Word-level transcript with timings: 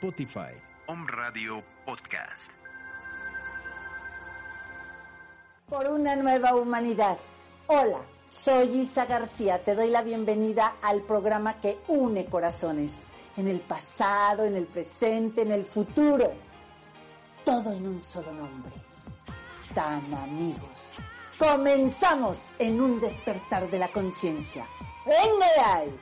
Spotify. 0.00 0.56
Om 0.86 1.06
Radio 1.06 1.62
Podcast. 1.84 2.50
Por 5.68 5.86
una 5.88 6.16
nueva 6.16 6.54
humanidad. 6.54 7.18
Hola, 7.66 8.00
soy 8.26 8.68
Isa 8.76 9.04
García. 9.04 9.62
Te 9.62 9.74
doy 9.74 9.90
la 9.90 10.00
bienvenida 10.00 10.76
al 10.80 11.02
programa 11.02 11.60
que 11.60 11.80
une 11.88 12.24
corazones. 12.24 13.02
En 13.36 13.46
el 13.46 13.60
pasado, 13.60 14.46
en 14.46 14.56
el 14.56 14.64
presente, 14.64 15.42
en 15.42 15.52
el 15.52 15.66
futuro. 15.66 16.32
Todo 17.44 17.70
en 17.70 17.86
un 17.86 18.00
solo 18.00 18.32
nombre. 18.32 18.72
Tan 19.74 20.14
amigos. 20.14 20.94
Comenzamos 21.38 22.52
en 22.58 22.80
un 22.80 23.02
despertar 23.02 23.70
de 23.70 23.78
la 23.78 23.92
conciencia. 23.92 24.66
¡Venga 25.04 25.46
de 25.56 25.60
ahí! 25.60 26.00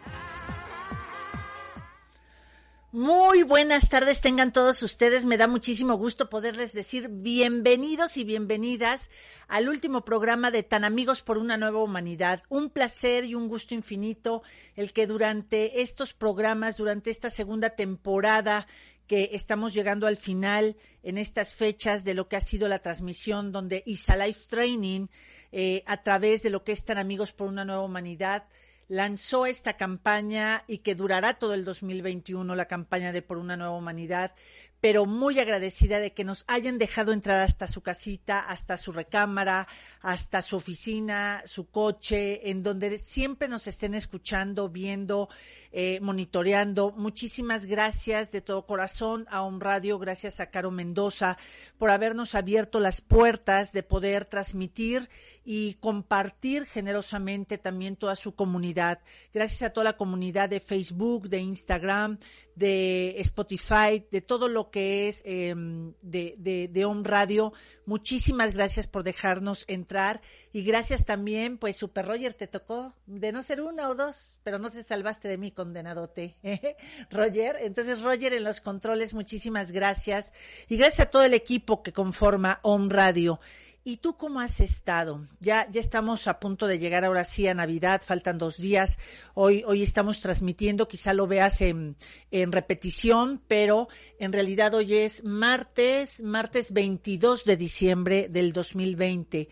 Muy 2.91 3.43
buenas 3.43 3.91
tardes 3.91 4.23
tengan 4.23 4.51
todos 4.51 4.83
ustedes. 4.83 5.27
Me 5.27 5.37
da 5.37 5.47
muchísimo 5.47 5.97
gusto 5.97 6.31
poderles 6.31 6.73
decir 6.73 7.11
bienvenidos 7.11 8.17
y 8.17 8.25
bienvenidas 8.25 9.11
al 9.47 9.69
último 9.69 10.07
programa 10.07 10.51
de 10.51 10.63
Tan 10.63 10.85
Amigos 10.85 11.21
por 11.21 11.37
una 11.37 11.59
Nueva 11.59 11.83
Humanidad. 11.83 12.41
Un 12.49 12.71
placer 12.71 13.27
y 13.27 13.35
un 13.35 13.49
gusto 13.49 13.75
infinito 13.75 14.43
el 14.75 14.95
que 14.95 15.07
durante 15.07 15.83
estos 15.83 16.15
programas, 16.15 16.79
durante 16.79 17.11
esta 17.11 17.29
segunda 17.29 17.69
temporada 17.69 18.67
que 19.07 19.31
estamos 19.33 19.75
llegando 19.75 20.07
al 20.07 20.17
final 20.17 20.75
en 21.03 21.19
estas 21.19 21.55
fechas 21.55 22.05
de 22.05 22.15
lo 22.15 22.27
que 22.27 22.37
ha 22.37 22.41
sido 22.41 22.69
la 22.69 22.79
transmisión 22.79 23.53
donde 23.53 23.83
ISA 23.85 24.17
Life 24.17 24.47
Training, 24.49 25.09
eh, 25.53 25.83
a 25.85 26.03
través 26.03 26.43
de 26.43 26.49
lo 26.49 26.65
que 26.65 26.73
es 26.73 26.87
Tan 26.87 26.97
Amigos 26.97 27.35
por 27.35 27.49
una 27.49 27.67
Nueva 27.67 27.83
Humanidad, 27.83 28.49
lanzó 28.89 29.47
esta 29.47 29.77
campaña 29.77 30.65
y 30.67 30.79
que 30.79 30.95
durará 30.95 31.39
todo 31.39 31.55
el 31.55 31.65
2021, 31.65 32.55
la 32.55 32.67
campaña 32.67 33.13
de 33.13 33.23
Por 33.23 33.39
una 33.39 33.57
Nueva 33.57 33.77
Humanidad, 33.77 34.35
pero 34.81 35.07
muy 35.07 35.39
agradecida 35.41 35.99
de 35.99 36.13
que 36.13 36.25
nos 36.25 36.45
hayan 36.47 36.79
dejado 36.79 37.13
entrar 37.13 37.41
hasta 37.41 37.67
su 37.67 37.83
casita, 37.83 38.41
hasta 38.41 38.77
su 38.77 38.93
recámara, 38.93 39.67
hasta 40.01 40.43
su 40.43 40.57
oficina, 40.57 41.43
su 41.47 41.69
coche, 41.69 42.51
en 42.51 42.63
donde 42.63 42.97
siempre 42.99 43.49
nos 43.49 43.67
estén 43.67 43.95
escuchando, 43.95 44.69
viendo, 44.69 45.29
eh, 45.73 45.99
monitoreando. 46.01 46.93
Muchísimas 46.93 47.67
gracias 47.67 48.31
de 48.31 48.41
todo 48.41 48.67
corazón 48.67 49.27
a 49.31 49.43
un 49.43 49.61
Radio, 49.61 49.99
gracias 49.99 50.41
a 50.41 50.51
Caro 50.51 50.71
Mendoza 50.71 51.39
por 51.77 51.91
habernos 51.91 52.35
abierto 52.35 52.81
las 52.81 53.01
puertas 53.01 53.73
de 53.73 53.83
poder 53.83 54.25
transmitir 54.27 55.09
y 55.45 55.75
compartir 55.75 56.67
generosamente 56.67 57.59
también 57.59 57.97
toda 57.97 58.17
su 58.17 58.35
comunidad. 58.35 59.01
Gracias 59.33 59.63
a 59.63 59.73
toda 59.73 59.85
la 59.85 59.97
comunidad 59.97 60.49
de 60.49 60.61
Facebook, 60.61 61.29
de 61.29 61.39
Instagram, 61.39 62.19
de 62.55 63.15
Spotify, 63.21 64.05
de 64.11 64.21
todo 64.21 64.49
lo 64.49 64.68
que 64.71 65.09
es 65.09 65.23
eh, 65.25 65.55
de, 66.03 66.35
de, 66.39 66.69
de 66.69 66.85
Home 66.85 67.03
Radio. 67.05 67.53
Muchísimas 67.87 68.55
gracias 68.55 68.87
por 68.87 69.03
dejarnos 69.03 69.65
entrar 69.67 70.21
y 70.53 70.63
gracias 70.63 71.05
también, 71.05 71.57
pues 71.57 71.77
Super 71.77 72.07
Roger 72.07 72.35
te 72.35 72.47
tocó 72.47 72.95
de 73.07 73.33
no 73.33 73.43
ser 73.43 73.61
una 73.61 73.89
o 73.89 73.95
dos, 73.95 74.39
pero 74.43 74.59
no 74.59 74.71
te 74.71 74.83
salvaste 74.83 75.29
de 75.29 75.39
mí, 75.39 75.53
condenadote. 75.53 76.37
¿eh? 76.43 76.77
Roger, 77.11 77.57
entonces 77.61 78.03
Roger 78.03 78.35
en 78.35 78.45
los 78.45 78.61
controles, 78.61 79.15
muchísimas 79.15 79.73
gracias 79.73 80.33
y 80.69 80.77
gracias 80.77 81.07
a 81.07 81.11
todo 81.11 81.23
el 81.25 81.35
equipo 81.35 81.83
que 81.83 81.93
conforma 81.93 82.61
Home 82.63 82.89
Radio. 82.91 83.41
¿Y 83.85 83.99
tú 83.99 84.17
cómo 84.17 84.41
has 84.41 84.61
estado? 84.61 85.27
Ya, 85.41 85.67
ya 85.71 85.81
estamos 85.81 86.27
a 86.27 86.41
punto 86.41 86.67
de 86.67 86.79
llegar 86.79 87.05
ahora 87.05 87.25
sí 87.25 87.47
a 87.47 87.55
Navidad, 87.55 88.03
faltan 88.05 88.37
dos 88.37 88.59
días. 88.59 88.99
Hoy, 89.35 89.65
hoy 89.67 89.83
estamos 89.83 90.21
transmitiendo, 90.21 90.89
quizá 90.89 91.15
lo 91.15 91.27
veas 91.27 91.63
en, 91.63 91.97
en 92.31 92.53
repetición, 92.53 93.43
pero 93.49 93.89
en 94.19 94.33
realidad 94.33 94.75
hoy 94.75 94.95
es 94.95 95.25
martes, 95.25 96.23
martes 96.23 96.73
22 96.73 97.45
de 97.45 97.57
diciembre 97.57 98.29
del 98.29 98.53
2020. 98.53 99.49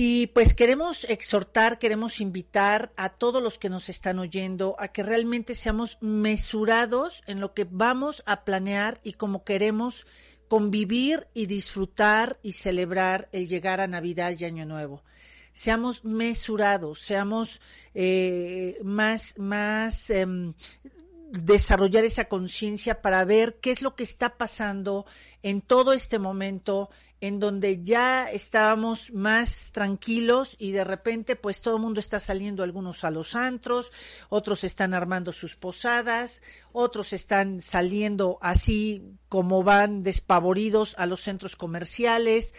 Y 0.00 0.28
pues 0.28 0.52
queremos 0.54 1.04
exhortar, 1.04 1.78
queremos 1.78 2.20
invitar 2.20 2.92
a 2.96 3.08
todos 3.08 3.42
los 3.42 3.58
que 3.58 3.70
nos 3.70 3.88
están 3.88 4.18
oyendo 4.18 4.76
a 4.78 4.88
que 4.88 5.02
realmente 5.02 5.54
seamos 5.54 5.98
mesurados 6.00 7.22
en 7.26 7.40
lo 7.40 7.54
que 7.54 7.66
vamos 7.68 8.22
a 8.26 8.44
planear 8.44 9.00
y 9.02 9.14
como 9.14 9.44
queremos 9.44 10.06
convivir 10.48 11.28
y 11.34 11.46
disfrutar 11.46 12.38
y 12.42 12.52
celebrar 12.52 13.28
el 13.32 13.48
llegar 13.48 13.80
a 13.80 13.86
Navidad 13.86 14.34
y 14.38 14.44
Año 14.44 14.66
Nuevo. 14.66 15.02
Seamos 15.52 16.04
mesurados, 16.04 17.00
seamos 17.00 17.60
eh, 17.94 18.78
más, 18.82 19.34
más 19.38 20.10
eh, 20.10 20.26
desarrollar 21.30 22.04
esa 22.04 22.26
conciencia 22.26 23.02
para 23.02 23.24
ver 23.24 23.58
qué 23.60 23.70
es 23.70 23.82
lo 23.82 23.94
que 23.94 24.02
está 24.02 24.36
pasando 24.36 25.04
en 25.42 25.60
todo 25.60 25.92
este 25.92 26.18
momento 26.18 26.90
en 27.20 27.40
donde 27.40 27.82
ya 27.82 28.30
estábamos 28.30 29.12
más 29.12 29.70
tranquilos 29.72 30.54
y 30.58 30.70
de 30.70 30.84
repente 30.84 31.36
pues 31.36 31.60
todo 31.60 31.76
el 31.76 31.82
mundo 31.82 32.00
está 32.00 32.20
saliendo 32.20 32.62
algunos 32.62 33.04
a 33.04 33.10
los 33.10 33.34
antros, 33.34 33.90
otros 34.28 34.64
están 34.64 34.94
armando 34.94 35.32
sus 35.32 35.56
posadas, 35.56 36.42
otros 36.72 37.12
están 37.12 37.60
saliendo 37.60 38.38
así 38.40 39.02
como 39.28 39.62
van 39.62 40.02
despavoridos 40.02 40.94
a 40.98 41.06
los 41.06 41.22
centros 41.22 41.56
comerciales. 41.56 42.54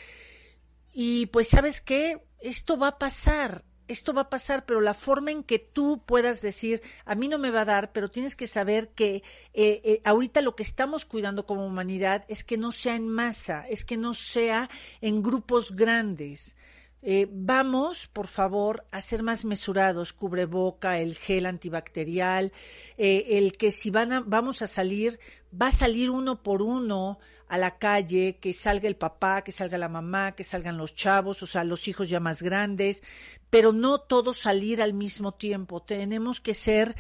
Y 0.92 1.28
pues 1.28 1.48
sabes 1.48 1.80
qué, 1.82 2.22
esto 2.42 2.78
va 2.78 2.90
a 2.90 3.00
pasar, 3.00 3.64
esto 3.90 4.14
va 4.14 4.22
a 4.22 4.30
pasar, 4.30 4.66
pero 4.66 4.80
la 4.80 4.94
forma 4.94 5.32
en 5.32 5.44
que 5.44 5.60
tú 5.60 6.04
puedas 6.06 6.42
decir, 6.42 6.82
a 7.06 7.16
mí 7.16 7.28
no 7.28 7.38
me 7.38 7.52
va 7.52 7.62
a 7.62 7.66
dar, 7.66 7.92
pero 7.92 8.10
tienes 8.10 8.36
que 8.36 8.48
saber 8.48 8.90
que 8.90 9.24
eh, 9.54 9.82
eh, 9.84 10.02
ahorita 10.06 10.42
lo 10.42 10.56
que 10.56 10.64
estamos 10.64 11.06
cuidando 11.06 11.46
como 11.46 11.66
humanidad 11.66 12.26
es 12.28 12.44
que 12.44 12.58
no 12.58 12.72
sea 12.72 12.96
en 12.96 13.10
masa, 13.10 13.68
es 13.68 13.84
que 13.84 13.98
no 13.98 14.14
sea 14.14 14.70
en 15.02 15.22
grupos 15.22 15.76
grandes. 15.76 16.56
Eh, 17.02 17.28
vamos, 17.32 18.08
por 18.08 18.28
favor, 18.28 18.86
a 18.92 19.02
ser 19.02 19.24
más 19.24 19.46
mesurados, 19.46 20.12
cubreboca, 20.12 21.00
el 21.00 21.16
gel 21.16 21.46
antibacterial, 21.46 22.52
eh, 22.98 23.38
el 23.38 23.54
que 23.54 23.72
si 23.72 23.90
van 23.90 24.12
a, 24.12 24.20
vamos 24.20 24.62
a 24.62 24.68
salir, 24.68 25.20
va 25.50 25.68
a 25.68 25.72
salir 25.72 26.10
uno 26.10 26.44
por 26.44 26.62
uno 26.62 27.20
a 27.50 27.58
la 27.58 27.78
calle, 27.78 28.38
que 28.40 28.54
salga 28.54 28.88
el 28.88 28.96
papá, 28.96 29.44
que 29.44 29.52
salga 29.52 29.78
la 29.78 29.90
mamá, 29.90 30.34
que 30.36 30.44
salgan 30.44 30.78
los 30.78 30.96
chavos, 30.96 31.44
o 31.44 31.48
sea, 31.48 31.64
los 31.64 31.88
hijos 31.88 32.08
ya 32.08 32.20
más 32.20 32.42
grandes, 32.42 33.04
pero 33.50 33.74
no 33.74 34.00
todos 34.00 34.38
salir 34.38 34.82
al 34.82 34.94
mismo 34.94 35.34
tiempo. 35.34 35.82
Tenemos 35.82 36.40
que 36.40 36.54
ser 36.54 36.96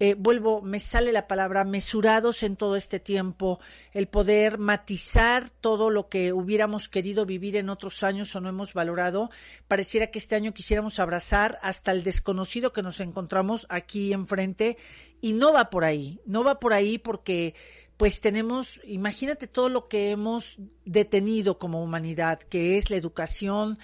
eh, 0.00 0.14
vuelvo, 0.14 0.62
me 0.62 0.78
sale 0.78 1.10
la 1.10 1.26
palabra, 1.26 1.64
mesurados 1.64 2.44
en 2.44 2.54
todo 2.54 2.76
este 2.76 3.00
tiempo, 3.00 3.58
el 3.92 4.06
poder 4.06 4.56
matizar 4.58 5.50
todo 5.50 5.90
lo 5.90 6.08
que 6.08 6.32
hubiéramos 6.32 6.88
querido 6.88 7.26
vivir 7.26 7.56
en 7.56 7.68
otros 7.68 8.04
años 8.04 8.34
o 8.36 8.40
no 8.40 8.48
hemos 8.48 8.74
valorado. 8.74 9.28
Pareciera 9.66 10.06
que 10.08 10.20
este 10.20 10.36
año 10.36 10.54
quisiéramos 10.54 11.00
abrazar 11.00 11.58
hasta 11.62 11.90
el 11.90 12.04
desconocido 12.04 12.72
que 12.72 12.82
nos 12.82 13.00
encontramos 13.00 13.66
aquí 13.70 14.12
enfrente 14.12 14.76
y 15.20 15.32
no 15.32 15.52
va 15.52 15.68
por 15.68 15.84
ahí, 15.84 16.20
no 16.26 16.44
va 16.44 16.60
por 16.60 16.74
ahí 16.74 16.98
porque 16.98 17.56
pues 17.98 18.20
tenemos, 18.20 18.80
imagínate 18.84 19.48
todo 19.48 19.68
lo 19.68 19.88
que 19.88 20.12
hemos 20.12 20.56
detenido 20.84 21.58
como 21.58 21.82
humanidad, 21.82 22.38
que 22.38 22.78
es 22.78 22.90
la 22.90 22.96
educación, 22.96 23.76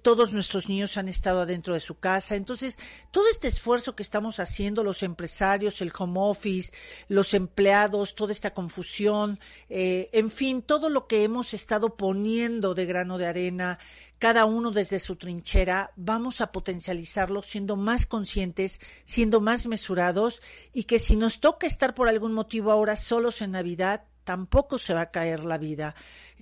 todos 0.00 0.32
nuestros 0.32 0.70
niños 0.70 0.96
han 0.96 1.06
estado 1.06 1.42
adentro 1.42 1.74
de 1.74 1.80
su 1.80 1.98
casa, 1.98 2.34
entonces 2.34 2.78
todo 3.10 3.28
este 3.30 3.46
esfuerzo 3.46 3.94
que 3.94 4.02
estamos 4.02 4.40
haciendo 4.40 4.82
los 4.82 5.02
empresarios, 5.02 5.82
el 5.82 5.92
home 5.96 6.18
office, 6.18 6.72
los 7.08 7.34
empleados, 7.34 8.14
toda 8.14 8.32
esta 8.32 8.54
confusión, 8.54 9.38
eh, 9.68 10.08
en 10.14 10.30
fin, 10.30 10.62
todo 10.62 10.88
lo 10.88 11.06
que 11.06 11.22
hemos 11.22 11.52
estado 11.52 11.94
poniendo 11.94 12.74
de 12.74 12.86
grano 12.86 13.18
de 13.18 13.26
arena, 13.26 13.78
cada 14.18 14.44
uno 14.44 14.70
desde 14.70 14.98
su 14.98 15.16
trinchera, 15.16 15.92
vamos 15.96 16.40
a 16.40 16.52
potencializarlo 16.52 17.42
siendo 17.42 17.76
más 17.76 18.06
conscientes, 18.06 18.80
siendo 19.04 19.40
más 19.40 19.66
mesurados 19.66 20.42
y 20.72 20.84
que 20.84 20.98
si 20.98 21.16
nos 21.16 21.40
toca 21.40 21.66
estar 21.66 21.94
por 21.94 22.08
algún 22.08 22.32
motivo 22.32 22.72
ahora 22.72 22.96
solos 22.96 23.42
en 23.42 23.52
Navidad, 23.52 24.04
tampoco 24.24 24.78
se 24.78 24.92
va 24.92 25.02
a 25.02 25.10
caer 25.10 25.44
la 25.44 25.56
vida. 25.56 25.94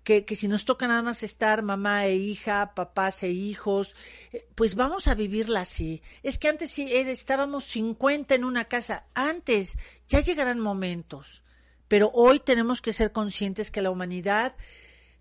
Que, 0.03 0.25
que, 0.25 0.37
si 0.37 0.49
nos 0.49 0.65
toca 0.65 0.87
nada 0.87 1.03
más 1.03 1.23
estar 1.23 1.63
mamá 1.63 2.07
e 2.07 2.15
hija, 2.15 2.75
papás 2.75 3.25
e 3.25 3.31
hijos, 3.31 3.97
eh, 4.33 4.49
pues 4.55 4.77
vamos 4.77 5.09
a 5.09 5.15
vivirla 5.15 5.61
así. 5.61 6.01
Es 6.23 6.39
que 6.39 6.49
antes 6.49 6.79
eh, 6.79 7.11
estábamos 7.11 7.65
50 7.65 8.35
en 8.37 8.45
una 8.45 8.67
casa. 8.67 9.07
Antes 9.15 9.77
ya 10.09 10.21
llegarán 10.21 10.61
momentos. 10.61 11.43
Pero 11.89 12.11
hoy 12.15 12.41
tenemos 12.41 12.81
que 12.81 12.93
ser 12.93 13.13
conscientes 13.13 13.71
que 13.71 13.83
la 13.83 13.91
humanidad 13.91 14.55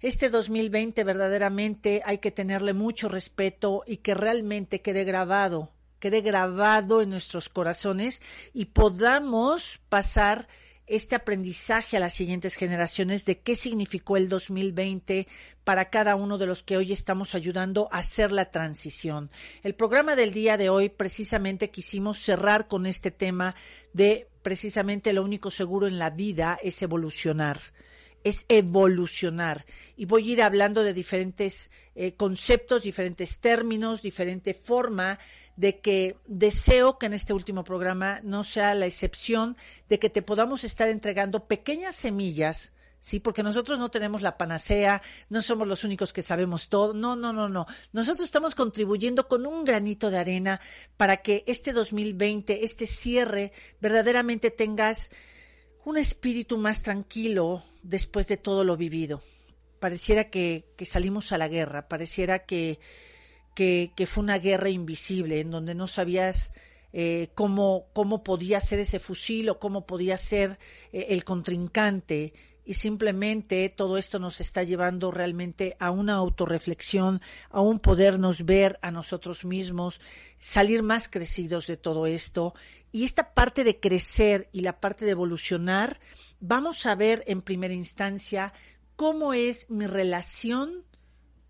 este 0.07 0.29
2020 0.29 1.03
verdaderamente 1.03 2.03
hay 2.05 2.19
que 2.19 2.29
tenerle 2.29 2.73
mucho 2.73 3.09
respeto 3.09 3.81
y 3.87 3.97
que 3.97 4.13
realmente 4.13 4.79
quede 4.79 5.03
grabado, 5.03 5.71
quede 5.97 6.21
grabado 6.21 7.01
en 7.01 7.09
nuestros 7.09 7.49
corazones 7.49 8.21
y 8.53 8.65
podamos 8.65 9.81
pasar 9.89 10.47
este 10.85 11.15
aprendizaje 11.15 11.97
a 11.97 11.99
las 11.99 12.13
siguientes 12.13 12.53
generaciones 12.53 13.25
de 13.25 13.39
qué 13.39 13.55
significó 13.55 14.15
el 14.15 14.29
2020 14.29 15.27
para 15.63 15.89
cada 15.89 16.15
uno 16.15 16.37
de 16.37 16.45
los 16.45 16.61
que 16.61 16.77
hoy 16.77 16.93
estamos 16.93 17.33
ayudando 17.33 17.89
a 17.91 17.97
hacer 17.97 18.31
la 18.31 18.51
transición. 18.51 19.31
El 19.63 19.73
programa 19.73 20.15
del 20.15 20.33
día 20.33 20.55
de 20.57 20.69
hoy 20.69 20.89
precisamente 20.89 21.71
quisimos 21.71 22.19
cerrar 22.19 22.67
con 22.67 22.85
este 22.85 23.09
tema 23.09 23.55
de 23.91 24.27
precisamente 24.43 25.13
lo 25.13 25.23
único 25.23 25.49
seguro 25.49 25.87
en 25.87 25.97
la 25.97 26.11
vida 26.11 26.59
es 26.61 26.79
evolucionar 26.83 27.59
es 28.25 28.45
evolucionar. 28.49 29.65
Y 29.95 30.05
voy 30.05 30.27
a 30.27 30.33
ir 30.33 30.41
hablando 30.41 30.83
de 30.83 30.93
diferentes 30.93 31.69
eh, 31.93 32.15
conceptos, 32.15 32.83
diferentes 32.83 33.37
términos, 33.37 34.01
diferente 34.01 34.55
forma 34.55 35.19
de 35.55 35.79
que 35.79 36.17
deseo 36.25 36.97
que 36.97 37.05
en 37.05 37.13
este 37.13 37.33
último 37.33 37.63
programa 37.63 38.19
no 38.23 38.43
sea 38.43 38.73
la 38.73 38.87
excepción 38.87 39.55
de 39.87 39.99
que 39.99 40.09
te 40.09 40.23
podamos 40.23 40.63
estar 40.63 40.89
entregando 40.89 41.47
pequeñas 41.47 41.95
semillas 41.95 42.73
¿sí? 42.99 43.19
Porque 43.19 43.43
nosotros 43.43 43.77
no 43.77 43.89
tenemos 43.89 44.23
la 44.23 44.35
panacea, 44.35 44.99
no 45.29 45.43
somos 45.43 45.67
los 45.67 45.83
únicos 45.83 46.11
que 46.11 46.23
sabemos 46.23 46.69
todo, 46.69 46.95
no, 46.95 47.15
no, 47.15 47.31
no, 47.31 47.47
no. 47.47 47.67
Nosotros 47.93 48.25
estamos 48.25 48.55
contribuyendo 48.55 49.27
con 49.27 49.45
un 49.45 49.63
granito 49.63 50.09
de 50.09 50.17
arena 50.17 50.59
para 50.97 51.17
que 51.17 51.43
este 51.45 51.71
2020, 51.71 52.65
este 52.65 52.87
cierre, 52.87 53.51
verdaderamente 53.79 54.49
tengas 54.49 55.11
un 55.83 55.97
espíritu 55.97 56.57
más 56.57 56.81
tranquilo 56.81 57.63
después 57.85 58.27
de 58.27 58.37
todo 58.37 58.63
lo 58.63 58.77
vivido. 58.77 59.21
Pareciera 59.79 60.29
que, 60.29 60.65
salimos 60.85 61.31
a 61.31 61.37
la 61.37 61.47
guerra, 61.47 61.87
pareciera 61.87 62.45
que, 62.45 62.79
que, 63.55 63.91
que, 63.95 64.05
fue 64.05 64.23
una 64.23 64.39
guerra 64.39 64.69
invisible 64.69 65.39
en 65.39 65.51
donde 65.51 65.75
no 65.75 65.87
sabías 65.87 66.51
eh, 66.93 67.29
cómo, 67.35 67.87
cómo 67.93 68.23
podía 68.23 68.59
ser 68.59 68.79
ese 68.79 68.99
fusil 68.99 69.49
o 69.49 69.59
cómo 69.59 69.85
podía 69.85 70.17
ser 70.17 70.57
eh, 70.91 71.07
el 71.09 71.23
contrincante 71.23 72.33
y 72.65 72.73
simplemente 72.73 73.69
todo 73.69 73.97
esto 73.97 74.17
nos 74.17 74.41
está 74.41 74.63
llevando 74.63 75.11
realmente 75.11 75.77
a 75.79 75.91
una 75.91 76.15
autorreflexión, 76.15 77.21
a 77.51 77.61
un 77.61 77.79
podernos 77.79 78.43
ver 78.43 78.79
a 78.81 78.89
nosotros 78.89 79.45
mismos, 79.45 80.01
salir 80.39 80.81
más 80.81 81.07
crecidos 81.07 81.67
de 81.67 81.77
todo 81.77 82.07
esto. 82.07 82.55
Y 82.91 83.03
esta 83.03 83.33
parte 83.33 83.63
de 83.63 83.79
crecer 83.79 84.49
y 84.51 84.61
la 84.61 84.79
parte 84.79 85.05
de 85.05 85.11
evolucionar, 85.11 85.99
vamos 86.47 86.85
a 86.85 86.95
ver 86.95 87.23
en 87.25 87.41
primera 87.41 87.73
instancia 87.73 88.53
cómo 88.95 89.33
es 89.33 89.69
mi 89.69 89.87
relación 89.87 90.83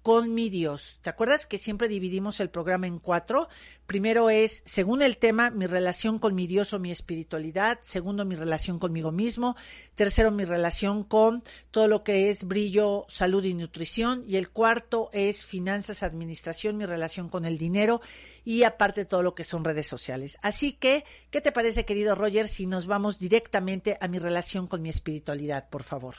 con 0.06 0.36
mi 0.36 0.52
Dios. 0.52 1.00
¿Te 1.02 1.10
acuerdas 1.10 1.48
que 1.48 1.58
siempre 1.58 1.88
dividimos 1.88 2.40
el 2.40 2.52
programa 2.52 2.86
en 2.86 3.00
cuatro? 3.00 3.50
Primero 3.88 4.30
es, 4.30 4.62
según 4.64 5.02
el 5.02 5.18
tema, 5.18 5.50
mi 5.50 5.66
relación 5.66 6.20
con 6.20 6.36
mi 6.36 6.46
Dios 6.46 6.74
o 6.74 6.80
mi 6.80 6.92
espiritualidad. 6.92 7.80
Segundo, 7.82 8.24
mi 8.24 8.36
relación 8.36 8.78
conmigo 8.78 9.12
mismo. 9.12 9.56
Tercero, 9.96 10.30
mi 10.30 10.46
relación 10.46 11.06
con 11.06 11.42
todo 11.72 11.88
lo 11.88 12.04
que 12.04 12.30
es 12.30 12.44
brillo, 12.44 13.08
salud 13.10 13.44
y 13.46 13.56
nutrición. 13.56 14.24
Y 14.28 14.36
el 14.36 14.52
cuarto 14.52 15.10
es 15.12 15.44
finanzas, 15.44 16.04
administración, 16.04 16.78
mi 16.78 16.86
relación 16.86 17.28
con 17.28 17.44
el 17.44 17.58
dinero. 17.58 18.00
Y 18.44 18.62
aparte 18.62 19.06
todo 19.06 19.24
lo 19.24 19.34
que 19.34 19.44
son 19.44 19.66
redes 19.66 19.88
sociales. 19.88 20.38
Así 20.44 20.74
que, 20.74 21.04
¿qué 21.32 21.42
te 21.42 21.52
parece, 21.52 21.84
querido 21.84 22.14
Roger, 22.14 22.48
si 22.48 22.68
nos 22.68 22.86
vamos 22.86 23.18
directamente 23.18 23.98
a 24.00 24.08
mi 24.08 24.20
relación 24.20 24.68
con 24.68 24.84
mi 24.84 24.90
espiritualidad, 24.90 25.68
por 25.68 25.82
favor? 25.82 26.16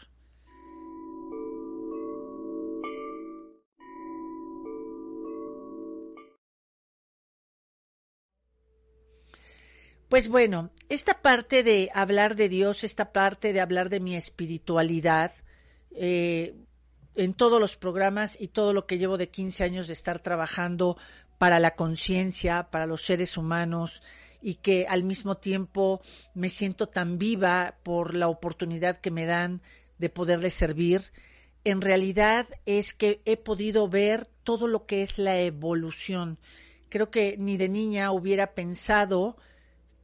Pues 10.09 10.29
bueno, 10.29 10.71
esta 10.89 11.21
parte 11.21 11.65
de 11.65 11.91
hablar 11.93 12.37
de 12.37 12.49
Dios, 12.49 12.85
esta 12.85 13.13
parte 13.13 13.53
de 13.53 13.61
hablar 13.61 13.89
de 13.89 13.99
mi 13.99 14.15
espiritualidad, 14.15 15.33
eh, 15.91 16.55
en 17.17 17.35
todos 17.35 17.61
los 17.61 17.77
programas 17.77 18.37
y 18.41 18.49
todo 18.49 18.73
lo 18.73 18.87
que 18.87 18.99
llevo 18.99 19.19
de 19.19 19.31
15 19.31 19.65
años 19.65 19.87
de 19.89 19.95
estar 19.95 20.21
trabajando 20.21 20.97
para 21.39 21.59
la 21.59 21.75
conciencia, 21.75 22.69
para 22.71 22.87
los 22.87 23.03
seres 23.03 23.37
humanos 23.37 24.01
y 24.41 24.57
que 24.57 24.87
al 24.89 25.03
mismo 25.03 25.39
tiempo 25.39 26.01
me 26.35 26.51
siento 26.51 26.89
tan 26.89 27.19
viva 27.19 27.77
por 27.83 28.15
la 28.15 28.29
oportunidad 28.29 28.99
que 28.99 29.11
me 29.11 29.27
dan 29.27 29.61
de 29.99 30.09
poderles 30.09 30.55
servir, 30.55 31.03
en 31.65 31.81
realidad 31.81 32.47
es 32.65 32.95
que 32.95 33.23
he 33.25 33.37
podido 33.37 33.89
ver 33.89 34.29
todo 34.45 34.69
lo 34.69 34.87
que 34.87 35.03
es 35.03 35.19
la 35.19 35.41
evolución. 35.41 36.39
Creo 36.91 37.11
que 37.11 37.37
ni 37.39 37.57
de 37.57 37.69
niña 37.69 38.13
hubiera 38.13 38.55
pensado 38.55 39.37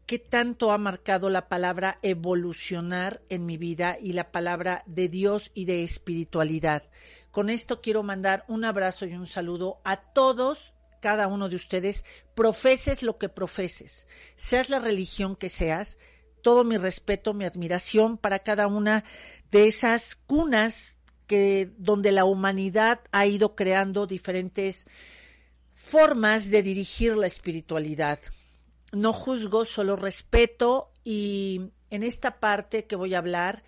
qué 0.06 0.18
tanto 0.18 0.72
ha 0.72 0.78
marcado 0.78 1.30
la 1.30 1.48
palabra 1.48 1.98
evolucionar 2.02 3.22
en 3.28 3.46
mi 3.46 3.56
vida 3.56 3.96
y 4.00 4.12
la 4.12 4.30
palabra 4.30 4.82
de 4.86 5.08
Dios 5.08 5.50
y 5.54 5.64
de 5.64 5.84
espiritualidad. 5.84 6.84
Con 7.30 7.50
esto 7.50 7.80
quiero 7.80 8.02
mandar 8.02 8.44
un 8.48 8.64
abrazo 8.64 9.06
y 9.06 9.14
un 9.14 9.26
saludo 9.26 9.80
a 9.84 9.96
todos, 9.96 10.74
cada 11.00 11.28
uno 11.28 11.48
de 11.48 11.56
ustedes, 11.56 12.04
profeses 12.34 13.02
lo 13.02 13.18
que 13.18 13.28
profeses, 13.28 14.06
seas 14.36 14.70
la 14.70 14.78
religión 14.78 15.36
que 15.36 15.48
seas, 15.48 15.98
todo 16.42 16.64
mi 16.64 16.76
respeto, 16.76 17.34
mi 17.34 17.44
admiración 17.44 18.18
para 18.18 18.40
cada 18.40 18.66
una 18.66 19.04
de 19.50 19.66
esas 19.66 20.16
cunas 20.16 20.98
que 21.26 21.70
donde 21.78 22.12
la 22.12 22.24
humanidad 22.24 23.00
ha 23.12 23.26
ido 23.26 23.54
creando 23.54 24.06
diferentes 24.06 24.86
formas 25.74 26.50
de 26.50 26.62
dirigir 26.62 27.16
la 27.16 27.26
espiritualidad 27.26 28.18
no 28.92 29.12
juzgo, 29.12 29.64
solo 29.64 29.96
respeto 29.96 30.92
y 31.02 31.72
en 31.90 32.02
esta 32.02 32.38
parte 32.38 32.84
que 32.84 32.96
voy 32.96 33.14
a 33.14 33.18
hablar 33.18 33.62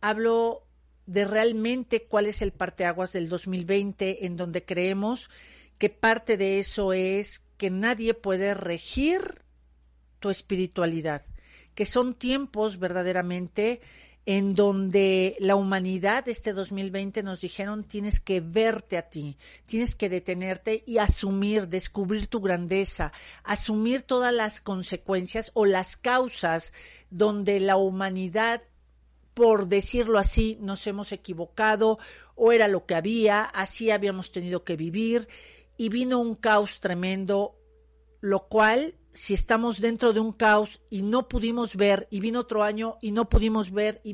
hablo 0.00 0.64
de 1.06 1.24
realmente 1.24 2.04
cuál 2.04 2.26
es 2.26 2.42
el 2.42 2.52
parteaguas 2.52 3.12
del 3.12 3.28
2020 3.28 4.26
en 4.26 4.36
donde 4.36 4.64
creemos 4.64 5.30
que 5.78 5.90
parte 5.90 6.36
de 6.36 6.58
eso 6.58 6.92
es 6.92 7.44
que 7.56 7.70
nadie 7.70 8.14
puede 8.14 8.54
regir 8.54 9.42
tu 10.20 10.30
espiritualidad, 10.30 11.24
que 11.74 11.86
son 11.86 12.14
tiempos 12.14 12.78
verdaderamente 12.78 13.80
en 14.28 14.54
donde 14.54 15.36
la 15.40 15.56
humanidad 15.56 16.28
este 16.28 16.52
2020 16.52 17.22
nos 17.22 17.40
dijeron 17.40 17.82
tienes 17.82 18.20
que 18.20 18.40
verte 18.40 18.98
a 18.98 19.08
ti, 19.08 19.38
tienes 19.64 19.94
que 19.94 20.10
detenerte 20.10 20.84
y 20.86 20.98
asumir, 20.98 21.66
descubrir 21.66 22.26
tu 22.26 22.42
grandeza, 22.42 23.10
asumir 23.42 24.02
todas 24.02 24.34
las 24.34 24.60
consecuencias 24.60 25.50
o 25.54 25.64
las 25.64 25.96
causas 25.96 26.74
donde 27.08 27.58
la 27.58 27.78
humanidad 27.78 28.60
por 29.32 29.66
decirlo 29.66 30.18
así, 30.18 30.58
nos 30.60 30.86
hemos 30.86 31.10
equivocado 31.12 31.98
o 32.34 32.52
era 32.52 32.68
lo 32.68 32.84
que 32.84 32.96
había, 32.96 33.44
así 33.44 33.90
habíamos 33.90 34.30
tenido 34.30 34.62
que 34.62 34.76
vivir 34.76 35.26
y 35.78 35.88
vino 35.88 36.20
un 36.20 36.34
caos 36.34 36.80
tremendo, 36.80 37.57
lo 38.20 38.48
cual 38.48 38.94
si 39.12 39.34
estamos 39.34 39.80
dentro 39.80 40.12
de 40.12 40.20
un 40.20 40.32
caos 40.32 40.80
y 40.90 41.02
no 41.02 41.28
pudimos 41.28 41.76
ver, 41.76 42.06
y 42.10 42.20
vino 42.20 42.40
otro 42.40 42.62
año 42.62 42.98
y 43.00 43.10
no 43.10 43.28
pudimos 43.28 43.72
ver, 43.72 44.00
y 44.04 44.12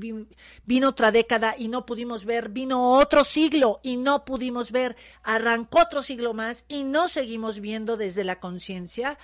vino, 0.64 0.88
otra 0.88 1.10
década 1.10 1.54
y 1.58 1.68
no 1.68 1.84
pudimos 1.84 2.24
ver, 2.24 2.48
vino 2.48 2.92
otro 2.92 3.24
siglo 3.24 3.80
y 3.82 3.98
no 3.98 4.24
pudimos 4.24 4.72
ver, 4.72 4.96
arrancó 5.22 5.80
otro 5.80 6.02
siglo 6.02 6.32
más 6.32 6.64
y 6.68 6.84
no 6.84 7.08
seguimos 7.08 7.60
viendo 7.60 7.98
desde 7.98 8.24
la 8.24 8.40
conciencia, 8.40 9.18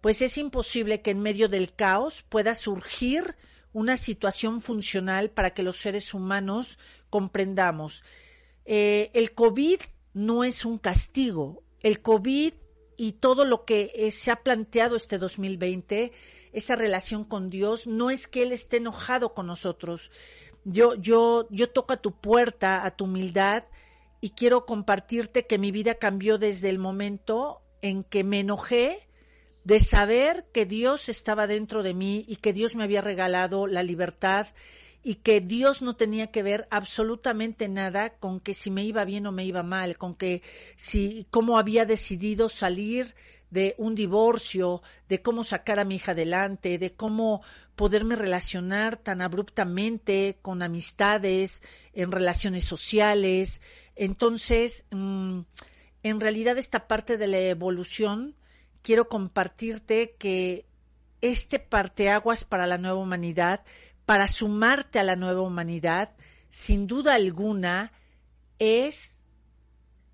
pues 0.00 0.22
es 0.22 0.38
imposible 0.38 1.02
que 1.02 1.10
en 1.10 1.20
medio 1.20 1.48
del 1.48 1.74
caos 1.74 2.24
pueda 2.28 2.54
surgir 2.54 3.36
una 3.74 3.98
situación 3.98 4.62
funcional 4.62 5.30
para 5.30 5.50
que 5.50 5.62
los 5.62 5.76
seres 5.76 6.14
humanos 6.14 6.78
comprendamos. 7.10 8.02
Eh, 8.64 9.10
el 9.12 9.34
COVID 9.34 9.80
no 10.14 10.44
es 10.44 10.64
un 10.64 10.78
castigo, 10.78 11.62
el 11.80 12.00
COVID 12.00 12.54
y 12.96 13.12
todo 13.12 13.44
lo 13.44 13.64
que 13.64 13.92
eh, 13.94 14.10
se 14.10 14.30
ha 14.30 14.42
planteado 14.42 14.96
este 14.96 15.18
2020, 15.18 16.12
esa 16.52 16.76
relación 16.76 17.24
con 17.24 17.50
Dios, 17.50 17.86
no 17.86 18.10
es 18.10 18.26
que 18.26 18.42
Él 18.42 18.52
esté 18.52 18.78
enojado 18.78 19.34
con 19.34 19.46
nosotros. 19.46 20.10
Yo, 20.64 20.94
yo, 20.94 21.48
yo 21.50 21.70
toco 21.70 21.94
a 21.94 22.02
tu 22.02 22.12
puerta, 22.12 22.86
a 22.86 22.96
tu 22.96 23.04
humildad, 23.04 23.64
y 24.20 24.30
quiero 24.30 24.66
compartirte 24.66 25.46
que 25.46 25.58
mi 25.58 25.72
vida 25.72 25.96
cambió 25.96 26.38
desde 26.38 26.70
el 26.70 26.78
momento 26.78 27.62
en 27.80 28.04
que 28.04 28.22
me 28.22 28.40
enojé 28.40 29.08
de 29.64 29.80
saber 29.80 30.46
que 30.52 30.64
Dios 30.64 31.08
estaba 31.08 31.46
dentro 31.46 31.82
de 31.82 31.94
mí 31.94 32.24
y 32.28 32.36
que 32.36 32.52
Dios 32.52 32.76
me 32.76 32.84
había 32.84 33.00
regalado 33.00 33.66
la 33.66 33.82
libertad 33.82 34.46
y 35.02 35.16
que 35.16 35.40
Dios 35.40 35.82
no 35.82 35.96
tenía 35.96 36.28
que 36.30 36.42
ver 36.42 36.68
absolutamente 36.70 37.68
nada 37.68 38.10
con 38.18 38.40
que 38.40 38.54
si 38.54 38.70
me 38.70 38.84
iba 38.84 39.04
bien 39.04 39.26
o 39.26 39.32
me 39.32 39.44
iba 39.44 39.62
mal, 39.62 39.98
con 39.98 40.14
que 40.14 40.42
si 40.76 41.26
cómo 41.30 41.58
había 41.58 41.84
decidido 41.84 42.48
salir 42.48 43.14
de 43.50 43.74
un 43.76 43.94
divorcio, 43.94 44.82
de 45.08 45.20
cómo 45.20 45.44
sacar 45.44 45.78
a 45.78 45.84
mi 45.84 45.96
hija 45.96 46.12
adelante, 46.12 46.78
de 46.78 46.94
cómo 46.94 47.42
poderme 47.76 48.16
relacionar 48.16 48.96
tan 48.96 49.20
abruptamente 49.20 50.38
con 50.40 50.62
amistades, 50.62 51.62
en 51.92 52.12
relaciones 52.12 52.64
sociales. 52.64 53.60
Entonces, 53.94 54.86
mm, 54.90 55.40
en 56.02 56.20
realidad 56.20 56.56
esta 56.58 56.86
parte 56.86 57.18
de 57.18 57.26
la 57.26 57.38
evolución, 57.40 58.36
quiero 58.82 59.08
compartirte 59.08 60.14
que 60.18 60.64
este 61.20 61.58
parteaguas 61.58 62.44
para 62.44 62.66
la 62.66 62.78
nueva 62.78 62.98
humanidad 62.98 63.64
para 64.06 64.28
sumarte 64.28 64.98
a 64.98 65.04
la 65.04 65.16
nueva 65.16 65.42
humanidad, 65.42 66.14
sin 66.48 66.86
duda 66.86 67.14
alguna, 67.14 67.92
es 68.58 69.24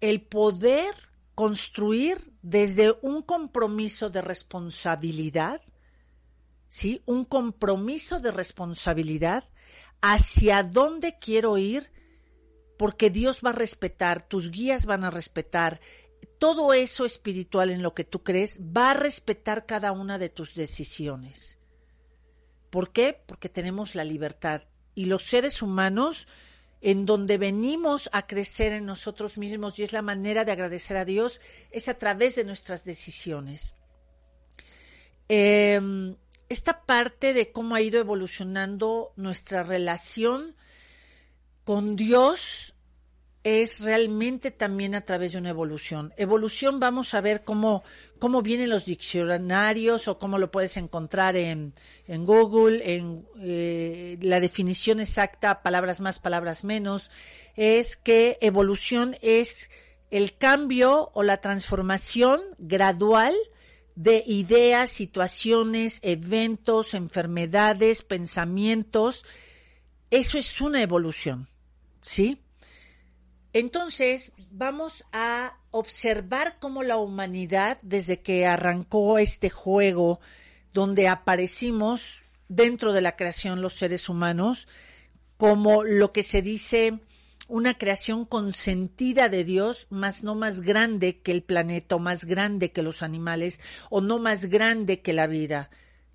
el 0.00 0.22
poder 0.22 0.94
construir 1.34 2.32
desde 2.42 2.96
un 3.02 3.22
compromiso 3.22 4.10
de 4.10 4.22
responsabilidad, 4.22 5.60
¿sí? 6.68 7.02
Un 7.06 7.24
compromiso 7.24 8.20
de 8.20 8.32
responsabilidad 8.32 9.44
hacia 10.00 10.62
dónde 10.62 11.18
quiero 11.18 11.58
ir, 11.58 11.90
porque 12.76 13.10
Dios 13.10 13.40
va 13.44 13.50
a 13.50 13.54
respetar, 13.54 14.24
tus 14.24 14.50
guías 14.50 14.86
van 14.86 15.04
a 15.04 15.10
respetar, 15.10 15.80
todo 16.38 16.72
eso 16.72 17.04
espiritual 17.04 17.70
en 17.70 17.82
lo 17.82 17.94
que 17.94 18.04
tú 18.04 18.22
crees 18.22 18.60
va 18.60 18.92
a 18.92 18.94
respetar 18.94 19.66
cada 19.66 19.92
una 19.92 20.18
de 20.18 20.28
tus 20.28 20.54
decisiones. 20.54 21.57
¿Por 22.70 22.92
qué? 22.92 23.22
Porque 23.26 23.48
tenemos 23.48 23.94
la 23.94 24.04
libertad 24.04 24.62
y 24.94 25.06
los 25.06 25.22
seres 25.24 25.62
humanos 25.62 26.26
en 26.80 27.06
donde 27.06 27.38
venimos 27.38 28.08
a 28.12 28.26
crecer 28.26 28.72
en 28.72 28.86
nosotros 28.86 29.36
mismos 29.38 29.78
y 29.78 29.82
es 29.82 29.92
la 29.92 30.02
manera 30.02 30.44
de 30.44 30.52
agradecer 30.52 30.96
a 30.96 31.04
Dios, 31.04 31.40
es 31.70 31.88
a 31.88 31.94
través 31.94 32.36
de 32.36 32.44
nuestras 32.44 32.84
decisiones. 32.84 33.74
Em, 35.28 36.16
esta 36.48 36.84
parte 36.86 37.34
de 37.34 37.52
cómo 37.52 37.74
ha 37.74 37.80
ido 37.80 38.00
evolucionando 38.00 39.12
nuestra 39.16 39.62
relación 39.62 40.56
con 41.64 41.96
Dios 41.96 42.74
es 43.44 43.80
realmente 43.80 44.50
también 44.50 44.94
a 44.94 45.02
través 45.02 45.32
de 45.32 45.38
una 45.38 45.50
evolución. 45.50 46.12
Evolución 46.16 46.80
vamos 46.80 47.14
a 47.14 47.20
ver 47.20 47.44
cómo, 47.44 47.82
cómo 48.18 48.42
vienen 48.42 48.70
los 48.70 48.84
diccionarios 48.84 50.08
o 50.08 50.18
cómo 50.18 50.38
lo 50.38 50.50
puedes 50.50 50.76
encontrar 50.76 51.36
en, 51.36 51.72
en 52.06 52.24
Google, 52.26 52.94
en 52.94 53.26
eh, 53.40 54.18
la 54.20 54.40
definición 54.40 55.00
exacta, 55.00 55.62
palabras 55.62 56.00
más, 56.00 56.18
palabras 56.18 56.64
menos, 56.64 57.10
es 57.56 57.96
que 57.96 58.38
evolución 58.40 59.16
es 59.22 59.70
el 60.10 60.36
cambio 60.36 61.10
o 61.14 61.22
la 61.22 61.40
transformación 61.40 62.40
gradual 62.58 63.34
de 63.94 64.22
ideas, 64.26 64.90
situaciones, 64.90 66.00
eventos, 66.02 66.94
enfermedades, 66.94 68.02
pensamientos. 68.02 69.24
Eso 70.10 70.38
es 70.38 70.60
una 70.60 70.82
evolución, 70.82 71.48
¿sí? 72.00 72.40
Entonces, 73.58 74.30
vamos 74.52 75.04
a 75.10 75.58
observar 75.72 76.58
cómo 76.60 76.84
la 76.84 76.96
humanidad, 76.96 77.78
desde 77.82 78.20
que 78.20 78.46
arrancó 78.46 79.18
este 79.18 79.50
juego 79.50 80.20
donde 80.72 81.08
aparecimos 81.08 82.20
dentro 82.48 82.92
de 82.92 83.00
la 83.00 83.16
creación 83.16 83.60
los 83.60 83.74
seres 83.74 84.08
humanos, 84.08 84.68
como 85.36 85.82
lo 85.82 86.12
que 86.12 86.22
se 86.22 86.40
dice 86.40 87.00
una 87.48 87.76
creación 87.76 88.26
consentida 88.26 89.28
de 89.28 89.42
Dios, 89.42 89.88
más 89.90 90.22
no 90.22 90.36
más 90.36 90.60
grande 90.60 91.18
que 91.18 91.32
el 91.32 91.42
planeta, 91.42 91.96
o 91.96 91.98
más 91.98 92.26
grande 92.26 92.70
que 92.70 92.84
los 92.84 93.02
animales, 93.02 93.58
o 93.90 94.00
no 94.00 94.20
más 94.20 94.46
grande 94.46 95.00
que 95.00 95.12
la 95.12 95.26
vida 95.26 95.68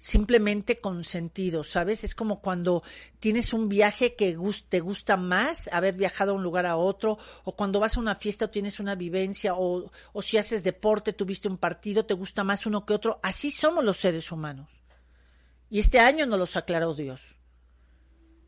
simplemente 0.03 0.75
con 0.75 1.05
sentido, 1.05 1.63
¿sabes? 1.63 2.03
Es 2.03 2.13
como 2.13 2.41
cuando 2.41 2.83
tienes 3.19 3.53
un 3.53 3.69
viaje 3.69 4.15
que 4.15 4.37
te 4.67 4.81
gusta 4.81 5.15
más, 5.15 5.69
haber 5.71 5.95
viajado 5.95 6.33
a 6.33 6.35
un 6.35 6.43
lugar 6.43 6.65
a 6.65 6.75
otro, 6.75 7.17
o 7.45 7.55
cuando 7.55 7.79
vas 7.79 7.95
a 7.95 8.01
una 8.01 8.13
fiesta 8.13 8.43
o 8.43 8.49
tienes 8.49 8.81
una 8.81 8.95
vivencia, 8.95 9.53
o, 9.55 9.89
o 10.11 10.21
si 10.21 10.37
haces 10.37 10.65
deporte, 10.65 11.13
tuviste 11.13 11.47
un 11.47 11.57
partido, 11.57 12.05
te 12.05 12.15
gusta 12.15 12.43
más 12.43 12.65
uno 12.65 12.85
que 12.85 12.93
otro. 12.93 13.21
Así 13.23 13.49
somos 13.49 13.81
los 13.85 13.95
seres 13.95 14.29
humanos. 14.29 14.69
Y 15.69 15.79
este 15.79 16.01
año 16.01 16.25
nos 16.25 16.37
los 16.37 16.57
aclaró 16.57 16.93
Dios. 16.93 17.37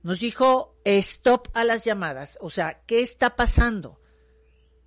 Nos 0.03 0.19
dijo, 0.19 0.75
stop 0.83 1.47
a 1.53 1.63
las 1.63 1.85
llamadas. 1.85 2.37
O 2.41 2.49
sea, 2.49 2.81
¿qué 2.85 3.01
está 3.01 3.37
pasando? 3.37 4.01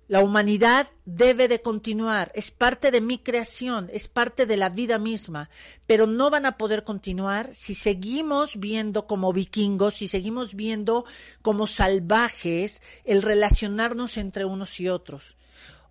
La 0.09 0.21
humanidad 0.21 0.89
debe 1.05 1.47
de 1.47 1.61
continuar, 1.61 2.31
es 2.33 2.49
parte 2.49 2.89
de 2.89 2.99
mi 2.99 3.19
creación, 3.19 3.91
es 3.93 4.07
parte 4.07 4.47
de 4.47 4.57
la 4.57 4.69
vida 4.69 4.97
misma, 4.97 5.51
pero 5.85 6.07
no 6.07 6.31
van 6.31 6.47
a 6.47 6.57
poder 6.57 6.83
continuar 6.83 7.53
si 7.53 7.75
seguimos 7.75 8.59
viendo 8.59 9.05
como 9.05 9.31
vikingos, 9.31 9.97
si 9.97 10.07
seguimos 10.07 10.55
viendo 10.55 11.05
como 11.43 11.67
salvajes 11.67 12.81
el 13.05 13.21
relacionarnos 13.21 14.17
entre 14.17 14.45
unos 14.45 14.79
y 14.79 14.89
otros. 14.89 15.37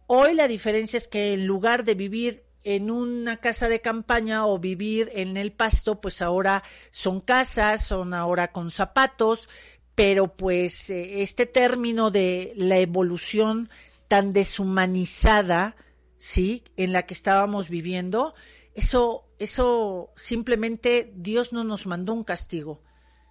Hoy 0.09 0.35
la 0.35 0.49
diferencia 0.49 0.97
es 0.97 1.07
que 1.07 1.35
en 1.35 1.47
lugar 1.47 1.85
de 1.85 1.95
vivir 1.95 2.43
en 2.65 2.91
una 2.91 3.37
casa 3.37 3.69
de 3.69 3.81
campaña 3.81 4.47
o 4.47 4.59
vivir 4.59 5.13
en 5.15 5.37
el 5.37 5.53
pasto, 5.53 6.01
pues 6.01 6.23
ahora 6.23 6.65
son 6.91 7.21
casas, 7.21 7.87
son 7.87 8.13
ahora 8.13 8.51
con 8.51 8.73
zapatos, 8.73 9.49
pero 9.95 10.37
pues 10.37 10.91
eh, 10.91 11.23
este 11.23 11.47
término 11.47 12.11
de 12.11 12.53
la 12.57 12.79
evolución 12.79 13.69
tan 14.09 14.33
deshumanizada, 14.33 15.77
¿sí? 16.17 16.65
En 16.77 16.93
la 16.93 17.05
que 17.07 17.15
estábamos 17.15 17.69
viviendo, 17.69 18.35
eso, 18.75 19.27
eso 19.39 20.11
simplemente 20.17 21.13
Dios 21.15 21.53
no 21.53 21.65
nos 21.65 21.87
mandó 21.87 22.15
un 22.15 22.25
castigo. 22.25 22.83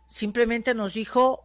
Simplemente 0.08 0.74
nos 0.74 0.94
dijo, 0.94 1.44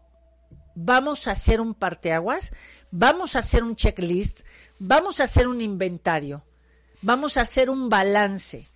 vamos 0.75 1.27
a 1.27 1.33
hacer 1.33 1.61
un 1.61 1.75
parteaguas, 1.75 2.53
vamos 2.91 3.35
a 3.35 3.41
hacer 3.41 3.65
un 3.65 3.75
checklist, 3.75 4.41
vamos 4.79 5.21
a 5.21 5.25
hacer 5.25 5.49
un 5.49 5.61
inventario, 5.61 6.45
vamos 7.01 7.37
a 7.37 7.43
hacer 7.43 7.71
un 7.71 7.89
balance 7.89 8.69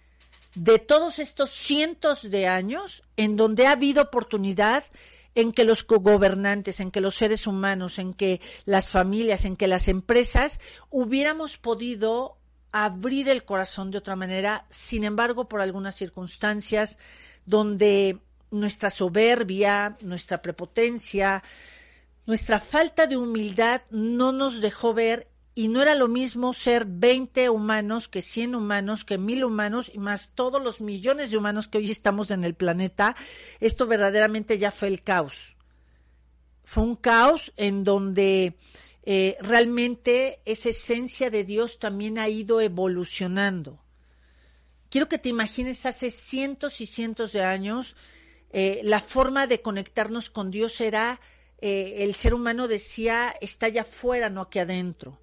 de 0.55 0.79
todos 0.79 1.19
estos 1.19 1.51
cientos 1.51 2.31
de 2.31 2.49
años 2.49 3.03
en 3.17 3.37
donde 3.37 3.67
ha 3.67 3.73
habido 3.73 4.03
oportunidad 4.03 4.85
en 5.37 5.53
que 5.53 5.65
los 5.65 5.87
gobernantes, 5.87 6.81
en 6.81 6.91
que 6.91 7.03
los 7.03 7.15
seres 7.15 7.47
humanos, 7.47 8.01
en 8.01 8.15
que 8.15 8.41
las 8.65 8.91
familias, 8.91 9.45
en 9.45 9.55
que 9.55 9.69
las 9.69 9.87
empresas 9.87 10.61
hubiéramos 10.91 11.59
podido 11.59 12.39
abrir 12.73 13.29
el 13.29 13.45
corazón 13.45 13.91
de 13.91 13.99
otra 13.99 14.17
manera, 14.17 14.67
sin 14.71 15.05
embargo, 15.05 15.47
por 15.47 15.61
algunas 15.61 15.95
circunstancias 15.95 16.99
donde 17.45 18.19
nuestra 18.51 18.91
soberbia, 18.91 19.99
nuestra 20.01 20.41
prepotencia, 20.41 21.45
nuestra 22.25 22.59
falta 22.59 23.07
de 23.07 23.19
humildad 23.19 23.83
no 23.91 24.33
nos 24.33 24.63
dejó 24.63 24.95
ver 24.95 25.29
y 25.59 25.69
no 25.69 25.81
era 25.81 25.95
lo 25.95 26.07
mismo 26.07 26.53
ser 26.53 26.85
20 26.85 27.49
humanos 27.49 28.09
que 28.09 28.21
100 28.21 28.55
humanos, 28.55 29.07
que 29.07 29.17
1000 29.17 29.43
humanos 29.43 29.91
y 29.93 29.99
más 29.99 30.33
todos 30.35 30.63
los 30.63 30.83
millones 30.83 31.31
de 31.31 31.39
humanos 31.39 31.67
que 31.67 31.79
hoy 31.79 31.91
estamos 31.91 32.31
en 32.31 32.45
el 32.45 32.55
planeta. 32.55 33.17
Esto 33.59 33.87
verdaderamente 33.87 34.59
ya 34.59 34.71
fue 34.71 34.89
el 34.89 35.03
caos. 35.03 35.57
Fue 36.63 36.83
un 36.83 36.95
caos 36.95 37.55
en 37.57 37.85
donde 37.85 38.59
eh, 39.03 39.39
realmente 39.41 40.41
esa 40.45 40.69
esencia 40.69 41.31
de 41.31 41.43
Dios 41.43 41.79
también 41.79 42.19
ha 42.19 42.29
ido 42.29 42.61
evolucionando. 42.61 43.83
Quiero 44.91 45.09
que 45.09 45.19
te 45.19 45.31
imagines 45.31 45.87
hace 45.87 46.11
cientos 46.11 46.83
y 46.83 46.87
cientos 46.87 47.33
de 47.33 47.43
años, 47.43 47.97
eh, 48.51 48.83
la 48.85 49.01
forma 49.01 49.47
de 49.47 49.63
conectarnos 49.63 50.29
con 50.29 50.51
Dios 50.51 50.83
era, 50.83 51.19
eh, 51.63 51.95
el 52.01 52.15
ser 52.15 52.35
humano 52.35 52.69
decía, 52.69 53.35
está 53.41 53.67
allá 53.67 53.83
afuera, 53.83 54.29
no 54.29 54.43
aquí 54.43 54.59
adentro 54.59 55.19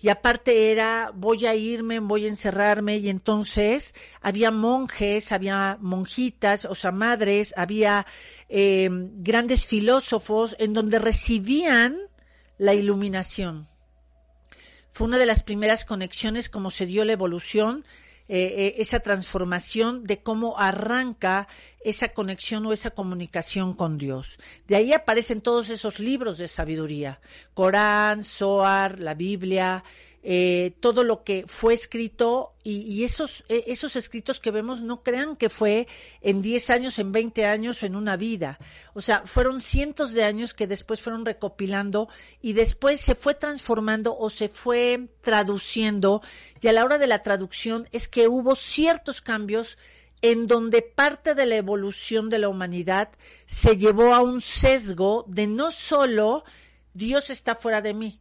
y 0.00 0.08
aparte 0.08 0.72
era 0.72 1.12
voy 1.14 1.46
a 1.46 1.54
irme, 1.54 2.00
voy 2.00 2.24
a 2.24 2.28
encerrarme 2.28 2.96
y 2.96 3.10
entonces 3.10 3.94
había 4.22 4.50
monjes, 4.50 5.30
había 5.30 5.76
monjitas, 5.80 6.64
o 6.64 6.74
sea, 6.74 6.90
madres, 6.90 7.52
había 7.56 8.06
eh, 8.48 8.88
grandes 8.90 9.66
filósofos 9.66 10.56
en 10.58 10.72
donde 10.72 10.98
recibían 10.98 11.98
la 12.56 12.72
iluminación. 12.72 13.68
Fue 14.92 15.06
una 15.06 15.18
de 15.18 15.26
las 15.26 15.42
primeras 15.42 15.84
conexiones 15.84 16.48
como 16.48 16.70
se 16.70 16.86
dio 16.86 17.04
la 17.04 17.12
evolución 17.12 17.84
eh, 18.32 18.66
eh, 18.66 18.74
esa 18.78 19.00
transformación 19.00 20.04
de 20.04 20.22
cómo 20.22 20.56
arranca 20.56 21.48
esa 21.84 22.10
conexión 22.10 22.64
o 22.64 22.72
esa 22.72 22.90
comunicación 22.90 23.74
con 23.74 23.98
Dios. 23.98 24.38
De 24.68 24.76
ahí 24.76 24.92
aparecen 24.92 25.40
todos 25.40 25.68
esos 25.68 25.98
libros 25.98 26.38
de 26.38 26.46
sabiduría, 26.46 27.20
Corán, 27.54 28.22
Zohar, 28.22 29.00
la 29.00 29.14
Biblia, 29.14 29.82
eh, 30.22 30.74
todo 30.80 31.02
lo 31.02 31.24
que 31.24 31.44
fue 31.46 31.72
escrito 31.72 32.52
y, 32.62 33.04
esos, 33.04 33.42
e, 33.48 33.64
esos 33.68 33.96
escritos 33.96 34.38
que 34.38 34.50
vemos 34.50 34.82
no 34.82 35.02
crean 35.02 35.34
que 35.34 35.48
fue 35.48 35.88
en 36.20 36.42
10 36.42 36.70
años, 36.70 36.98
en 36.98 37.10
20 37.10 37.46
años 37.46 37.82
o 37.82 37.86
en 37.86 37.96
una 37.96 38.16
vida. 38.16 38.58
O 38.92 39.00
sea, 39.00 39.22
fueron 39.24 39.62
cientos 39.62 40.12
de 40.12 40.24
años 40.24 40.52
que 40.52 40.66
después 40.66 41.00
fueron 41.00 41.24
recopilando 41.24 42.08
y 42.42 42.52
después 42.52 43.00
se 43.00 43.14
fue 43.14 43.34
transformando 43.34 44.14
o 44.16 44.28
se 44.28 44.50
fue 44.50 45.08
traduciendo 45.22 46.22
y 46.60 46.68
a 46.68 46.72
la 46.72 46.84
hora 46.84 46.98
de 46.98 47.06
la 47.06 47.22
traducción 47.22 47.88
es 47.90 48.08
que 48.08 48.28
hubo 48.28 48.54
ciertos 48.56 49.22
cambios 49.22 49.78
en 50.22 50.46
donde 50.46 50.82
parte 50.82 51.34
de 51.34 51.46
la 51.46 51.56
evolución 51.56 52.28
de 52.28 52.38
la 52.38 52.48
humanidad 52.48 53.08
se 53.46 53.78
llevó 53.78 54.14
a 54.14 54.20
un 54.20 54.42
sesgo 54.42 55.24
de 55.28 55.46
no 55.46 55.70
solo 55.70 56.44
Dios 56.92 57.30
está 57.30 57.54
fuera 57.54 57.80
de 57.80 57.94
mí, 57.94 58.20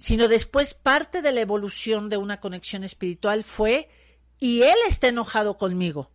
sino 0.00 0.28
después 0.28 0.72
parte 0.72 1.20
de 1.20 1.30
la 1.30 1.42
evolución 1.42 2.08
de 2.08 2.16
una 2.16 2.40
conexión 2.40 2.84
espiritual 2.84 3.44
fue, 3.44 3.90
y 4.38 4.62
él 4.62 4.76
está 4.88 5.08
enojado 5.08 5.58
conmigo, 5.58 6.10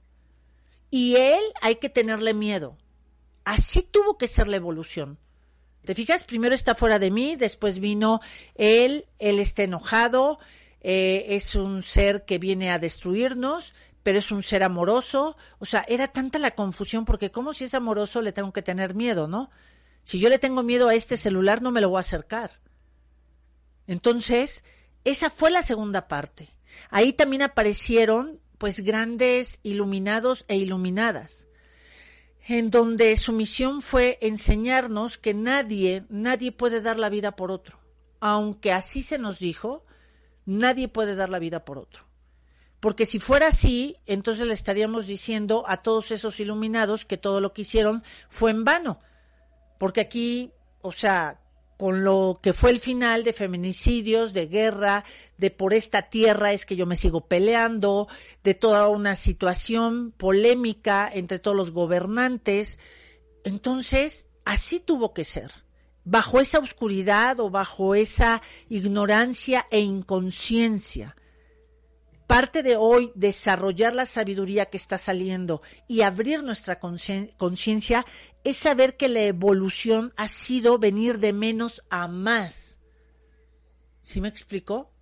y 0.90 1.18
él 1.18 1.44
hay 1.62 1.76
que 1.76 1.90
tenerle 1.90 2.34
miedo, 2.34 2.80
así 3.44 3.84
tuvo 3.84 4.18
que 4.18 4.28
ser 4.28 4.48
la 4.48 4.56
evolución. 4.56 5.20
¿Te 5.84 5.94
fijas? 5.94 6.24
Primero 6.24 6.56
está 6.56 6.74
fuera 6.74 6.98
de 6.98 7.12
mí, 7.12 7.36
después 7.36 7.78
vino 7.78 8.22
él, 8.56 9.06
él 9.20 9.38
está 9.38 9.62
enojado, 9.62 10.40
eh, 10.82 11.36
es 11.36 11.54
un 11.54 11.84
ser 11.84 12.26
que 12.26 12.40
viene 12.40 12.72
a 12.72 12.80
destruirnos, 12.80 13.76
pero 14.02 14.18
es 14.18 14.32
un 14.32 14.42
ser 14.42 14.64
amoroso. 14.64 15.38
O 15.60 15.66
sea, 15.66 15.86
era 15.88 16.08
tanta 16.08 16.40
la 16.40 16.56
confusión 16.56 17.06
porque 17.06 17.30
como 17.30 17.54
si 17.54 17.66
es 17.66 17.76
amoroso 17.76 18.24
le 18.24 18.32
tengo 18.32 18.52
que 18.52 18.64
tener 18.64 18.96
miedo, 18.96 19.28
¿no? 19.28 19.52
Si 20.02 20.20
yo 20.20 20.30
le 20.30 20.40
tengo 20.40 20.64
miedo 20.64 20.88
a 20.88 20.96
este 20.96 21.18
celular 21.18 21.62
no 21.62 21.70
me 21.70 21.82
lo 21.82 21.90
voy 21.90 21.98
a 21.98 22.00
acercar. 22.00 22.65
Entonces, 23.88 24.64
esa 25.04 25.30
fue 25.30 25.52
la 25.52 25.62
segunda 25.62 26.08
parte. 26.08 26.50
Ahí 26.90 27.14
también 27.14 27.42
aparecieron 27.42 28.40
pues 28.58 28.82
grandes 28.82 29.60
iluminados 29.64 30.46
e 30.48 30.58
iluminadas 30.58 31.48
en 32.48 32.70
donde 32.70 33.16
su 33.18 33.34
misión 33.34 33.82
fue 33.82 34.20
enseñarnos 34.22 35.18
que 35.18 35.34
nadie, 35.34 36.06
nadie 36.10 36.52
puede 36.52 36.82
dar 36.82 37.00
la 37.00 37.10
vida 37.10 37.36
por 37.36 37.52
otro. 37.52 37.80
Aunque 38.20 38.72
así 38.72 39.02
se 39.02 39.18
nos 39.18 39.40
dijo, 39.40 39.84
nadie 40.46 40.88
puede 40.88 41.16
dar 41.16 41.30
la 41.30 41.40
vida 41.40 41.66
por 41.66 41.80
otro. 41.80 42.06
Porque 42.80 43.08
si 43.08 43.20
fuera 43.20 43.48
así, 43.48 43.98
entonces 44.06 44.46
le 44.46 44.54
estaríamos 44.54 45.08
diciendo 45.08 45.64
a 45.68 45.82
todos 45.82 46.12
esos 46.12 46.40
iluminados 46.40 47.06
que 47.06 47.18
todo 47.18 47.42
lo 47.42 47.52
que 47.52 47.64
hicieron 47.64 48.04
fue 48.30 48.52
en 48.52 48.64
vano. 48.64 49.00
Porque 49.80 50.02
aquí, 50.02 50.52
o 50.82 50.92
sea, 50.92 51.42
con 51.78 52.04
lo 52.04 52.40
que 52.42 52.54
fue 52.54 52.72
el 52.72 52.80
final 52.80 53.24
de 53.24 53.34
feminicidios, 53.34 54.34
de 54.34 54.48
guerra, 54.48 55.04
de 55.38 55.52
por 55.52 55.74
esta 55.74 56.04
tierra 56.04 56.54
es 56.54 56.66
que 56.66 56.76
yo 56.76 56.86
me 56.86 56.96
sigo 56.96 57.28
peleando, 57.28 58.08
de 58.44 58.54
toda 58.54 58.88
una 58.88 59.16
situación 59.16 60.12
polémica 60.12 61.10
entre 61.14 61.40
todos 61.40 61.58
los 61.58 61.72
gobernantes. 61.72 62.80
Entonces, 63.44 64.28
así 64.46 64.80
tuvo 64.80 65.14
que 65.14 65.24
ser. 65.24 65.52
Bajo 66.04 66.40
esa 66.40 66.60
oscuridad 66.60 67.40
o 67.40 67.50
bajo 67.50 67.96
esa 67.96 68.42
ignorancia 68.70 69.68
e 69.72 69.80
inconsciencia 69.80 71.16
parte 72.28 72.64
de 72.64 72.76
hoy 72.76 73.12
desarrollar 73.16 73.94
la 73.94 74.06
sabiduría 74.06 74.66
que 74.66 74.78
está 74.78 74.98
saliendo 74.98 75.62
y 75.88 76.02
abrir 76.02 76.44
nuestra 76.44 76.80
conciencia 76.80 78.06
es 78.46 78.58
saber 78.58 78.96
que 78.96 79.10
la 79.10 79.24
evolución 79.24 80.14
ha 80.18 80.28
sido 80.28 80.78
venir 80.78 81.18
de 81.18 81.34
menos 81.34 81.84
a 81.90 82.08
más. 82.08 82.80
¿Sí 84.02 84.22
me 84.22 84.28
explico? 84.28 84.94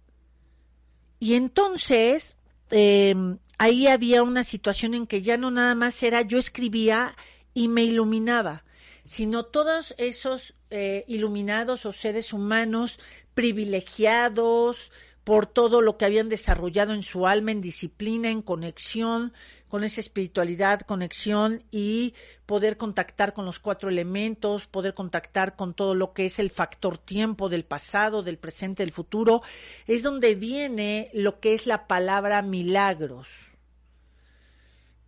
Y 1.20 1.36
entonces, 1.36 2.38
em, 2.72 3.38
ahí 3.58 3.88
había 3.88 4.24
una 4.24 4.46
situación 4.46 4.94
en 4.94 5.06
que 5.06 5.22
ya 5.22 5.36
no 5.36 5.52
nada 5.52 5.76
más 5.76 6.02
era 6.04 6.22
yo 6.22 6.38
escribía 6.40 7.18
y 7.54 7.68
me 7.68 7.84
iluminaba, 7.84 8.64
sino 9.04 9.44
todos 9.44 9.94
esos 9.98 10.56
eh, 10.70 11.04
iluminados 11.10 11.86
o 11.86 11.92
seres 11.92 12.32
humanos 12.32 12.98
privilegiados, 13.34 14.90
por 15.26 15.48
todo 15.48 15.82
lo 15.82 15.98
que 15.98 16.06
habían 16.06 16.30
desarrollado 16.30 16.94
en 16.94 17.04
su 17.04 17.28
alma, 17.28 17.52
en 17.52 17.62
disciplina, 17.62 18.30
en 18.30 18.42
conexión 18.42 19.34
con 19.74 19.84
esa 19.84 20.02
espiritualidad, 20.02 20.82
conexión 20.82 21.64
y 21.72 22.14
poder 22.46 22.78
contactar 22.78 23.34
con 23.34 23.44
los 23.44 23.58
cuatro 23.58 23.90
elementos, 23.90 24.68
poder 24.68 24.94
contactar 24.94 25.56
con 25.56 25.74
todo 25.74 25.96
lo 25.96 26.14
que 26.14 26.28
es 26.28 26.38
el 26.38 26.52
factor 26.52 27.00
tiempo 27.00 27.50
del 27.50 27.66
pasado, 27.66 28.22
del 28.22 28.38
presente, 28.38 28.84
del 28.84 28.92
futuro, 28.92 29.42
es 29.88 30.04
donde 30.04 30.36
viene 30.36 31.10
lo 31.16 31.40
que 31.40 31.56
es 31.56 31.66
la 31.66 31.88
palabra 31.88 32.44
milagros. 32.44 33.30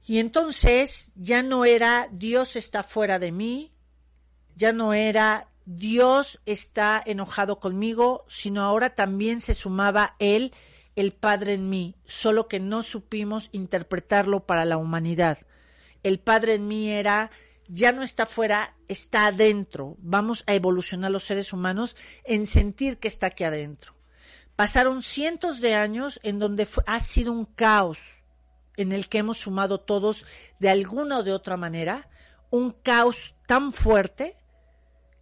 Y 0.03 0.17
entonces 0.17 1.11
ya 1.15 1.43
no 1.43 1.63
era 1.65 2.09
Dios 2.11 2.55
está 2.55 2.81
fuera 2.81 3.19
de 3.19 3.31
mí, 3.31 3.71
ya 4.55 4.73
no 4.73 4.95
era 4.95 5.47
Dios 5.65 6.41
está 6.47 7.03
enojado 7.05 7.59
conmigo, 7.59 8.25
sino 8.27 8.63
ahora 8.63 8.95
también 8.95 9.41
se 9.41 9.53
sumaba 9.53 10.15
Él, 10.17 10.55
el 10.95 11.11
Padre 11.11 11.53
en 11.53 11.69
mí, 11.69 11.95
solo 12.05 12.47
que 12.47 12.59
no 12.59 12.83
supimos 12.83 13.49
interpretarlo 13.51 14.45
para 14.45 14.65
la 14.65 14.77
humanidad. 14.77 15.39
El 16.03 16.19
Padre 16.19 16.55
en 16.55 16.67
mí 16.67 16.89
era, 16.89 17.31
ya 17.67 17.91
no 17.91 18.03
está 18.03 18.25
fuera, 18.25 18.75
está 18.87 19.27
adentro. 19.27 19.97
Vamos 19.99 20.43
a 20.47 20.53
evolucionar 20.53 21.11
los 21.11 21.23
seres 21.23 21.51
humanos 21.51 21.95
en 22.23 22.45
sentir 22.45 22.97
que 22.97 23.07
está 23.07 23.27
aquí 23.27 23.43
adentro. 23.43 23.95
Pasaron 24.55 25.01
cientos 25.01 25.59
de 25.59 25.73
años 25.73 26.19
en 26.23 26.39
donde 26.39 26.67
ha 26.85 26.99
sido 26.99 27.33
un 27.33 27.45
caos 27.45 27.99
en 28.77 28.91
el 28.91 29.09
que 29.09 29.17
hemos 29.17 29.37
sumado 29.37 29.79
todos 29.79 30.25
de 30.59 30.69
alguna 30.69 31.19
o 31.19 31.23
de 31.23 31.33
otra 31.33 31.57
manera, 31.57 32.09
un 32.49 32.71
caos 32.71 33.35
tan 33.47 33.73
fuerte 33.73 34.37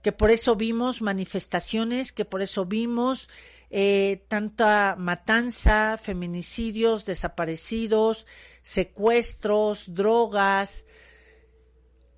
que 0.03 0.11
por 0.11 0.31
eso 0.31 0.55
vimos 0.55 1.01
manifestaciones, 1.01 2.11
que 2.11 2.25
por 2.25 2.41
eso 2.41 2.65
vimos 2.65 3.29
eh, 3.75 4.23
tanta 4.27 4.95
matanza, 4.99 5.97
feminicidios, 5.97 7.05
desaparecidos, 7.05 8.27
secuestros, 8.61 9.85
drogas. 9.87 10.85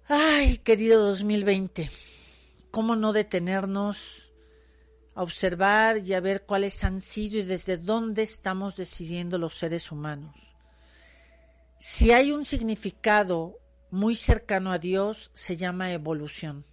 Ay, 0.09 0.57
querido 0.57 1.01
2020, 1.07 1.89
¿cómo 2.71 2.97
no 2.97 3.13
detenernos 3.13 4.33
a 5.15 5.23
observar 5.23 5.99
y 5.99 6.13
a 6.13 6.19
ver 6.19 6.45
cuáles 6.45 6.83
han 6.83 6.99
sido 6.99 7.37
y 7.37 7.43
desde 7.43 7.77
dónde 7.77 8.23
estamos 8.23 8.75
decidiendo 8.75 9.37
los 9.37 9.57
seres 9.57 9.93
humanos? 9.93 10.35
Si 11.79 12.11
hay 12.11 12.33
un 12.33 12.43
significado 12.43 13.59
muy 13.91 14.17
cercano 14.17 14.73
a 14.73 14.77
Dios, 14.77 15.31
se 15.33 15.55
llama 15.55 15.93
evolución 15.93 16.65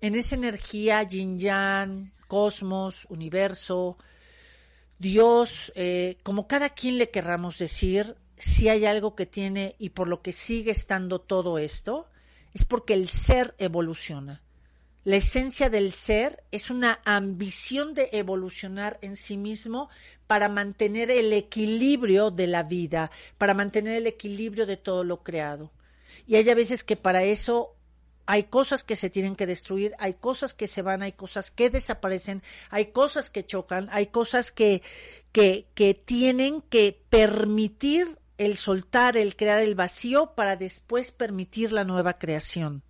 en 0.00 0.14
esa 0.14 0.34
energía 0.34 1.02
yin 1.02 1.38
yang, 1.38 2.12
cosmos, 2.26 3.06
universo, 3.08 3.96
Dios, 4.98 5.72
eh, 5.74 6.16
como 6.22 6.46
cada 6.46 6.70
quien 6.70 6.98
le 6.98 7.10
querramos 7.10 7.58
decir, 7.58 8.16
si 8.38 8.68
hay 8.68 8.84
algo 8.86 9.14
que 9.14 9.26
tiene 9.26 9.76
y 9.78 9.90
por 9.90 10.08
lo 10.08 10.22
que 10.22 10.32
sigue 10.32 10.70
estando 10.70 11.20
todo 11.20 11.58
esto, 11.58 12.08
es 12.54 12.64
porque 12.64 12.94
el 12.94 13.08
ser 13.08 13.54
evoluciona. 13.58 14.42
La 15.04 15.16
esencia 15.16 15.70
del 15.70 15.92
ser 15.92 16.42
es 16.50 16.68
una 16.68 17.00
ambición 17.04 17.94
de 17.94 18.08
evolucionar 18.12 18.98
en 19.02 19.14
sí 19.14 19.36
mismo 19.36 19.88
para 20.26 20.48
mantener 20.48 21.10
el 21.12 21.32
equilibrio 21.32 22.32
de 22.32 22.48
la 22.48 22.64
vida, 22.64 23.12
para 23.38 23.54
mantener 23.54 23.98
el 23.98 24.08
equilibrio 24.08 24.66
de 24.66 24.76
todo 24.76 25.04
lo 25.04 25.22
creado. 25.22 25.70
Y 26.26 26.34
hay 26.34 26.50
a 26.50 26.56
veces 26.56 26.82
que 26.82 26.96
para 26.96 27.22
eso 27.22 27.75
hay 28.26 28.44
cosas 28.44 28.82
que 28.82 28.96
se 28.96 29.08
tienen 29.08 29.36
que 29.36 29.46
destruir, 29.46 29.94
hay 29.98 30.14
cosas 30.14 30.52
que 30.52 30.66
se 30.66 30.82
van, 30.82 31.02
hay 31.02 31.12
cosas 31.12 31.50
que 31.50 31.70
desaparecen, 31.70 32.42
hay 32.70 32.86
cosas 32.86 33.30
que 33.30 33.46
chocan, 33.46 33.88
hay 33.92 34.08
cosas 34.08 34.50
que, 34.50 34.82
que, 35.32 36.02
tienen 36.04 36.60
que 36.62 37.00
permitir 37.08 38.18
el 38.36 38.56
soltar, 38.56 39.16
el 39.16 39.36
crear 39.36 39.60
el 39.60 39.76
vacío 39.76 40.34
para 40.34 40.56
después 40.56 41.12
permitir 41.12 41.72
la 41.72 41.84
nueva 41.84 42.18
creación. 42.18 42.82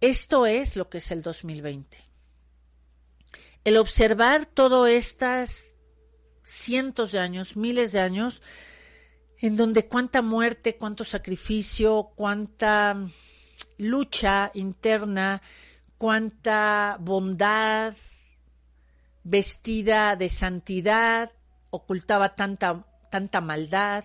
Esto 0.00 0.46
es 0.46 0.76
lo 0.76 0.88
que 0.88 0.98
es 0.98 1.10
el 1.10 1.22
2020. 1.22 1.98
El 3.64 3.76
observar 3.76 4.46
todas 4.46 4.90
estas 4.90 5.72
cientos 6.44 7.10
de 7.10 7.18
años, 7.18 7.56
miles 7.56 7.90
de 7.90 8.00
años, 8.00 8.40
en 9.38 9.56
donde 9.56 9.86
cuánta 9.86 10.22
muerte, 10.22 10.76
cuánto 10.76 11.04
sacrificio, 11.04 12.12
cuánta 12.14 12.96
lucha 13.78 14.50
interna, 14.54 15.42
cuánta 15.98 16.96
bondad 17.00 17.94
vestida 19.24 20.16
de 20.16 20.28
santidad 20.28 21.32
ocultaba 21.70 22.36
tanta 22.36 22.86
tanta 23.10 23.40
maldad. 23.40 24.04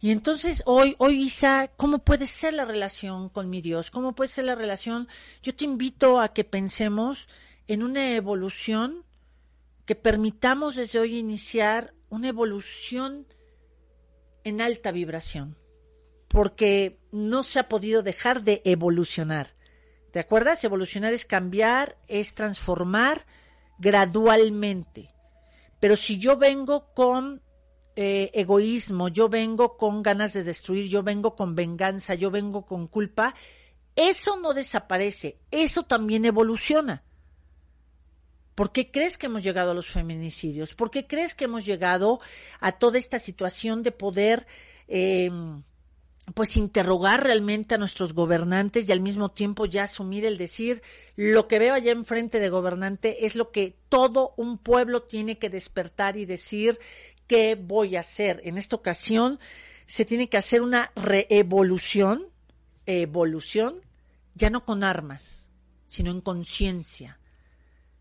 Y 0.00 0.10
entonces 0.10 0.62
hoy, 0.66 0.94
hoy 0.98 1.22
Isa, 1.22 1.70
¿cómo 1.76 2.00
puede 2.00 2.26
ser 2.26 2.54
la 2.54 2.64
relación 2.64 3.28
con 3.28 3.48
mi 3.48 3.60
Dios? 3.60 3.90
¿Cómo 3.90 4.14
puede 4.14 4.28
ser 4.28 4.44
la 4.44 4.54
relación? 4.54 5.08
Yo 5.42 5.54
te 5.54 5.64
invito 5.64 6.20
a 6.20 6.32
que 6.32 6.44
pensemos 6.44 7.28
en 7.66 7.82
una 7.82 8.14
evolución, 8.14 9.04
que 9.84 9.94
permitamos 9.94 10.76
desde 10.76 10.98
hoy 10.98 11.16
iniciar 11.16 11.94
una 12.08 12.28
evolución 12.28 13.26
en 14.46 14.60
alta 14.60 14.92
vibración, 14.92 15.58
porque 16.28 17.00
no 17.10 17.42
se 17.42 17.58
ha 17.58 17.68
podido 17.68 18.04
dejar 18.04 18.44
de 18.44 18.62
evolucionar. 18.64 19.56
¿Te 20.12 20.20
acuerdas? 20.20 20.62
Evolucionar 20.62 21.12
es 21.12 21.24
cambiar, 21.24 21.98
es 22.06 22.36
transformar 22.36 23.26
gradualmente. 23.80 25.08
Pero 25.80 25.96
si 25.96 26.18
yo 26.18 26.36
vengo 26.36 26.94
con 26.94 27.42
eh, 27.96 28.30
egoísmo, 28.34 29.08
yo 29.08 29.28
vengo 29.28 29.76
con 29.76 30.00
ganas 30.00 30.32
de 30.32 30.44
destruir, 30.44 30.88
yo 30.88 31.02
vengo 31.02 31.34
con 31.34 31.56
venganza, 31.56 32.14
yo 32.14 32.30
vengo 32.30 32.64
con 32.66 32.86
culpa, 32.86 33.34
eso 33.96 34.38
no 34.38 34.54
desaparece, 34.54 35.40
eso 35.50 35.82
también 35.82 36.24
evoluciona. 36.24 37.02
¿Por 38.56 38.72
qué 38.72 38.90
crees 38.90 39.16
que 39.16 39.26
hemos 39.26 39.44
llegado 39.44 39.70
a 39.70 39.74
los 39.74 39.86
feminicidios? 39.86 40.74
¿Por 40.74 40.90
qué 40.90 41.06
crees 41.06 41.36
que 41.36 41.44
hemos 41.44 41.64
llegado 41.64 42.20
a 42.58 42.72
toda 42.72 42.98
esta 42.98 43.20
situación 43.20 43.84
de 43.84 43.92
poder 43.92 44.46
eh, 44.88 45.30
pues 46.34 46.56
interrogar 46.56 47.22
realmente 47.22 47.74
a 47.74 47.78
nuestros 47.78 48.12
gobernantes 48.12 48.88
y 48.88 48.92
al 48.92 49.00
mismo 49.00 49.30
tiempo 49.30 49.66
ya 49.66 49.84
asumir 49.84 50.24
el 50.24 50.38
decir 50.38 50.82
lo 51.14 51.46
que 51.46 51.58
veo 51.58 51.74
allá 51.74 51.92
enfrente 51.92 52.40
de 52.40 52.48
gobernante 52.48 53.26
es 53.26 53.36
lo 53.36 53.52
que 53.52 53.76
todo 53.88 54.34
un 54.36 54.58
pueblo 54.58 55.02
tiene 55.02 55.38
que 55.38 55.50
despertar 55.50 56.16
y 56.16 56.24
decir 56.24 56.80
qué 57.26 57.54
voy 57.54 57.96
a 57.96 58.00
hacer. 58.00 58.40
En 58.44 58.58
esta 58.58 58.74
ocasión 58.74 59.38
se 59.86 60.04
tiene 60.04 60.28
que 60.28 60.36
hacer 60.36 60.62
una 60.62 60.92
reevolución, 60.96 62.26
evolución, 62.86 63.80
ya 64.34 64.50
no 64.50 64.64
con 64.64 64.82
armas, 64.82 65.48
sino 65.86 66.10
en 66.10 66.20
conciencia, 66.20 67.20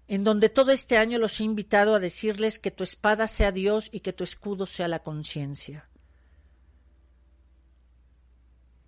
en 0.08 0.24
donde 0.24 0.50
todo 0.50 0.72
este 0.72 0.98
año 0.98 1.18
los 1.20 1.40
he 1.40 1.44
invitado 1.44 1.96
a 1.96 2.00
decirles 2.00 2.60
que 2.60 2.72
tu 2.72 2.84
espada 2.84 3.28
sea 3.28 3.52
Dios 3.52 3.90
y 3.92 4.02
que 4.02 4.14
tu 4.14 4.24
escudo 4.24 4.66
sea 4.66 4.88
la 4.88 5.00
conciencia 5.00 5.90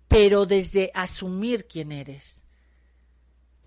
pero 0.08 0.46
desde 0.46 0.90
asumir 0.94 1.66
quién 1.66 1.92
eres. 1.92 2.42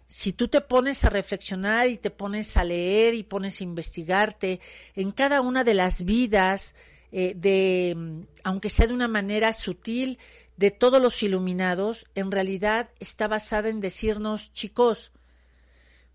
Si 0.08 0.34
tú 0.34 0.50
te 0.50 0.60
pones 0.60 1.06
a 1.06 1.10
reflexionar 1.10 1.88
y 1.88 1.98
te 1.98 2.10
pones 2.10 2.58
a 2.58 2.66
leer 2.66 3.14
y 3.14 3.24
pones 3.24 3.62
a 3.62 3.64
investigarte 3.64 4.60
en 4.96 5.12
cada 5.12 5.40
una 5.40 5.64
de 5.64 5.74
las 5.76 6.04
vidas, 6.04 6.76
eh, 7.14 7.34
de, 7.38 8.26
aunque 8.44 8.70
sea 8.70 8.88
de 8.88 8.94
una 8.94 9.08
manera 9.08 9.54
sutil, 9.54 10.20
de 10.58 10.72
todos 10.72 11.02
los 11.02 11.24
iluminados, 11.24 12.06
en 12.14 12.30
realidad 12.30 12.90
está 13.00 13.28
basada 13.30 13.70
en 13.70 13.80
decirnos, 13.80 14.52
chicos, 14.52 15.11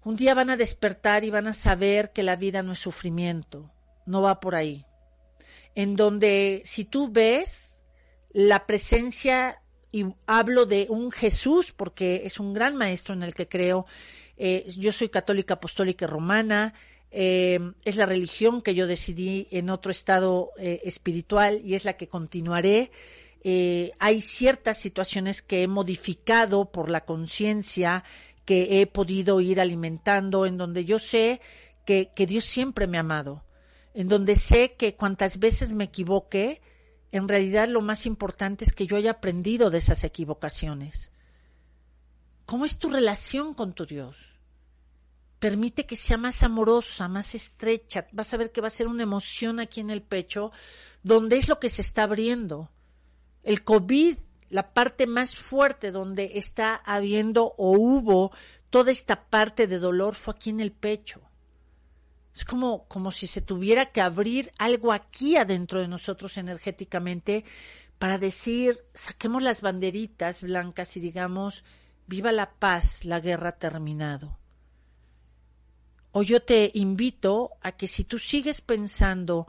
un 0.07 0.15
día 0.15 0.35
van 0.35 0.51
a 0.51 0.57
despertar 0.57 1.25
y 1.25 1.31
van 1.31 1.49
a 1.49 1.53
saber 1.53 2.13
que 2.13 2.23
la 2.23 2.37
vida 2.37 2.63
no 2.63 2.73
es 2.73 2.79
sufrimiento, 2.79 3.73
no 4.07 4.23
va 4.23 4.39
por 4.39 4.55
ahí. 4.55 4.87
En 5.75 5.97
donde 5.97 6.63
si 6.65 6.85
tú 6.85 7.11
ves 7.11 7.83
la 8.33 8.67
presencia 8.67 9.61
y 9.91 10.05
hablo 10.27 10.65
de 10.65 10.87
un 10.91 11.11
Jesús 11.11 11.73
porque 11.73 12.23
es 12.25 12.39
un 12.39 12.55
gran 12.55 12.77
maestro 12.77 13.15
en 13.15 13.25
el 13.25 13.35
que 13.35 13.49
creo. 13.49 13.85
Eh, 14.37 14.65
yo 14.79 14.93
soy 14.93 15.09
católica 15.09 15.55
apostólica 15.55 16.07
romana, 16.07 16.73
eh, 17.11 17.59
es 17.85 17.97
la 17.97 18.07
religión 18.07 18.63
que 18.63 18.77
yo 18.77 18.87
decidí 18.87 19.49
en 19.51 19.71
otro 19.71 19.91
estado 19.91 20.53
eh, 20.57 20.83
espiritual 20.85 21.61
y 21.65 21.75
es 21.75 21.85
la 21.85 21.97
que 21.97 22.07
continuaré. 22.07 22.93
hay 23.99 24.21
ciertas 24.21 24.79
situaciones 24.79 25.41
que 25.41 25.63
he 25.63 25.69
modificado 25.69 26.71
por 26.71 26.91
la 26.91 27.05
conciencia 27.05 28.05
que 28.47 28.81
he 28.81 28.87
podido 28.87 29.43
ir 29.43 29.61
alimentando, 29.61 30.47
en 30.47 30.57
donde 30.57 30.87
yo 30.87 30.99
sé 30.99 31.43
que, 31.85 32.13
que 32.17 32.27
Dios 32.27 32.45
siempre 32.45 32.87
me 32.87 32.97
ha 32.97 33.01
amado, 33.01 33.45
en 33.93 34.09
donde 34.09 34.37
sé 34.37 34.75
que 34.79 34.95
cuantas 34.95 35.39
veces 35.39 35.75
me 35.75 35.85
equivoque, 35.85 36.63
en 37.13 37.29
realidad 37.29 37.69
lo 37.69 37.83
más 37.83 38.07
importante 38.07 38.65
es 38.65 38.73
que 38.73 38.87
yo 38.87 38.97
haya 38.97 39.11
aprendido 39.11 39.69
de 39.69 39.79
esas 39.79 40.05
equivocaciones. 40.05 41.11
¿Cómo 42.47 42.65
es 42.65 42.79
tu 42.79 42.89
relación 42.89 43.55
con 43.55 43.75
tu 43.75 43.87
Dios? 43.87 44.17
Permite 45.41 45.85
que 45.85 45.97
sea 45.97 46.17
más 46.17 46.43
amorosa, 46.43 47.09
más 47.09 47.35
estrecha. 47.35 48.07
Vas 48.13 48.33
a 48.33 48.37
ver 48.37 48.53
que 48.53 48.61
va 48.61 48.69
a 48.69 48.71
ser 48.71 48.87
una 48.87 49.03
emoción 49.03 49.61
aquí 49.61 49.81
en 49.81 49.91
el 49.91 50.03
pecho, 50.03 50.53
donde 51.03 51.37
es 51.37 51.49
lo 51.49 51.59
que 51.59 51.69
se 51.69 51.83
está 51.83 52.05
abriendo. 52.05 52.71
El 53.43 53.65
COVID, 53.65 54.19
la 54.49 54.73
parte 54.73 55.07
más 55.07 55.37
fuerte 55.37 55.91
donde 55.91 56.33
está 56.35 56.75
habiendo 56.75 57.55
o 57.57 57.73
hubo 57.73 58.33
toda 58.71 58.91
esta 58.91 59.25
parte 59.29 59.67
de 59.67 59.79
dolor 59.79 60.15
fue 60.15 60.35
aquí 60.35 60.51
en 60.51 60.61
el 60.61 60.73
pecho. 60.73 61.21
Es 62.35 62.45
como, 62.45 62.87
como 62.87 63.13
si 63.13 63.27
se 63.27 63.41
tuviera 63.41 63.87
que 63.87 64.03
abrir 64.03 64.53
algo 64.59 64.93
aquí 64.93 65.37
adentro 65.37 65.81
de 65.81 65.89
nosotros 65.89 66.37
energéticamente 66.37 67.45
para 67.99 68.19
decir, 68.19 68.85
saquemos 68.93 69.43
las 69.43 69.63
banderitas 69.63 70.43
blancas 70.43 70.97
y 70.97 71.01
digamos, 71.01 71.65
viva 72.07 72.33
la 72.33 72.53
paz, 72.53 73.05
la 73.05 73.21
guerra 73.21 73.51
ha 73.51 73.59
terminado. 73.59 74.39
O 76.13 76.23
yo 76.23 76.43
te 76.43 76.71
invito 76.75 77.53
a 77.63 77.73
que 77.73 77.87
si 77.87 78.05
tú 78.05 78.19
sigues 78.19 78.61
pensando 78.61 79.47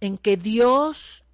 en 0.00 0.18
que 0.18 0.36
Dios 0.36 1.24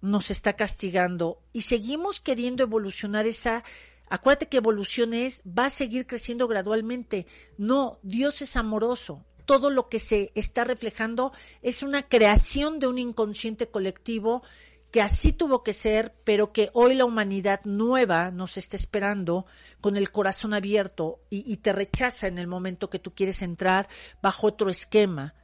nos 0.00 0.30
está 0.30 0.54
castigando 0.54 1.42
y 1.52 1.62
seguimos 1.62 2.20
queriendo 2.20 2.62
evolucionar 2.62 3.26
esa 3.26 3.64
Acuérdate 4.10 4.48
que 4.48 4.56
evolución 4.56 5.12
es, 5.12 5.42
va 5.46 5.66
a 5.66 5.70
seguir 5.70 6.06
creciendo 6.06 6.48
gradualmente. 6.48 7.26
No, 7.58 7.98
Dios 8.02 8.40
es 8.40 8.56
amoroso 8.56 9.26
todo 9.48 9.70
lo 9.70 9.88
que 9.88 9.98
se 9.98 10.30
está 10.34 10.64
reflejando 10.64 11.32
es 11.62 11.82
una 11.82 12.06
creación 12.06 12.78
de 12.80 12.86
un 12.86 12.98
inconsciente 12.98 13.70
colectivo 13.70 14.42
que 14.92 15.00
así 15.00 15.32
tuvo 15.32 15.62
que 15.62 15.72
ser, 15.72 16.14
pero 16.24 16.52
que 16.52 16.68
hoy 16.74 16.92
la 16.92 17.06
humanidad 17.06 17.62
nueva 17.64 18.30
nos 18.30 18.58
está 18.58 18.76
esperando 18.76 19.46
con 19.80 19.96
el 19.96 20.12
corazón 20.12 20.52
abierto 20.52 21.22
y, 21.30 21.56
te 21.56 21.72
rechaza 21.72 22.26
en 22.26 22.36
el 22.36 22.46
momento 22.46 22.90
que 22.90 22.98
tú 22.98 23.14
quieres 23.14 23.40
entrar 23.40 23.88
bajo 24.20 24.48
otro 24.48 24.68
esquema 24.68 25.34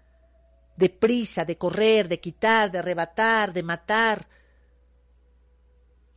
de 0.76 0.90
prisa, 0.90 1.46
de 1.46 1.56
correr, 1.56 2.06
de 2.06 2.20
quitar, 2.20 2.70
de 2.70 2.80
arrebatar, 2.80 3.54
de 3.54 3.62
matar. 3.62 4.28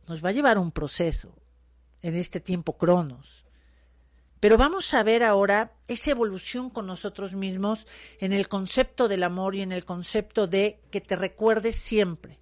Nos 0.08 0.24
va 0.24 0.30
a 0.30 0.32
llevar 0.32 0.58
un 0.58 0.72
proceso 0.72 1.36
en 2.00 2.14
este 2.16 2.40
tiempo 2.40 2.78
cronos. 2.78 3.44
Pero 4.40 4.56
vamos 4.56 4.94
a 4.94 5.02
ver 5.02 5.22
ahora 5.22 5.74
esa 5.86 6.12
evolución 6.12 6.70
con 6.70 6.86
nosotros 6.86 7.34
mismos 7.34 7.86
en 8.18 8.32
el 8.32 8.48
concepto 8.48 9.08
del 9.08 9.22
amor 9.22 9.54
y 9.54 9.62
en 9.62 9.72
el 9.72 9.84
concepto 9.84 10.46
de 10.46 10.80
que 10.90 11.00
te 11.00 11.16
recuerdes 11.16 11.76
siempre. 11.76 12.40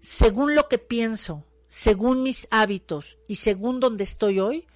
Según 0.00 0.54
lo 0.54 0.68
que 0.68 0.78
pienso, 0.78 1.44
según 1.68 2.22
mis 2.22 2.46
hábitos 2.50 3.18
y 3.28 3.36
según 3.36 3.80
donde 3.80 4.04
estoy 4.04 4.40
hoy, 4.40 4.66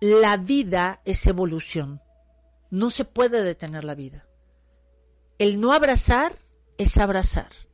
la 0.00 0.36
vida 0.36 1.00
es 1.04 1.26
evolución. 1.26 2.02
No 2.70 2.90
se 2.90 3.04
puede 3.04 3.42
detener 3.42 3.84
la 3.84 3.94
vida. 3.94 4.26
El 5.38 5.60
no 5.60 5.72
abrazar 5.72 6.36
es 6.78 6.98
abrazar 6.98 7.69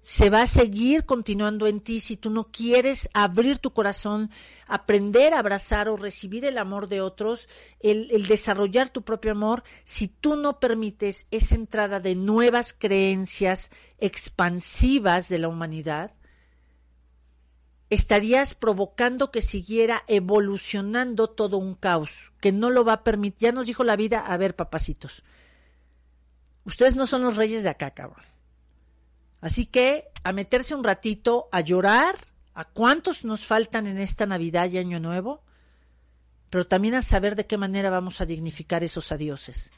se 0.00 0.30
va 0.30 0.42
a 0.42 0.46
seguir 0.46 1.04
continuando 1.04 1.66
en 1.66 1.80
ti 1.80 2.00
si 2.00 2.16
tú 2.16 2.30
no 2.30 2.44
quieres 2.50 3.08
abrir 3.12 3.58
tu 3.58 3.72
corazón, 3.72 4.30
aprender 4.66 5.34
a 5.34 5.38
abrazar 5.38 5.88
o 5.88 5.96
recibir 5.96 6.44
el 6.44 6.58
amor 6.58 6.88
de 6.88 7.00
otros, 7.00 7.48
el, 7.80 8.26
desarrollar 8.26 8.88
tu 8.88 9.02
propio 9.02 9.32
amor, 9.32 9.62
si 9.84 10.08
tú 10.08 10.36
no 10.36 10.58
permites 10.58 11.26
esa 11.30 11.54
entrada 11.54 12.00
de 12.00 12.14
nuevas 12.14 12.72
creencias 12.72 13.70
expansivas 13.98 15.28
de 15.28 15.38
la 15.38 15.48
humanidad, 15.48 16.14
estarías 17.90 18.54
provocando 18.54 19.30
que 19.30 19.42
siguiera 19.42 20.04
evolucionando 20.06 21.28
todo 21.28 21.58
un 21.58 21.74
caos, 21.74 22.10
que 22.40 22.52
no 22.52 22.70
lo 22.70 22.84
va 22.84 22.94
a 22.94 23.04
permitir. 23.04 23.40
Ya 23.40 23.52
nos 23.52 23.66
dijo 23.66 23.84
la 23.84 23.96
vida, 23.96 24.26
a 24.26 24.36
ver, 24.38 24.56
papacitos, 24.56 25.24
ustedes 26.64 26.96
no 26.96 27.06
son 27.06 27.22
los 27.22 27.36
reyes 27.36 27.64
de 27.64 27.68
acá, 27.68 27.90
cabrón 27.90 28.30
Así 29.40 29.66
que 29.66 30.04
a 30.22 30.32
meterse 30.32 30.74
un 30.74 30.84
ratito, 30.84 31.48
a 31.52 31.60
llorar, 31.60 32.16
a 32.54 32.64
cuántos 32.64 33.24
nos 33.24 33.46
faltan 33.46 33.86
en 33.86 33.98
esta 33.98 34.26
Navidad 34.26 34.70
y 34.70 34.78
Año 34.78 35.00
Nuevo, 35.00 35.42
pero 36.50 36.66
también 36.66 36.94
a 36.94 37.02
saber 37.02 37.36
de 37.36 37.46
qué 37.46 37.56
manera 37.56 37.90
vamos 37.90 38.20
a 38.20 38.26
dignificar 38.26 38.84
esos 38.84 39.12
adioses. 39.12 39.70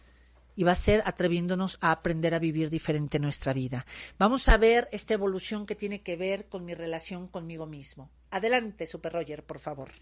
Y 0.55 0.64
va 0.64 0.72
a 0.72 0.77
ser 0.77 1.03
atreviéndonos 1.07 1.79
a 1.81 1.92
aprender 1.92 2.35
a 2.35 2.38
vivir 2.38 2.68
diferente 2.68 3.18
nuestra 3.18 3.55
vida. 3.55 3.87
Vamos 4.18 4.48
a 4.48 4.59
ver 4.59 4.88
esta 4.92 5.14
evolución 5.14 5.64
que 5.64 5.75
tiene 5.75 6.03
que 6.03 6.16
ver 6.16 6.48
con 6.48 6.64
mi 6.64 6.75
relación 6.75 7.27
conmigo 7.27 7.66
mismo. 7.66 8.11
Adelante, 8.31 8.85
Super 8.87 9.12
Roger, 9.12 9.44
por 9.44 9.61
favor. 9.61 9.92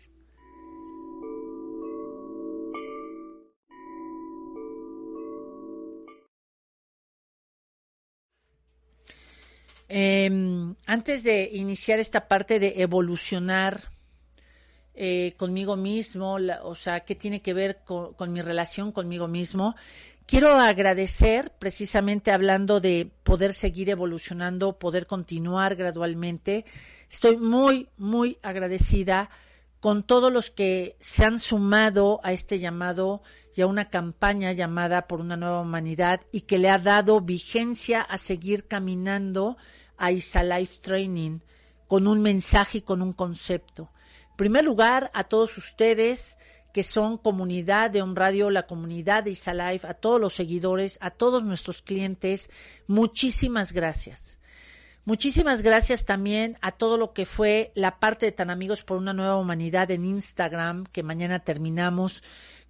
Em, 9.93 10.77
antes 10.87 11.25
de 11.25 11.51
iniciar 11.53 11.99
esta 11.99 12.29
parte 12.29 12.61
de 12.61 12.81
evolucionar 12.81 13.91
eh, 14.95 15.35
conmigo 15.37 15.77
mismo, 15.77 16.39
o 16.63 16.77
sea, 16.77 17.01
qué 17.01 17.17
tiene 17.17 17.43
que 17.43 17.55
ver 17.55 17.83
con, 17.85 18.15
con, 18.15 18.33
mi 18.33 18.41
relación 18.41 18.93
conmigo 18.93 19.27
mismo, 19.27 19.75
quiero 20.27 20.53
agradecer, 20.53 21.51
precisamente 21.59 22.31
hablando 22.31 22.79
de 22.79 23.11
poder 23.25 23.53
seguir 23.53 23.91
evolucionando, 23.91 24.79
poder 24.79 25.09
continuar 25.09 25.75
gradualmente. 25.75 26.65
Estoy 27.11 27.37
muy, 27.37 27.89
muy 27.97 28.39
agradecida 28.45 29.29
con 29.81 30.05
todos 30.05 30.33
los 30.33 30.53
que 30.53 30.95
se 31.01 31.25
han 31.25 31.41
sumado 31.41 32.21
a 32.23 32.33
este 32.33 32.61
llamado 32.61 33.23
y 33.57 33.63
a 33.63 33.67
una 33.67 33.91
campaña 33.91 34.53
llamada 34.53 35.09
por 35.09 35.21
una 35.21 35.37
nueva 35.37 35.63
humanidad 35.63 36.21
y 36.31 36.43
que 36.43 36.59
le 36.59 36.71
ha 36.71 36.79
dado 36.79 37.21
vigencia 37.21 38.03
a 38.03 38.19
seguir 38.19 38.69
caminando 38.69 39.57
a 40.01 40.11
ISA 40.11 40.43
Life 40.43 40.79
Training 40.83 41.39
con 41.87 42.09
un 42.09 42.21
mensaje 42.23 42.79
y 42.79 42.83
con 42.83 43.03
un 43.03 43.13
concepto. 43.13 43.93
En 44.31 44.37
primer 44.37 44.65
lugar, 44.65 45.11
a 45.15 45.25
todos 45.25 45.57
ustedes 45.59 46.37
que 46.73 46.83
son 46.83 47.19
comunidad 47.19 47.91
de 47.91 48.01
On 48.01 48.17
Radio, 48.17 48.49
la 48.49 48.67
comunidad 48.67 49.25
de 49.25 49.33
ISA 49.33 49.55
Life, 49.55 49.87
a 49.87 49.95
todos 49.95 50.21
los 50.21 50.35
seguidores, 50.35 50.99
a 51.01 51.11
todos 51.11 51.45
nuestros 51.45 51.83
clientes, 51.83 52.51
muchísimas 52.87 53.73
gracias. 53.73 54.39
Muchísimas 55.05 55.63
gracias 55.63 56.05
también 56.05 56.57
a 56.61 56.73
todo 56.73 56.97
lo 56.97 57.13
que 57.13 57.27
fue 57.27 57.73
la 57.75 57.99
parte 57.99 58.27
de 58.27 58.33
Tan 58.33 58.51
Amigos 58.51 58.85
por 58.85 58.99
una 58.99 59.13
Nueva 59.13 59.37
Humanidad 59.37 59.91
en 59.91 60.05
Instagram, 60.05 60.85
que 60.85 61.03
mañana 61.03 61.41
terminamos 61.41 62.23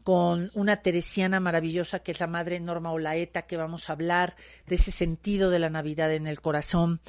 con 0.03 0.51
una 0.55 0.83
teresiana 0.83 1.41
maravillosa 1.41 2.01
que 2.01 2.13
es 2.13 2.21
la 2.21 2.27
madre 2.27 2.61
Norma 2.61 2.93
Olaeta, 2.93 3.43
que 3.43 3.57
vamos 3.57 3.89
a 3.89 3.95
hablar 3.95 4.37
de 4.67 4.77
ese 4.77 4.91
sentido 4.91 5.51
de 5.51 5.59
la 5.59 5.71
Navidad 5.71 6.13
en 6.13 6.27
el 6.27 6.41
corazón. 6.41 7.01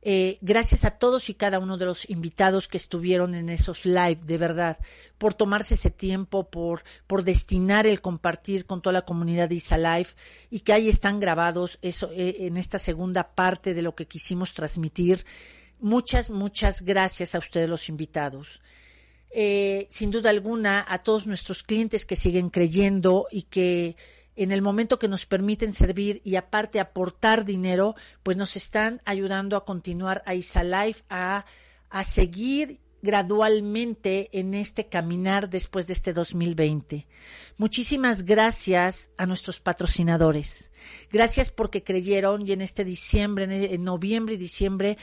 Eh, 0.00 0.38
gracias 0.40 0.84
a 0.84 0.92
todos 0.92 1.28
y 1.28 1.34
cada 1.34 1.58
uno 1.58 1.76
de 1.76 1.84
los 1.84 2.08
invitados 2.08 2.68
que 2.68 2.76
estuvieron 2.76 3.34
en 3.34 3.48
esos 3.48 3.84
live, 3.84 4.20
de 4.22 4.38
verdad, 4.38 4.78
por 5.18 5.34
tomarse 5.34 5.74
ese 5.74 5.90
tiempo, 5.90 6.48
por, 6.48 6.84
por 7.08 7.24
destinar 7.24 7.86
el 7.86 8.00
compartir 8.00 8.64
con 8.64 8.80
toda 8.80 8.92
la 8.92 9.04
comunidad 9.04 9.48
de 9.48 9.56
Isa 9.56 9.76
Live 9.76 10.10
y 10.50 10.60
que 10.60 10.72
ahí 10.72 10.88
están 10.88 11.18
grabados 11.18 11.78
eso, 11.82 12.10
eh, 12.12 12.46
en 12.46 12.56
esta 12.56 12.78
segunda 12.78 13.34
parte 13.34 13.74
de 13.74 13.82
lo 13.82 13.96
que 13.96 14.06
quisimos 14.06 14.54
transmitir. 14.54 15.24
Muchas, 15.80 16.30
muchas 16.30 16.82
gracias 16.82 17.34
a 17.34 17.38
ustedes 17.38 17.68
los 17.68 17.88
invitados. 17.88 18.60
Eh, 19.30 19.86
sin 19.90 20.10
duda 20.10 20.30
alguna, 20.30 20.84
a 20.88 20.98
todos 20.98 21.26
nuestros 21.26 21.62
clientes 21.62 22.06
que 22.06 22.16
siguen 22.16 22.50
creyendo 22.50 23.26
y 23.30 23.42
que 23.42 23.96
en 24.36 24.52
el 24.52 24.62
momento 24.62 24.98
que 24.98 25.08
nos 25.08 25.26
permiten 25.26 25.72
servir 25.72 26.20
y 26.24 26.36
aparte 26.36 26.80
aportar 26.80 27.44
dinero, 27.44 27.96
pues 28.22 28.36
nos 28.36 28.56
están 28.56 29.02
ayudando 29.04 29.56
a 29.56 29.64
continuar 29.64 30.22
a 30.26 30.34
Isa 30.34 30.62
Life, 30.62 31.02
a, 31.10 31.44
a 31.90 32.04
seguir 32.04 32.80
gradualmente 33.02 34.28
en 34.38 34.54
este 34.54 34.88
caminar 34.88 35.48
después 35.48 35.86
de 35.86 35.92
este 35.92 36.12
2020. 36.12 37.06
Muchísimas 37.56 38.24
gracias 38.24 39.10
a 39.16 39.26
nuestros 39.26 39.60
patrocinadores. 39.60 40.70
Gracias 41.10 41.50
porque 41.50 41.82
creyeron 41.82 42.46
y 42.46 42.52
en 42.52 42.60
este 42.60 42.84
diciembre, 42.84 43.74
en 43.74 43.84
noviembre 43.84 44.34
y 44.34 44.38
diciembre, 44.38 44.98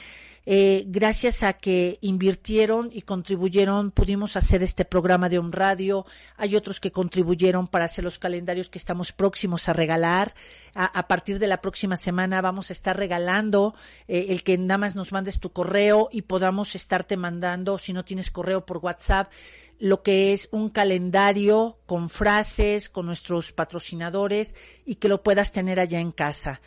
eh, 0.45 0.83
gracias 0.87 1.41
a 1.41 1.53
que 1.53 1.97
invirtieron 2.01 2.89
y 2.91 3.01
contribuyeron, 3.01 3.91
pudimos 3.91 4.35
hacer 4.35 4.61
este 4.61 4.85
programa 4.85 5.27
de 5.27 5.39
un 5.39 5.51
radio. 5.51 6.05
Hay 6.37 6.55
otros 6.55 6.79
que 6.79 6.91
contribuyeron 6.91 7.67
para 7.67 7.85
hacer 7.85 8.03
los 8.03 8.19
calendarios 8.19 8.69
que 8.69 8.77
estamos 8.77 9.11
próximos 9.11 9.67
a 9.67 9.73
regalar. 9.73 10.35
A, 10.75 11.07
partir 11.07 11.39
de 11.39 11.47
la 11.47 11.61
próxima 11.61 11.95
semana 11.95 12.41
vamos 12.41 12.69
a 12.69 12.73
estar 12.73 12.97
regalando 12.97 13.75
eh, 14.07 14.27
el 14.29 14.43
que 14.43 14.57
nada 14.57 14.77
más 14.77 14.95
nos 14.95 15.11
mandes 15.11 15.39
tu 15.39 15.51
correo 15.51 16.09
y 16.11 16.23
podamos 16.23 16.75
estarte 16.75 17.17
mandando, 17.17 17.77
si 17.77 17.93
no 17.93 18.03
tienes 18.03 18.29
correo 18.29 18.65
por 18.65 18.77
WhatsApp, 18.77 19.31
lo 19.79 20.03
que 20.03 20.33
es 20.33 20.49
un 20.51 20.69
calendario 20.69 21.79
con 21.85 22.09
frases, 22.09 22.89
con 22.89 23.05
nuestros 23.05 23.51
patrocinadores 23.51 24.55
y 24.85 24.95
que 24.95 25.09
lo 25.09 25.23
puedas 25.23 25.51
tener 25.51 25.79
allá 25.79 25.99
en 25.99 26.11
casa 26.11 26.61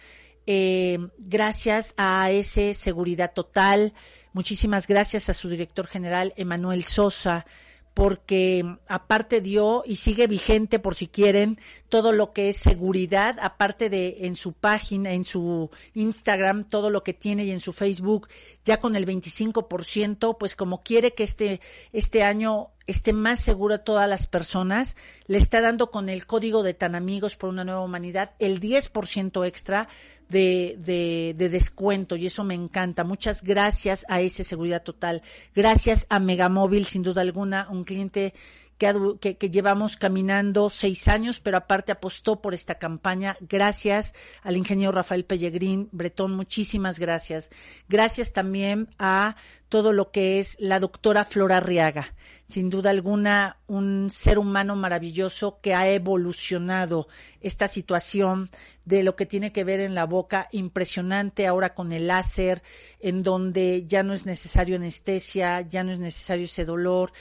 eh, 0.51 0.99
gracias 1.19 1.93
a 1.99 2.31
ese 2.31 2.73
Seguridad 2.73 3.35
Total, 3.35 3.93
muchísimas 4.33 4.87
gracias 4.87 5.29
a 5.29 5.35
su 5.35 5.51
director 5.51 5.87
general, 5.87 6.33
Emanuel 6.39 6.85
Sosa, 6.85 7.45
porque 7.93 8.65
aparte 8.89 9.43
dio 9.43 9.83
y 9.85 9.97
sigue 9.97 10.27
vigente 10.27 10.79
por 10.79 10.95
si 10.95 11.07
quieren 11.07 11.59
todo 11.91 12.13
lo 12.13 12.33
que 12.33 12.49
es 12.49 12.57
seguridad, 12.57 13.37
aparte 13.43 13.91
de 13.91 14.21
en 14.21 14.37
su 14.37 14.55
página, 14.55 15.13
en 15.13 15.25
su 15.25 15.69
Instagram, 15.93 16.67
todo 16.67 16.89
lo 16.89 17.03
que 17.05 17.13
tiene 17.13 17.45
y 17.45 17.51
en 17.51 17.61
su 17.61 17.75
Facebook, 17.75 18.29
ya 18.65 18.81
con 18.81 18.97
el 18.97 19.05
25%, 19.05 20.39
pues 20.39 20.57
como 20.57 20.83
quiere 20.83 21.13
que 21.13 21.25
este, 21.25 21.61
este 21.93 22.23
año 22.23 22.71
esté 22.89 23.13
más 23.13 23.39
seguro 23.39 23.75
a 23.75 23.85
todas 23.85 24.09
las 24.09 24.27
personas, 24.27 24.97
le 25.27 25.39
está 25.39 25.61
dando 25.61 25.91
con 25.91 26.09
el 26.09 26.27
código 26.27 26.63
de 26.63 26.75
Tan 26.75 26.95
Amigos 26.95 27.37
por 27.37 27.51
una 27.51 27.63
Nueva 27.63 27.83
Humanidad 27.83 28.33
el 28.39 28.61
10% 28.61 29.47
extra 29.47 29.89
de, 30.29 30.77
de, 30.79 31.35
de, 31.37 31.49
descuento 31.51 32.17
y 32.17 32.27
eso 32.27 32.45
me 32.45 32.55
encanta. 32.55 33.05
Muchas 33.05 33.43
gracias 33.43 34.05
a 34.09 34.21
ese 34.21 34.43
Seguridad 34.43 34.83
Total. 34.83 35.23
Gracias 35.55 36.07
a 36.09 36.19
Megamóvil, 36.19 36.87
sin 36.87 37.03
duda 37.03 37.21
alguna, 37.21 37.69
un 37.71 37.85
cliente 37.85 38.35
que, 38.79 39.37
que, 39.37 39.51
llevamos 39.51 39.97
caminando 39.97 40.71
seis 40.71 41.09
años, 41.09 41.41
pero 41.41 41.57
aparte 41.57 41.91
apostó 41.91 42.41
por 42.41 42.55
esta 42.55 42.77
campaña. 42.77 43.37
Gracias 43.41 44.15
al 44.43 44.57
ingeniero 44.57 44.93
Rafael 44.93 45.25
Pellegrín 45.25 45.89
Bretón, 45.91 46.33
muchísimas 46.33 47.01
gracias. 47.01 47.51
Gracias 47.89 48.33
también 48.33 48.89
a 48.99 49.37
todo 49.69 49.93
lo 49.93 50.11
que 50.13 50.39
es 50.39 50.57
la 50.61 50.81
doctora 50.81 51.25
Flora 51.25 51.61
Riaga. 51.61 52.15
Sin 52.45 52.71
duda 52.71 52.91
alguna, 52.91 53.59
un 53.67 54.09
ser 54.11 54.39
humano 54.39 54.77
maravilloso 54.77 55.59
que 55.61 55.75
ha 55.75 55.89
evolucionado 55.91 57.09
esta 57.41 57.69
situación 57.69 58.49
de 58.85 59.03
lo 59.03 59.17
que 59.17 59.27
tiene 59.27 59.53
que 59.53 59.65
ver 59.65 59.81
en 59.81 59.95
la 59.95 60.07
boca, 60.07 60.49
impresionante 60.53 61.47
ahora 61.47 61.75
con 61.75 61.93
el 61.93 62.07
láser, 62.07 62.63
en 63.01 63.23
donde 63.23 63.85
ya 63.87 64.03
no 64.03 64.15
es 64.15 64.25
necesario 64.25 64.77
anestesia, 64.77 65.61
ya 65.63 65.85
no 65.85 65.93
es 65.93 65.99
necesario 65.99 66.45
ese 66.45 66.65
dolor 66.65 67.13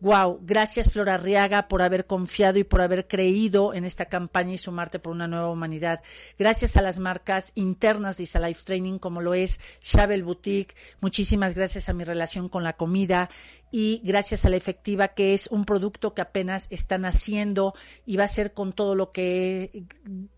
Wow, 0.00 0.40
gracias 0.42 0.90
Flora 0.90 1.14
Arriaga 1.14 1.66
por 1.68 1.80
haber 1.80 2.06
confiado 2.06 2.58
y 2.58 2.64
por 2.64 2.82
haber 2.82 3.08
creído 3.08 3.72
en 3.72 3.84
esta 3.84 4.06
campaña 4.06 4.52
y 4.52 4.58
sumarte 4.58 4.98
por 4.98 5.12
una 5.12 5.28
nueva 5.28 5.48
humanidad. 5.48 6.02
Gracias 6.38 6.76
a 6.76 6.82
las 6.82 6.98
marcas 6.98 7.52
internas 7.54 8.16
de 8.16 8.24
Isa 8.24 8.40
Life 8.40 8.62
Training 8.64 8.98
como 8.98 9.22
lo 9.22 9.32
es 9.32 9.60
Shabel 9.80 10.22
Boutique. 10.22 10.74
Muchísimas 11.00 11.54
gracias 11.54 11.88
a 11.88 11.94
mi 11.94 12.04
relación 12.04 12.48
con 12.48 12.64
la 12.64 12.74
comida 12.74 13.30
y 13.70 14.02
gracias 14.04 14.44
a 14.44 14.50
la 14.50 14.56
efectiva 14.56 15.08
que 15.08 15.32
es 15.32 15.46
un 15.46 15.64
producto 15.64 16.12
que 16.12 16.22
apenas 16.22 16.66
están 16.70 17.06
haciendo 17.06 17.72
y 18.04 18.16
va 18.16 18.24
a 18.24 18.28
ser 18.28 18.52
con 18.52 18.72
todo 18.72 18.94
lo 18.94 19.10
que 19.10 19.84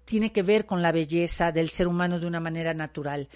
tiene 0.05 0.33
que 0.33 0.43
ver 0.43 0.67
con 0.67 0.81
la 0.81 0.93
belleza 0.93 1.51
del 1.51 1.71
ser 1.71 1.89
humano 1.89 2.21
de 2.21 2.27
una 2.27 2.41
manera 2.41 2.73
natural. 2.73 3.29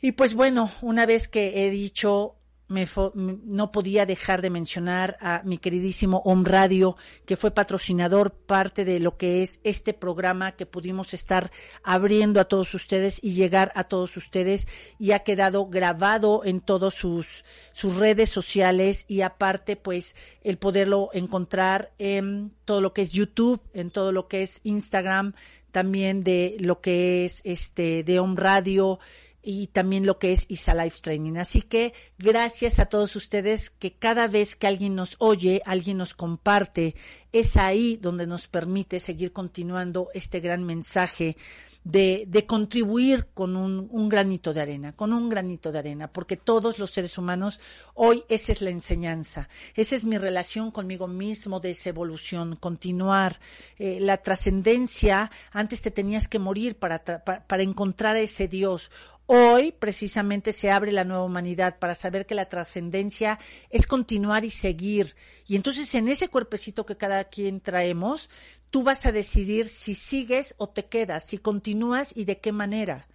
Y 0.00 0.12
pues 0.12 0.34
bueno, 0.34 0.70
una 0.80 1.06
vez 1.06 1.28
que 1.28 1.66
he 1.66 1.70
dicho 1.70 2.36
no 2.68 3.72
podía 3.72 4.06
dejar 4.06 4.40
de 4.40 4.50
mencionar 4.50 5.16
a 5.20 5.42
mi 5.44 5.58
queridísimo 5.58 6.22
Om 6.24 6.44
Radio, 6.44 6.96
que 7.26 7.36
fue 7.36 7.50
patrocinador 7.50 8.32
parte 8.32 8.84
de 8.84 9.00
lo 9.00 9.16
que 9.16 9.42
es 9.42 9.60
este 9.64 9.92
programa 9.92 10.52
que 10.52 10.64
pudimos 10.64 11.12
estar 11.12 11.50
abriendo 11.82 12.40
a 12.40 12.46
todos 12.46 12.72
ustedes 12.74 13.20
y 13.22 13.34
llegar 13.34 13.70
a 13.74 13.84
todos 13.84 14.16
ustedes 14.16 14.66
y 14.98 15.12
ha 15.12 15.20
quedado 15.20 15.66
grabado 15.66 16.42
en 16.44 16.60
todas 16.60 16.94
sus, 16.94 17.44
sus 17.72 17.96
redes 17.96 18.30
sociales 18.30 19.04
y 19.08 19.20
aparte 19.20 19.76
pues 19.76 20.16
el 20.42 20.56
poderlo 20.56 21.10
encontrar 21.12 21.92
en 21.98 22.52
todo 22.64 22.80
lo 22.80 22.94
que 22.94 23.02
es 23.02 23.12
YouTube, 23.12 23.60
en 23.74 23.90
todo 23.90 24.10
lo 24.10 24.26
que 24.26 24.42
es 24.42 24.60
Instagram, 24.64 25.34
también 25.70 26.22
de 26.22 26.56
lo 26.60 26.80
que 26.80 27.24
es 27.24 27.42
este 27.44 28.04
de 28.04 28.20
Om 28.20 28.36
Radio, 28.36 29.00
y 29.44 29.66
también 29.68 30.06
lo 30.06 30.18
que 30.18 30.32
es 30.32 30.46
ISA 30.48 30.74
Life 30.74 30.98
Training. 31.02 31.36
Así 31.36 31.60
que 31.62 31.92
gracias 32.18 32.78
a 32.78 32.86
todos 32.86 33.14
ustedes 33.14 33.70
que 33.70 33.92
cada 33.92 34.26
vez 34.26 34.56
que 34.56 34.66
alguien 34.66 34.94
nos 34.94 35.16
oye, 35.18 35.60
alguien 35.66 35.98
nos 35.98 36.14
comparte, 36.14 36.96
es 37.32 37.56
ahí 37.56 37.98
donde 38.00 38.26
nos 38.26 38.48
permite 38.48 39.00
seguir 39.00 39.32
continuando 39.32 40.08
este 40.14 40.40
gran 40.40 40.64
mensaje 40.64 41.36
de, 41.84 42.24
de 42.26 42.46
contribuir 42.46 43.28
con 43.34 43.56
un, 43.56 44.08
granito 44.08 44.54
de 44.54 44.62
arena, 44.62 44.92
con 44.92 45.12
un 45.12 45.28
granito 45.28 45.70
de 45.70 45.78
arena, 45.78 46.08
porque 46.10 46.36
todos 46.38 46.78
los 46.78 46.90
seres 46.90 47.18
humanos, 47.18 47.60
hoy 47.92 48.24
esa 48.28 48.52
es 48.52 48.62
la 48.62 48.70
enseñanza, 48.70 49.50
esa 49.74 49.94
es 49.94 50.06
mi 50.06 50.16
relación 50.16 50.70
conmigo 50.70 51.06
mismo 51.06 51.60
de 51.60 51.70
esa 51.70 51.90
evolución, 51.90 52.56
continuar. 52.56 53.38
Eh, 53.78 53.98
la 54.00 54.16
trascendencia, 54.16 55.30
antes 55.52 55.82
te 55.82 55.90
tenías 55.90 56.26
que 56.26 56.38
morir 56.38 56.78
para, 56.78 57.04
para, 57.04 57.46
para 57.46 57.62
encontrar 57.62 58.16
a 58.16 58.20
ese 58.20 58.48
Dios. 58.48 58.90
Hoy 59.26 59.72
precisamente 59.72 60.52
se 60.52 60.70
abre 60.70 60.92
la 60.92 61.04
nueva 61.04 61.24
humanidad 61.24 61.78
para 61.78 61.94
saber 61.94 62.26
que 62.26 62.34
la 62.34 62.50
trascendencia 62.50 63.38
es 63.70 63.86
continuar 63.86 64.44
y 64.44 64.50
seguir. 64.50 65.16
Y 65.46 65.56
entonces 65.56 65.94
en 65.94 66.08
ese 66.08 66.28
cuerpecito 66.28 66.84
que 66.84 66.98
cada 66.98 67.24
quien 67.24 67.60
traemos, 67.60 68.28
tú 68.68 68.82
vas 68.82 69.06
a 69.06 69.12
decidir 69.12 69.64
si 69.64 69.94
sigues 69.94 70.54
o 70.58 70.68
te 70.68 70.86
quedas, 70.86 71.24
si 71.26 71.38
continúas 71.38 72.14
y 72.14 72.26
de 72.26 72.38
qué 72.38 72.52
manera. 72.52 73.08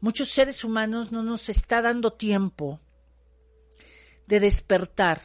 Muchos 0.00 0.28
seres 0.28 0.64
humanos 0.64 1.12
no 1.12 1.22
nos 1.22 1.48
está 1.48 1.80
dando 1.80 2.12
tiempo 2.12 2.78
de 4.26 4.38
despertar. 4.38 5.22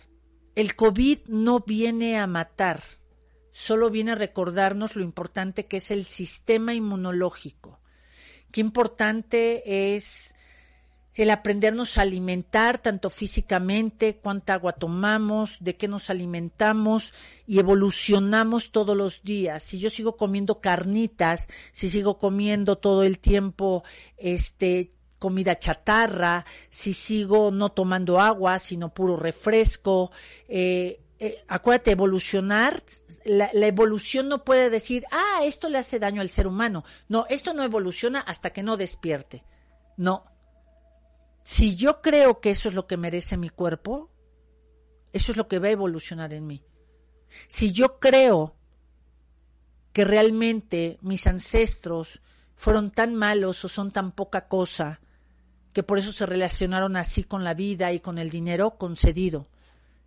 El 0.55 0.77
COVID 0.77 1.27
no 1.27 1.59
viene 1.59 2.17
a 2.17 2.27
matar, 2.27 2.81
solo 3.51 3.89
viene 3.89 4.13
a 4.13 4.15
recordarnos 4.15 4.95
lo 4.95 5.03
importante 5.03 5.65
que 5.65 5.77
es 5.77 5.91
el 5.91 6.05
sistema 6.05 6.73
inmunológico 6.73 7.78
Qué 8.51 8.61
importante 8.61 9.95
es 9.95 10.35
el 11.13 11.31
aprendernos 11.31 11.97
a 11.97 12.03
alimentar 12.03 12.79
tanto 12.79 13.09
físicamente, 13.09 14.17
cuánta 14.17 14.53
agua 14.53 14.73
tomamos, 14.73 15.57
de 15.59 15.75
qué 15.75 15.89
nos 15.89 16.09
alimentamos 16.09 17.13
y 17.45 17.59
evolucionamos 17.59 18.71
todos 18.71 18.95
los 18.95 19.21
días. 19.23 19.61
Si 19.61 19.79
yo 19.79 19.89
sigo 19.89 20.15
comiendo 20.15 20.61
carnitas, 20.61 21.49
si 21.73 21.89
sigo 21.89 22.17
comiendo 22.17 22.77
todo 22.77 23.03
el 23.03 23.19
tiempo 23.19 23.83
este 24.17 24.91
comida 25.19 25.59
chatarra, 25.59 26.45
si 26.69 26.93
sigo 26.93 27.51
no 27.51 27.69
tomando 27.69 28.21
agua, 28.21 28.57
sino 28.57 28.93
puro 28.93 29.17
refresco, 29.17 30.11
eh, 30.47 31.01
eh, 31.21 31.43
acuérdate, 31.49 31.91
evolucionar, 31.91 32.81
la, 33.25 33.49
evolución 33.53 34.29
no 34.29 34.45
puede 34.45 34.69
decir, 34.69 35.05
ah, 35.11 35.41
esto 35.43 35.67
le 35.67 35.77
hace 35.77 35.99
daño 35.99 36.21
al 36.21 36.29
ser 36.29 36.47
humano. 36.47 36.85
No, 37.09 37.25
esto 37.29 37.53
no 37.53 37.63
evoluciona 37.63 38.21
hasta 38.21 38.51
que 38.51 38.63
no 38.63 38.77
despierte. 38.77 39.43
No. 39.97 40.23
Si 41.43 41.75
yo 41.75 42.01
creo 42.01 42.39
que 42.39 42.51
eso 42.51 42.69
es 42.69 42.73
lo 42.73 42.87
que 42.87 42.95
merece 42.95 43.35
mi 43.35 43.49
cuerpo, 43.49 44.09
eso 45.11 45.31
es 45.31 45.37
lo 45.37 45.49
que 45.49 45.59
va 45.59 45.67
a 45.67 45.71
evolucionar 45.71 46.33
en 46.33 46.47
mí. 46.47 46.63
Si 47.49 47.73
yo 47.73 47.99
creo 47.99 48.55
que 49.91 50.05
realmente 50.05 50.99
mis 51.01 51.27
ancestros 51.27 52.21
fueron 52.55 52.91
tan 52.91 53.15
malos 53.15 53.65
o 53.65 53.67
son 53.67 53.91
tan 53.91 54.13
poca 54.13 54.47
cosa, 54.47 55.01
que 55.73 55.83
por 55.83 55.99
eso 55.99 56.13
se 56.13 56.25
relacionaron 56.25 56.95
así 56.95 57.23
con 57.23 57.43
la 57.43 57.53
vida 57.53 57.91
y 57.91 57.99
con 57.99 58.17
el 58.17 58.29
dinero 58.29 58.77
concedido. 58.77 59.47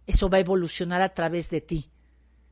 Eso 0.07 0.29
va 0.29 0.39
a 0.39 0.41
evolucionar 0.41 1.03
a 1.03 1.15
través 1.15 1.51
de 1.51 1.61
ti. 1.61 1.91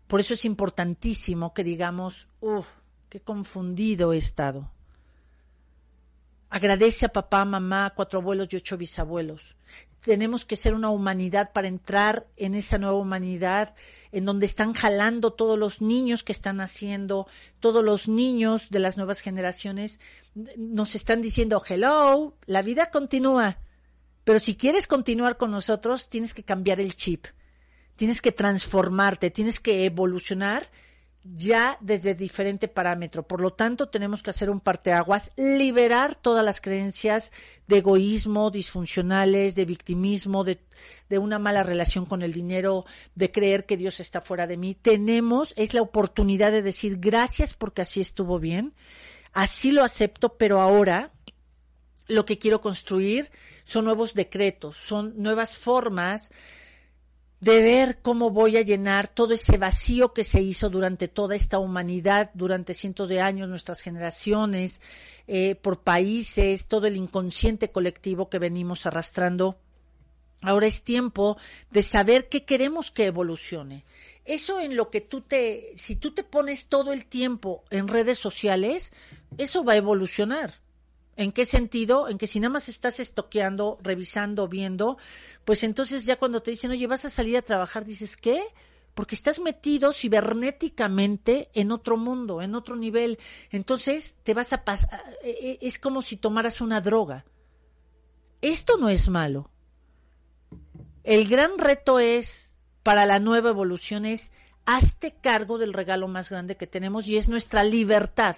Por 0.06 0.20
eso 0.20 0.34
es 0.34 0.44
importantísimo 0.44 1.54
que 1.54 1.64
digamos, 1.64 2.28
uff, 2.40 2.66
qué 3.08 3.20
confundido 3.20 4.12
he 4.12 4.18
estado. 4.18 4.70
Agradece 6.48 7.06
a 7.06 7.12
papá, 7.12 7.44
mamá, 7.44 7.92
cuatro 7.94 8.18
abuelos 8.18 8.48
y 8.50 8.56
ocho 8.56 8.76
bisabuelos 8.76 9.54
tenemos 10.00 10.44
que 10.44 10.56
ser 10.56 10.74
una 10.74 10.90
humanidad 10.90 11.52
para 11.52 11.68
entrar 11.68 12.26
en 12.36 12.54
esa 12.54 12.78
nueva 12.78 12.96
humanidad 12.96 13.74
en 14.12 14.24
donde 14.24 14.46
están 14.46 14.72
jalando 14.72 15.32
todos 15.32 15.58
los 15.58 15.82
niños 15.82 16.24
que 16.24 16.32
están 16.32 16.60
haciendo, 16.60 17.28
todos 17.60 17.84
los 17.84 18.08
niños 18.08 18.70
de 18.70 18.80
las 18.80 18.96
nuevas 18.96 19.20
generaciones 19.20 20.00
nos 20.56 20.94
están 20.94 21.20
diciendo, 21.20 21.62
hello, 21.66 22.34
la 22.46 22.62
vida 22.62 22.90
continúa, 22.90 23.58
pero 24.24 24.40
si 24.40 24.56
quieres 24.56 24.86
continuar 24.86 25.36
con 25.36 25.50
nosotros, 25.50 26.08
tienes 26.08 26.34
que 26.34 26.44
cambiar 26.44 26.80
el 26.80 26.94
chip, 26.96 27.26
tienes 28.00 28.22
que 28.22 28.32
transformarte, 28.32 29.30
tienes 29.30 29.60
que 29.60 29.84
evolucionar 29.84 30.66
ya 31.22 31.76
desde 31.82 32.14
diferente 32.14 32.66
parámetro. 32.66 33.24
Por 33.24 33.42
lo 33.42 33.52
tanto, 33.52 33.90
tenemos 33.90 34.22
que 34.22 34.30
hacer 34.30 34.48
un 34.48 34.58
parteaguas, 34.58 35.32
liberar 35.36 36.14
todas 36.14 36.42
las 36.42 36.62
creencias 36.62 37.30
de 37.66 37.76
egoísmo, 37.76 38.50
disfuncionales, 38.50 39.54
de 39.54 39.66
victimismo, 39.66 40.44
de, 40.44 40.62
de, 41.10 41.18
una 41.18 41.38
mala 41.38 41.62
relación 41.62 42.06
con 42.06 42.22
el 42.22 42.32
dinero, 42.32 42.86
de 43.16 43.30
creer 43.30 43.66
que 43.66 43.76
Dios 43.76 44.00
está 44.00 44.22
fuera 44.22 44.46
de 44.46 44.56
mí. 44.56 44.74
Tenemos, 44.74 45.52
es 45.58 45.74
la 45.74 45.82
oportunidad 45.82 46.52
de 46.52 46.62
decir 46.62 46.96
gracias 47.00 47.52
porque 47.52 47.82
así 47.82 48.00
estuvo 48.00 48.38
bien, 48.38 48.72
así 49.34 49.72
lo 49.72 49.84
acepto, 49.84 50.38
pero 50.38 50.62
ahora 50.62 51.12
lo 52.06 52.24
que 52.24 52.38
quiero 52.38 52.62
construir 52.62 53.30
son 53.64 53.84
nuevos 53.84 54.14
decretos, 54.14 54.78
son 54.78 55.12
nuevas 55.18 55.58
formas 55.58 56.30
de 57.40 57.62
ver 57.62 57.98
cómo 58.03 58.31
voy 58.31 58.59
a 58.59 58.62
llenar 58.62 59.09
todo 59.09 59.33
ese 59.33 59.57
vacío 59.57 60.12
que 60.12 60.24
se 60.24 60.42
hizo 60.42 60.68
durante 60.68 61.09
toda 61.09 61.35
esta 61.35 61.59
humanidad, 61.59 62.31
durante 62.35 62.74
cientos 62.74 63.09
de 63.09 63.20
años, 63.20 63.48
nuestras 63.48 63.81
generaciones, 63.81 64.83
eh, 65.26 65.55
por 65.55 65.81
países, 65.81 66.68
todo 66.68 66.87
el 66.87 66.96
inconsciente 66.96 67.70
colectivo 67.70 68.29
que 68.29 68.38
venimos 68.38 68.85
arrastrando. 68.85 69.59
Ahora 70.42 70.66
es 70.66 70.83
tiempo 70.85 71.38
de 71.70 71.83
saber 71.83 72.29
qué 72.29 72.44
queremos 72.44 72.90
que 72.90 73.07
evolucione. 73.07 73.85
Eso 74.24 74.61
en 74.61 74.76
lo 74.76 74.90
que 74.90 75.00
tú 75.00 75.22
te, 75.22 75.72
si 75.76 75.96
tú 75.96 76.12
te 76.12 76.24
pones 76.24 76.66
todo 76.66 76.92
el 76.92 77.07
tiempo 77.07 77.64
en 77.70 77.88
redes 77.88 78.18
sociales, 78.18 78.92
eso 79.38 79.64
va 79.64 79.72
a 79.72 79.76
evolucionar. 79.76 80.61
¿En 81.16 81.32
qué 81.32 81.44
sentido? 81.44 82.08
En 82.08 82.18
que 82.18 82.26
si 82.26 82.40
nada 82.40 82.52
más 82.52 82.68
estás 82.68 83.00
estoqueando, 83.00 83.78
revisando, 83.82 84.48
viendo, 84.48 84.96
pues 85.44 85.62
entonces 85.64 86.06
ya 86.06 86.16
cuando 86.16 86.42
te 86.42 86.50
dicen, 86.50 86.70
oye, 86.70 86.86
vas 86.86 87.04
a 87.04 87.10
salir 87.10 87.36
a 87.36 87.42
trabajar, 87.42 87.84
dices, 87.84 88.16
¿qué? 88.16 88.42
Porque 88.94 89.14
estás 89.14 89.40
metido 89.40 89.92
cibernéticamente 89.92 91.50
en 91.52 91.72
otro 91.72 91.96
mundo, 91.96 92.42
en 92.42 92.54
otro 92.54 92.76
nivel. 92.76 93.18
Entonces 93.50 94.16
te 94.22 94.34
vas 94.34 94.52
a 94.52 94.64
pasar, 94.64 95.00
e, 95.22 95.58
e, 95.60 95.66
es 95.66 95.78
como 95.78 96.02
si 96.02 96.16
tomaras 96.16 96.60
una 96.60 96.80
droga. 96.80 97.24
Esto 98.40 98.78
no 98.78 98.88
es 98.88 99.08
malo. 99.08 99.50
El 101.04 101.28
gran 101.28 101.58
reto 101.58 101.98
es, 101.98 102.56
para 102.82 103.04
la 103.04 103.18
nueva 103.18 103.50
evolución, 103.50 104.06
es 104.06 104.32
hazte 104.64 105.14
cargo 105.20 105.58
del 105.58 105.72
regalo 105.72 106.08
más 106.08 106.30
grande 106.30 106.56
que 106.56 106.66
tenemos 106.66 107.08
y 107.08 107.16
es 107.16 107.28
nuestra 107.28 107.64
libertad 107.64 108.36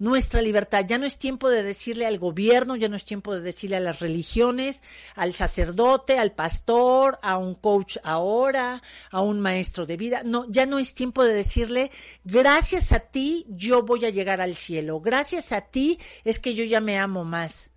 nuestra 0.00 0.42
libertad. 0.42 0.84
Ya 0.88 0.98
no 0.98 1.06
es 1.06 1.18
tiempo 1.18 1.48
de 1.48 1.62
decirle 1.62 2.06
al 2.06 2.18
gobierno, 2.18 2.74
ya 2.74 2.88
no 2.88 2.96
es 2.96 3.04
tiempo 3.04 3.32
de 3.34 3.42
decirle 3.42 3.76
a 3.76 3.80
las 3.80 4.00
religiones, 4.00 4.82
al 5.14 5.32
sacerdote, 5.34 6.18
al 6.18 6.32
pastor, 6.32 7.20
a 7.22 7.36
un 7.36 7.54
coach 7.54 7.98
ahora, 8.02 8.82
a 9.12 9.20
un 9.20 9.38
maestro 9.38 9.86
de 9.86 9.96
vida. 9.96 10.22
No, 10.24 10.50
ya 10.50 10.66
no 10.66 10.80
es 10.80 10.94
tiempo 10.94 11.22
de 11.22 11.34
decirle, 11.34 11.92
gracias 12.24 12.90
a 12.90 12.98
ti 12.98 13.46
yo 13.48 13.82
voy 13.82 14.04
a 14.04 14.10
llegar 14.10 14.40
al 14.40 14.56
cielo. 14.56 15.00
Gracias 15.00 15.52
a 15.52 15.60
ti 15.60 15.98
es 16.24 16.40
que 16.40 16.54
yo 16.54 16.64
ya 16.64 16.80
me 16.80 16.98
amo 16.98 17.24
más. 17.24 17.70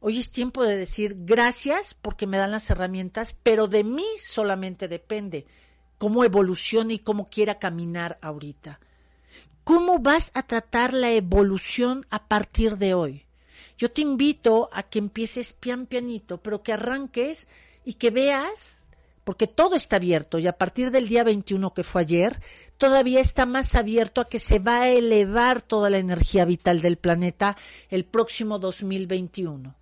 Hoy 0.00 0.18
es 0.18 0.30
tiempo 0.30 0.64
de 0.64 0.76
decir 0.76 1.16
gracias 1.18 1.94
porque 2.00 2.26
me 2.26 2.38
dan 2.38 2.52
las 2.52 2.70
herramientas, 2.70 3.36
pero 3.42 3.68
de 3.68 3.84
mí 3.84 4.06
solamente 4.20 4.88
depende 4.88 5.46
cómo 5.98 6.24
evolucione 6.24 6.94
y 6.94 6.98
cómo 7.00 7.28
quiera 7.28 7.58
caminar 7.58 8.18
ahorita. 8.22 8.80
¿Cómo 9.68 9.98
vas 9.98 10.30
a 10.32 10.44
tratar 10.44 10.94
la 10.94 11.10
evolución 11.10 12.06
a 12.08 12.26
partir 12.26 12.78
de 12.78 12.94
hoy? 12.94 13.26
Yo 13.76 13.90
te 13.90 14.00
invito 14.00 14.70
a 14.72 14.82
que 14.82 14.98
empieces 14.98 15.52
pian 15.52 15.84
pianito, 15.84 16.38
pero 16.38 16.62
que 16.62 16.72
arranques 16.72 17.48
y 17.84 17.92
que 17.92 18.10
veas, 18.10 18.88
porque 19.24 19.46
todo 19.46 19.76
está 19.76 19.96
abierto 19.96 20.38
y 20.38 20.46
a 20.46 20.56
partir 20.56 20.90
del 20.90 21.06
día 21.06 21.22
21 21.22 21.74
que 21.74 21.84
fue 21.84 22.00
ayer, 22.00 22.40
todavía 22.78 23.20
está 23.20 23.44
más 23.44 23.74
abierto 23.74 24.22
a 24.22 24.28
que 24.30 24.38
se 24.38 24.58
va 24.58 24.80
a 24.80 24.88
elevar 24.88 25.60
toda 25.60 25.90
la 25.90 25.98
energía 25.98 26.46
vital 26.46 26.80
del 26.80 26.96
planeta 26.96 27.54
el 27.90 28.06
próximo 28.06 28.58
2021. 28.58 29.74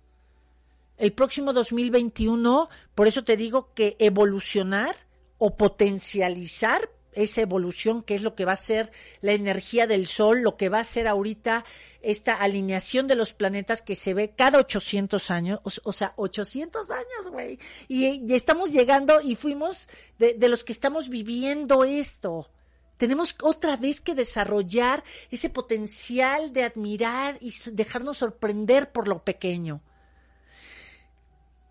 El 0.97 1.13
próximo 1.13 1.53
2021, 1.53 2.69
por 2.93 3.07
eso 3.07 3.23
te 3.23 3.37
digo 3.37 3.71
que 3.73 3.95
evolucionar 3.99 4.97
o 5.37 5.55
potencializar 5.55 6.89
esa 7.17 7.41
evolución, 7.41 8.03
que 8.03 8.15
es 8.15 8.21
lo 8.21 8.35
que 8.35 8.45
va 8.45 8.53
a 8.53 8.57
ser 8.57 8.91
la 9.21 9.33
energía 9.33 9.87
del 9.87 10.07
Sol, 10.07 10.41
lo 10.41 10.57
que 10.57 10.69
va 10.69 10.79
a 10.79 10.83
ser 10.83 11.07
ahorita 11.07 11.65
esta 12.01 12.35
alineación 12.35 13.07
de 13.07 13.15
los 13.15 13.33
planetas 13.33 13.81
que 13.81 13.95
se 13.95 14.13
ve 14.13 14.33
cada 14.35 14.59
800 14.59 15.31
años, 15.31 15.59
o, 15.63 15.93
sea, 15.93 16.13
800 16.15 16.89
años, 16.91 17.31
güey. 17.31 17.59
Y, 17.87 18.33
estamos 18.33 18.71
llegando 18.71 19.19
y 19.21 19.35
fuimos 19.35 19.89
de, 20.19 20.35
de 20.35 20.49
los 20.49 20.63
que 20.63 20.71
estamos 20.71 21.09
viviendo 21.09 21.83
esto. 21.83 22.49
Tenemos 22.97 23.35
otra 23.41 23.77
vez 23.77 24.01
que 24.01 24.15
desarrollar 24.15 25.03
ese 25.29 25.49
potencial 25.49 26.53
de 26.53 26.63
admirar 26.63 27.37
y 27.41 27.53
dejarnos 27.71 28.17
sorprender 28.17 28.91
por 28.91 29.07
lo 29.07 29.23
pequeño. 29.23 29.81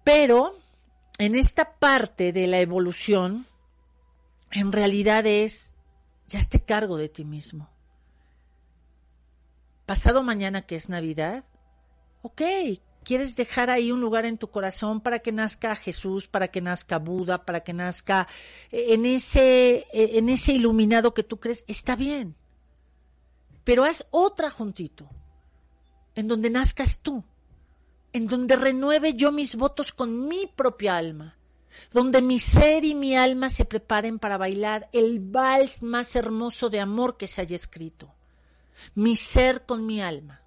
Pero 0.04 0.56
en 1.18 1.34
esta 1.34 1.72
parte 1.78 2.32
de 2.32 2.46
la 2.46 2.60
evolución, 2.60 3.46
en 4.50 4.72
realidad 4.72 5.26
es, 5.26 5.76
ya 6.28 6.38
esté 6.38 6.60
cargo 6.60 6.96
de 6.96 7.08
ti 7.08 7.24
mismo. 7.24 7.68
Pasado 9.86 10.22
mañana 10.22 10.62
que 10.62 10.74
es 10.74 10.88
Navidad, 10.88 11.44
ok, 12.22 12.42
quieres 13.04 13.36
dejar 13.36 13.70
ahí 13.70 13.92
un 13.92 14.00
lugar 14.00 14.24
en 14.24 14.36
tu 14.36 14.50
corazón 14.50 15.00
para 15.00 15.20
que 15.20 15.30
nazca 15.30 15.76
Jesús, 15.76 16.26
para 16.26 16.48
que 16.48 16.60
nazca 16.60 16.98
Buda, 16.98 17.44
para 17.44 17.60
que 17.60 17.72
nazca 17.72 18.26
eh, 18.72 18.94
en 18.94 19.06
ese, 19.06 19.86
eh, 19.92 20.18
en 20.18 20.28
ese 20.28 20.52
iluminado 20.52 21.14
que 21.14 21.22
tú 21.22 21.38
crees, 21.38 21.64
está 21.68 21.94
bien. 21.94 22.34
Pero 23.62 23.84
haz 23.84 24.06
otra 24.10 24.50
juntito, 24.50 25.08
en 26.16 26.26
donde 26.26 26.50
nazcas 26.50 26.98
tú, 26.98 27.22
en 28.12 28.26
donde 28.26 28.56
renueve 28.56 29.14
yo 29.14 29.30
mis 29.30 29.54
votos 29.54 29.92
con 29.92 30.26
mi 30.26 30.46
propia 30.46 30.96
alma, 30.96 31.35
donde 31.92 32.22
mi 32.22 32.38
ser 32.38 32.84
y 32.84 32.94
mi 32.94 33.16
alma 33.16 33.50
se 33.50 33.64
preparen 33.64 34.18
para 34.18 34.36
bailar 34.36 34.88
el 34.92 35.20
vals 35.20 35.82
más 35.82 36.16
hermoso 36.16 36.70
de 36.70 36.80
amor 36.80 37.16
que 37.16 37.26
se 37.26 37.40
haya 37.40 37.56
escrito. 37.56 38.14
Mi 38.94 39.16
ser 39.16 39.64
con 39.64 39.86
mi 39.86 40.00
alma. 40.00 40.42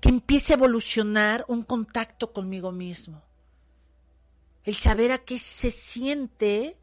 Que 0.00 0.08
empiece 0.08 0.52
a 0.52 0.56
evolucionar 0.56 1.44
un 1.48 1.62
contacto 1.62 2.32
conmigo 2.32 2.72
mismo. 2.72 3.22
El 4.64 4.76
saber 4.76 5.12
a 5.12 5.18
qué 5.18 5.38
se 5.38 5.70
siente 5.70 6.76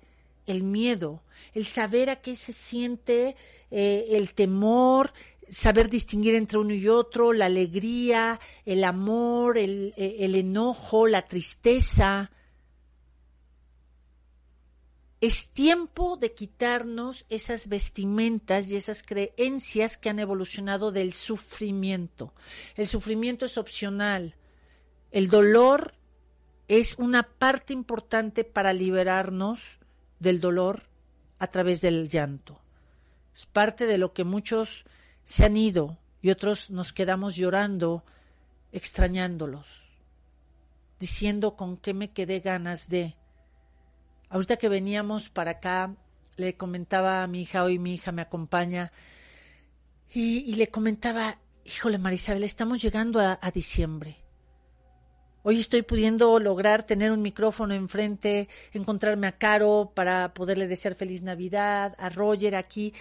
el 0.45 0.63
miedo, 0.63 1.21
el 1.53 1.65
saber 1.65 2.09
a 2.09 2.21
qué 2.21 2.35
se 2.35 2.53
siente 2.53 3.35
eh, 3.71 4.07
el 4.11 4.33
temor, 4.33 5.13
saber 5.49 5.89
distinguir 5.89 6.35
entre 6.35 6.59
uno 6.59 6.73
y 6.73 6.87
otro, 6.87 7.33
la 7.33 7.45
alegría, 7.45 8.39
el 8.65 8.83
amor, 8.83 9.57
el, 9.57 9.93
eh, 9.97 10.17
el 10.19 10.35
enojo, 10.35 11.07
la 11.07 11.27
tristeza, 11.27 12.31
es 15.23 15.47
tiempo 15.47 16.17
de 16.17 16.33
quitarnos 16.33 17.25
esas 17.29 17.69
vestimentas 17.69 18.69
y 18.69 18.75
esas 18.75 19.03
creencias 19.03 19.97
que 19.97 20.09
han 20.09 20.19
evolucionado 20.19 20.91
del 20.91 21.13
sufrimiento. 21.13 22.33
El 22.75 22.87
sufrimiento 22.87 23.45
es 23.45 23.57
opcional. 23.57 24.35
El 25.11 25.29
dolor 25.29 25.93
es 26.67 26.97
una 26.97 27.23
parte 27.23 27.71
importante 27.71 28.43
para 28.43 28.73
liberarnos 28.73 29.61
del 30.19 30.41
dolor 30.41 30.89
a 31.39 31.47
través 31.47 31.79
del 31.79 32.09
llanto. 32.09 32.59
Es 33.33 33.45
parte 33.45 33.85
de 33.85 33.97
lo 33.97 34.11
que 34.11 34.25
muchos 34.25 34.83
se 35.23 35.45
han 35.45 35.55
ido 35.55 35.99
y 36.21 36.31
otros 36.31 36.69
nos 36.69 36.91
quedamos 36.91 37.37
llorando, 37.37 38.03
extrañándolos. 38.73 39.67
diciendo 40.99 41.55
con 41.55 41.77
qué 41.77 41.93
me 41.93 42.11
quedé 42.11 42.41
ganas 42.41 42.89
de. 42.89 43.15
Ahorita 44.33 44.57
que 44.57 44.67
veníamos 44.67 45.29
para 45.29 45.51
acá, 45.51 45.95
le 46.37 46.57
comentaba 46.57 47.21
a 47.21 47.27
mi 47.27 47.43
hija, 47.43 47.63
hoy 47.63 47.77
mi 47.77 47.93
hija 47.93 48.11
me 48.11 48.23
acompaña, 48.23 48.91
y, 50.11 50.55
le 50.55 50.69
comentaba, 50.69 51.37
híjole 51.63 51.99
Marisabel, 51.99 52.43
estamos 52.43 52.81
llegando 52.81 53.19
a, 53.19 53.37
a 53.39 53.51
diciembre. 53.51 54.17
Hoy 55.43 55.59
estoy 55.59 55.83
pudiendo 55.83 56.39
lograr 56.39 56.83
tener 56.83 57.11
un 57.11 57.21
micrófono 57.21 57.75
enfrente, 57.75 58.49
encontrarme 58.71 59.27
a 59.27 59.37
Caro 59.37 59.91
para 59.93 60.33
poderle 60.33 60.67
desear 60.67 60.95
feliz 60.95 61.21
Navidad, 61.21 61.93
a 61.99 62.09
Roger 62.09 62.55
aquí. 62.55 62.91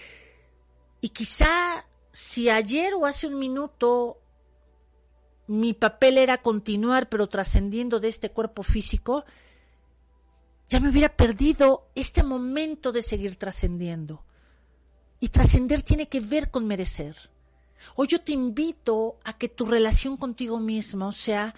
Y 1.01 1.09
quizá 1.09 1.83
si 2.11 2.51
ayer 2.51 2.93
o 2.93 3.07
hace 3.07 3.25
un 3.25 3.39
minuto 3.39 4.21
mi 5.47 5.73
papel 5.73 6.19
era 6.19 6.37
continuar 6.43 7.09
pero 7.09 7.27
trascendiendo 7.27 7.99
de 7.99 8.09
este 8.09 8.29
cuerpo 8.29 8.61
físico, 8.61 9.25
ya 10.69 10.79
me 10.79 10.89
hubiera 10.89 11.09
perdido 11.15 11.89
este 11.95 12.23
momento 12.23 12.91
de 12.91 13.01
seguir 13.01 13.35
trascendiendo. 13.35 14.23
Y 15.19 15.29
trascender 15.29 15.81
tiene 15.81 16.09
que 16.09 16.19
ver 16.19 16.51
con 16.51 16.65
merecer. 16.65 17.15
Hoy 17.95 18.07
yo 18.07 18.21
te 18.21 18.33
invito 18.33 19.19
a 19.23 19.37
que 19.37 19.49
tu 19.49 19.65
relación 19.65 20.17
contigo 20.17 20.59
mismo 20.59 21.11
sea, 21.11 21.55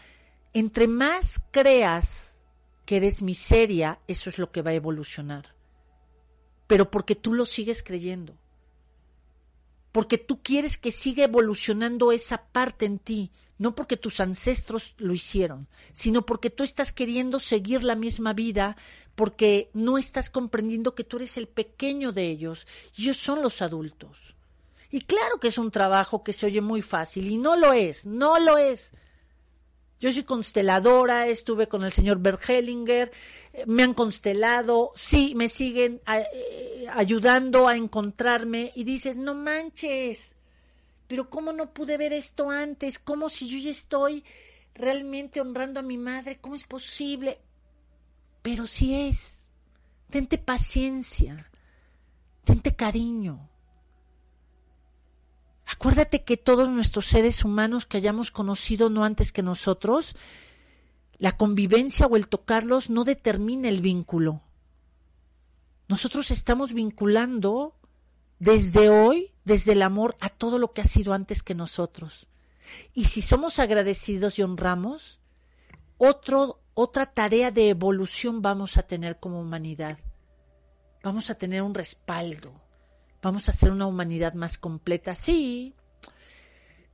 entre 0.53 0.87
más 0.87 1.41
creas 1.51 2.43
que 2.85 2.97
eres 2.97 3.21
miseria, 3.21 3.99
eso 4.07 4.29
es 4.29 4.37
lo 4.37 4.51
que 4.51 4.61
va 4.61 4.71
a 4.71 4.75
evolucionar. 4.75 5.55
Pero 6.67 6.91
porque 6.91 7.15
tú 7.15 7.33
lo 7.33 7.45
sigues 7.45 7.83
creyendo. 7.83 8.37
Porque 9.95 10.17
tú 10.17 10.43
quieres 10.43 10.77
que 10.77 10.91
siga 10.91 11.23
evolucionando 11.23 12.11
esa 12.11 12.47
parte 12.47 12.85
en 12.85 12.99
ti, 12.99 13.31
no 13.57 13.75
porque 13.75 13.95
tus 13.95 14.19
ancestros 14.19 14.93
lo 14.97 15.13
hicieron, 15.13 15.69
sino 15.93 16.25
porque 16.25 16.49
tú 16.49 16.65
estás 16.65 16.91
queriendo 16.91 17.39
seguir 17.39 17.81
la 17.81 17.95
misma 17.95 18.33
vida, 18.33 18.75
porque 19.15 19.69
no 19.71 19.97
estás 19.97 20.29
comprendiendo 20.29 20.95
que 20.95 21.05
tú 21.05 21.15
eres 21.15 21.37
el 21.37 21.47
pequeño 21.47 22.11
de 22.11 22.27
ellos 22.27 22.67
y 22.97 23.03
ellos 23.03 23.15
son 23.15 23.41
los 23.41 23.61
adultos. 23.61 24.35
Y 24.91 24.99
claro 24.99 25.39
que 25.39 25.47
es 25.47 25.57
un 25.57 25.71
trabajo 25.71 26.25
que 26.25 26.33
se 26.33 26.47
oye 26.47 26.59
muy 26.59 26.81
fácil 26.81 27.27
y 27.31 27.37
no 27.37 27.55
lo 27.55 27.71
es, 27.71 28.05
no 28.05 28.37
lo 28.37 28.57
es. 28.57 28.91
Yo 29.99 30.11
soy 30.11 30.23
consteladora, 30.23 31.27
estuve 31.27 31.67
con 31.67 31.83
el 31.83 31.91
señor 31.91 32.19
Bergelinger, 32.19 33.11
eh, 33.53 33.63
me 33.65 33.83
han 33.83 33.93
constelado, 33.93 34.91
sí, 34.95 35.33
me 35.35 35.47
siguen 35.47 36.01
eh, 36.07 36.85
ayudando 36.91 37.67
a 37.67 37.77
encontrarme 37.77 38.71
y 38.75 38.83
dices, 38.83 39.15
no 39.15 39.33
manches, 39.33 40.35
pero 41.07 41.29
¿cómo 41.29 41.53
no 41.53 41.73
pude 41.73 41.97
ver 41.97 42.13
esto 42.13 42.49
antes? 42.49 42.99
¿Cómo 42.99 43.29
si 43.29 43.47
yo 43.47 43.57
ya 43.57 43.71
estoy 43.71 44.23
realmente 44.73 45.39
honrando 45.39 45.79
a 45.79 45.83
mi 45.83 45.97
madre? 45.97 46.39
¿Cómo 46.39 46.55
es 46.55 46.65
posible? 46.65 47.39
Pero 48.41 48.67
si 48.67 49.07
es, 49.07 49.47
tente 50.09 50.37
paciencia, 50.37 51.49
tente 52.43 52.75
cariño. 52.75 53.49
Acuérdate 55.65 56.23
que 56.23 56.37
todos 56.37 56.69
nuestros 56.69 57.07
seres 57.07 57.43
humanos 57.43 57.85
que 57.85 57.97
hayamos 57.97 58.31
conocido 58.31 58.89
no 58.89 59.03
antes 59.03 59.31
que 59.31 59.41
nosotros, 59.41 60.15
la 61.17 61.37
convivencia 61.37 62.05
o 62.05 62.15
el 62.15 62.27
tocarlos 62.27 62.89
no 62.89 63.03
determina 63.03 63.69
el 63.69 63.81
vínculo. 63.81 64.41
Nosotros 65.87 66.31
estamos 66.31 66.73
vinculando 66.73 67.75
desde 68.39 68.89
hoy, 68.89 69.31
desde 69.43 69.73
el 69.73 69.81
amor, 69.81 70.17
a 70.19 70.29
todo 70.29 70.59
lo 70.59 70.73
que 70.73 70.81
ha 70.81 70.85
sido 70.85 71.13
antes 71.13 71.41
que 71.41 71.55
nosotros. 71.55 72.27
Y 72.93 73.05
si 73.05 73.21
somos 73.21 73.59
agradecidos 73.59 74.37
y 74.37 74.43
honramos, 74.43 75.19
otro, 75.97 76.61
otra 76.73 77.07
tarea 77.13 77.51
de 77.51 77.69
evolución 77.69 78.41
vamos 78.41 78.77
a 78.77 78.83
tener 78.83 79.19
como 79.19 79.39
humanidad. 79.39 79.99
Vamos 81.03 81.29
a 81.29 81.35
tener 81.35 81.61
un 81.61 81.73
respaldo. 81.73 82.64
Vamos 83.25 83.49
a 83.49 83.53
ser 83.53 83.71
una 83.71 83.87
humanidad 83.87 84.35
más 84.35 84.59
completa. 84.59 85.15
Sí, 85.15 85.73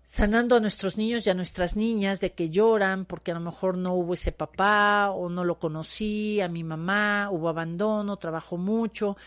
sanando 0.03 0.55
a 0.55 0.61
nuestros 0.61 0.95
niños 0.95 1.27
y 1.27 1.29
a 1.29 1.33
nuestras 1.33 1.75
niñas 1.75 2.21
de 2.21 2.31
que 2.31 2.49
lloran 2.49 3.03
porque 3.05 3.31
a 3.31 3.33
lo 3.33 3.41
mejor 3.41 3.77
no 3.77 3.93
hubo 3.95 4.13
ese 4.13 4.31
papá 4.31 5.11
o 5.11 5.27
no 5.27 5.43
lo 5.43 5.59
conocí, 5.59 6.39
a 6.39 6.47
mi 6.47 6.63
mamá, 6.63 7.29
hubo 7.31 7.49
abandono, 7.49 8.15
trabajó 8.15 8.57
mucho 8.57 9.17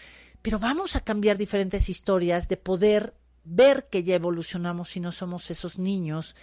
pero 0.44 0.58
vamos 0.58 0.94
a 0.94 1.00
cambiar 1.00 1.38
diferentes 1.38 1.88
historias 1.88 2.48
de 2.50 2.58
poder 2.58 3.14
ver 3.44 3.88
que 3.88 4.02
ya 4.02 4.14
evolucionamos 4.14 4.94
y 4.94 5.00
no 5.00 5.10
somos 5.10 5.50
esos 5.50 5.78
niños 5.78 6.36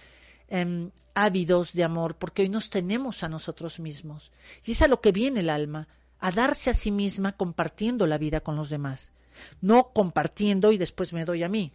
em, 0.48 0.90
ávidos 1.14 1.72
de 1.72 1.84
amor, 1.84 2.16
porque 2.16 2.42
hoy 2.42 2.48
nos 2.48 2.68
tenemos 2.68 3.22
a 3.22 3.28
nosotros 3.28 3.78
mismos. 3.78 4.32
Y 4.64 4.72
es 4.72 4.82
a 4.82 4.88
lo 4.88 5.00
que 5.00 5.12
viene 5.12 5.38
el 5.38 5.50
alma, 5.50 5.86
a 6.18 6.32
darse 6.32 6.70
a 6.70 6.74
sí 6.74 6.90
misma 6.90 7.36
compartiendo 7.36 8.08
la 8.08 8.18
vida 8.18 8.40
con 8.40 8.56
los 8.56 8.70
demás, 8.70 9.12
no 9.60 9.92
compartiendo 9.92 10.72
y 10.72 10.78
después 10.78 11.12
me 11.12 11.24
doy 11.24 11.42
a 11.42 11.48
mí, 11.48 11.72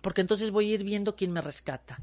porque 0.00 0.20
entonces 0.20 0.50
voy 0.50 0.70
a 0.70 0.74
ir 0.74 0.84
viendo 0.84 1.16
quién 1.16 1.32
me 1.32 1.40
rescata. 1.40 2.00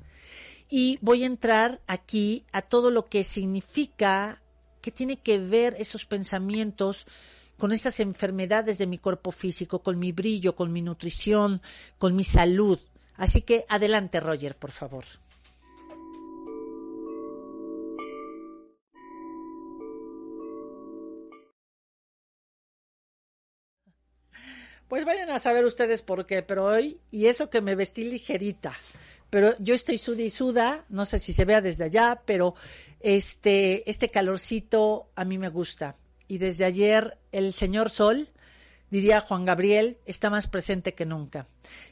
Y 0.70 0.98
voy 1.02 1.24
a 1.24 1.28
entrar 1.28 1.82
aquí 1.86 2.46
a 2.54 2.62
todo 2.62 2.92
lo 2.92 3.08
que 3.08 3.24
significa, 3.24 4.42
que 4.82 4.92
tiene 4.92 5.18
que 5.18 5.38
ver 5.38 5.76
esos 5.78 6.06
pensamientos 6.06 7.06
con 7.58 7.72
esas 7.72 8.00
enfermedades 8.00 8.78
de 8.78 8.88
mi 8.88 8.98
cuerpo 8.98 9.32
físico, 9.32 9.84
con 9.84 10.00
mi 10.00 10.12
brillo, 10.12 10.56
con 10.56 10.72
mi 10.72 10.82
nutrición, 10.82 11.62
con 12.00 12.16
mi 12.16 12.24
salud. 12.24 12.80
Así 13.16 13.42
que 13.42 13.66
adelante, 13.70 14.20
Roger, 14.20 14.58
por 14.58 14.72
favor. 14.72 15.04
Pues 24.92 25.06
vayan 25.06 25.30
a 25.30 25.40
saber 25.40 25.64
ustedes 25.64 26.02
por 26.02 26.26
qué, 26.26 26.42
pero 26.42 26.66
hoy, 26.66 27.00
y 27.12 27.28
eso 27.28 27.50
que 27.50 27.62
me 27.62 27.76
vestí 27.76 28.04
ligerita, 28.04 28.78
pero 29.30 29.56
yo 29.60 29.74
estoy 29.74 29.98
suda 29.98 30.22
y 30.22 30.30
suda, 30.30 30.84
no 30.90 31.06
sé 31.06 31.18
si 31.18 31.32
se 31.32 31.46
vea 31.46 31.62
desde 31.62 31.86
allá, 31.86 32.24
pero 32.26 32.56
este, 33.00 33.90
este 33.90 34.10
calorcito 34.10 35.10
a 35.16 35.24
mí 35.24 35.38
me 35.38 35.48
gusta 35.48 35.96
y 36.28 36.40
desde 36.40 36.66
ayer 36.66 37.18
el 37.32 37.54
señor 37.54 37.90
Sol, 37.90 38.28
diría 38.90 39.22
Juan 39.22 39.46
Gabriel, 39.46 39.98
está 40.06 40.30
más 40.30 40.48
presente 40.48 40.94
que 40.94 41.06
nunca. 41.06 41.48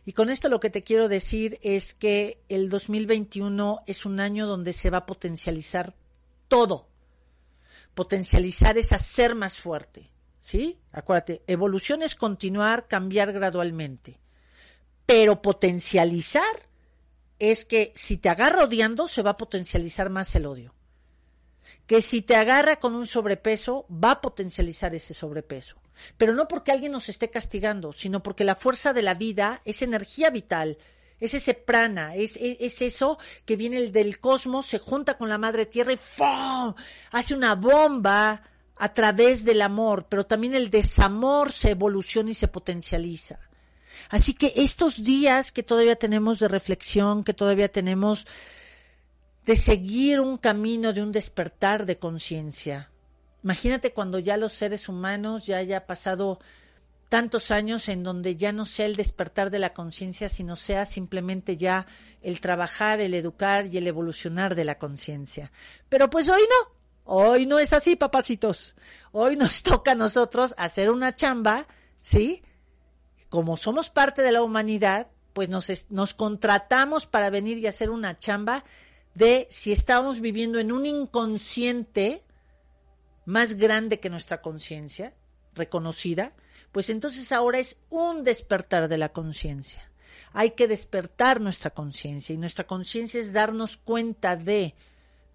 Y 0.05 0.11
con 0.11 0.29
esto 0.29 0.49
lo 0.49 0.59
que 0.59 0.69
te 0.69 0.81
quiero 0.81 1.07
decir 1.07 1.57
es 1.61 1.93
que 1.93 2.41
el 2.49 2.69
2021 2.69 3.79
es 3.87 4.05
un 4.05 4.19
año 4.19 4.45
donde 4.45 4.73
se 4.73 4.89
va 4.89 4.97
a 4.97 5.05
potencializar 5.05 5.95
todo. 6.49 6.89
Potencializar 7.93 8.77
es 8.77 8.91
hacer 8.91 9.35
más 9.35 9.57
fuerte. 9.57 10.11
¿Sí? 10.49 10.79
Acuérdate, 10.91 11.43
evolución 11.45 12.01
es 12.01 12.15
continuar, 12.15 12.87
cambiar 12.87 13.31
gradualmente. 13.31 14.19
Pero 15.05 15.43
potencializar 15.43 16.41
es 17.37 17.65
que 17.65 17.93
si 17.93 18.17
te 18.17 18.29
agarra 18.29 18.63
odiando, 18.63 19.07
se 19.07 19.21
va 19.21 19.29
a 19.29 19.37
potencializar 19.37 20.09
más 20.09 20.33
el 20.33 20.47
odio 20.47 20.73
que 21.85 22.01
si 22.01 22.23
te 22.23 22.35
agarra 22.35 22.79
con 22.79 22.95
un 22.95 23.05
sobrepeso, 23.05 23.85
va 23.91 24.11
a 24.11 24.21
potencializar 24.21 24.95
ese 24.95 25.13
sobrepeso. 25.13 25.75
Pero 26.17 26.33
no 26.33 26.47
porque 26.47 26.71
alguien 26.71 26.93
nos 26.93 27.09
esté 27.09 27.29
castigando, 27.29 27.93
sino 27.93 28.23
porque 28.23 28.43
la 28.43 28.55
fuerza 28.55 28.91
de 28.91 29.03
la 29.03 29.13
vida 29.13 29.61
es 29.65 29.83
energía 29.83 30.31
vital, 30.31 30.79
es 31.19 31.35
ese 31.35 31.53
prana, 31.53 32.15
es, 32.15 32.39
es, 32.41 32.81
eso 32.81 33.19
que 33.45 33.55
viene 33.55 33.91
del 33.91 34.19
cosmos, 34.19 34.65
se 34.65 34.79
junta 34.79 35.15
con 35.15 35.29
la 35.29 35.37
madre 35.37 35.67
tierra 35.67 35.93
y 35.93 35.97
¡fum! 35.97 36.73
hace 37.11 37.35
una 37.35 37.53
bomba 37.53 38.48
a 38.79 38.93
través 38.93 39.43
del 39.43 39.61
amor, 39.61 40.07
pero 40.09 40.25
también 40.25 40.53
el 40.55 40.69
desamor 40.69 41.51
se 41.51 41.71
evoluciona 41.71 42.31
y 42.31 42.33
se 42.33 42.47
potencializa. 42.47 43.37
Así 44.09 44.33
que 44.33 44.53
estos 44.55 45.03
días 45.03 45.51
que 45.51 45.63
todavía 45.63 45.97
tenemos 45.97 46.39
de 46.39 46.47
reflexión, 46.47 47.25
que 47.25 47.33
todavía 47.33 47.69
tenemos 47.69 48.25
de 49.45 49.57
seguir 49.57 50.21
un 50.21 50.37
camino 50.37 50.93
de 50.93 51.03
un 51.03 51.11
despertar 51.11 51.85
de 51.85 51.99
conciencia. 51.99 52.89
Imagínate 53.43 53.91
cuando 53.91 54.17
ya 54.17 54.37
los 54.37 54.53
seres 54.53 54.87
humanos 54.87 55.45
ya 55.45 55.57
haya 55.57 55.85
pasado 55.85 56.39
tantos 57.09 57.51
años 57.51 57.89
en 57.89 58.03
donde 58.03 58.37
ya 58.37 58.53
no 58.53 58.65
sea 58.65 58.85
el 58.85 58.95
despertar 58.95 59.49
de 59.49 59.59
la 59.59 59.73
conciencia, 59.73 60.29
sino 60.29 60.55
sea 60.55 60.85
simplemente 60.85 61.57
ya 61.57 61.85
el 62.21 62.39
trabajar, 62.39 63.01
el 63.01 63.13
educar 63.13 63.65
y 63.65 63.77
el 63.77 63.87
evolucionar 63.87 64.55
de 64.55 64.63
la 64.63 64.77
conciencia. 64.77 65.51
Pero 65.89 66.09
pues 66.09 66.29
hoy 66.29 66.41
no, 66.41 66.78
hoy 67.09 67.47
no 67.47 67.57
es 67.57 67.73
así, 67.73 67.95
papacitos. 67.95 68.75
Hoy 69.11 69.35
nos 69.35 69.63
toca 69.63 69.91
a 69.91 69.95
nosotros 69.95 70.53
hacer 70.57 70.91
una 70.91 71.15
chamba, 71.15 71.67
¿sí? 72.01 72.43
Como 73.29 73.57
somos 73.57 73.89
parte 73.89 74.21
de 74.21 74.31
la 74.31 74.43
humanidad, 74.43 75.07
pues 75.33 75.49
nos, 75.49 75.67
nos 75.89 76.13
contratamos 76.13 77.07
para 77.07 77.29
venir 77.29 77.57
y 77.57 77.67
hacer 77.67 77.89
una 77.89 78.17
chamba 78.17 78.63
de 79.15 79.47
si 79.49 79.71
estamos 79.71 80.21
viviendo 80.21 80.59
en 80.59 80.71
un 80.71 80.85
inconsciente 80.85 82.23
más 83.25 83.55
grande 83.55 83.99
que 83.99 84.09
nuestra 84.09 84.41
conciencia, 84.41 85.15
reconocida, 85.55 86.33
pues 86.71 86.89
entonces 86.89 87.31
ahora 87.31 87.59
es 87.59 87.77
un 87.89 88.23
despertar 88.23 88.87
de 88.87 88.97
la 88.97 89.09
conciencia. 89.09 89.91
Hay 90.31 90.51
que 90.51 90.67
despertar 90.67 91.41
nuestra 91.41 91.71
conciencia 91.71 92.33
y 92.33 92.37
nuestra 92.37 92.67
conciencia 92.67 93.19
es 93.19 93.33
darnos 93.33 93.77
cuenta 93.77 94.35
de 94.35 94.75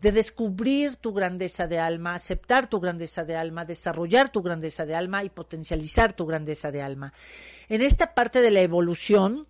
de 0.04 0.12
descubrir 0.12 0.96
tu 0.96 1.14
grandeza 1.14 1.66
de 1.66 1.78
alma, 1.78 2.14
aceptar 2.14 2.68
tu 2.68 2.78
grandeza 2.78 3.24
de 3.24 3.36
alma, 3.36 3.64
desarrollar 3.64 4.28
tu 4.28 4.42
grandeza 4.42 4.84
de 4.84 4.94
alma 4.94 5.24
y 5.24 5.30
potencializar 5.30 6.12
tu 6.12 6.26
grandeza 6.26 6.70
de 6.70 6.82
alma. 6.82 7.14
En 7.70 7.80
esta 7.80 8.12
parte 8.12 8.42
de 8.42 8.50
la 8.50 8.60
evolución 8.60 9.48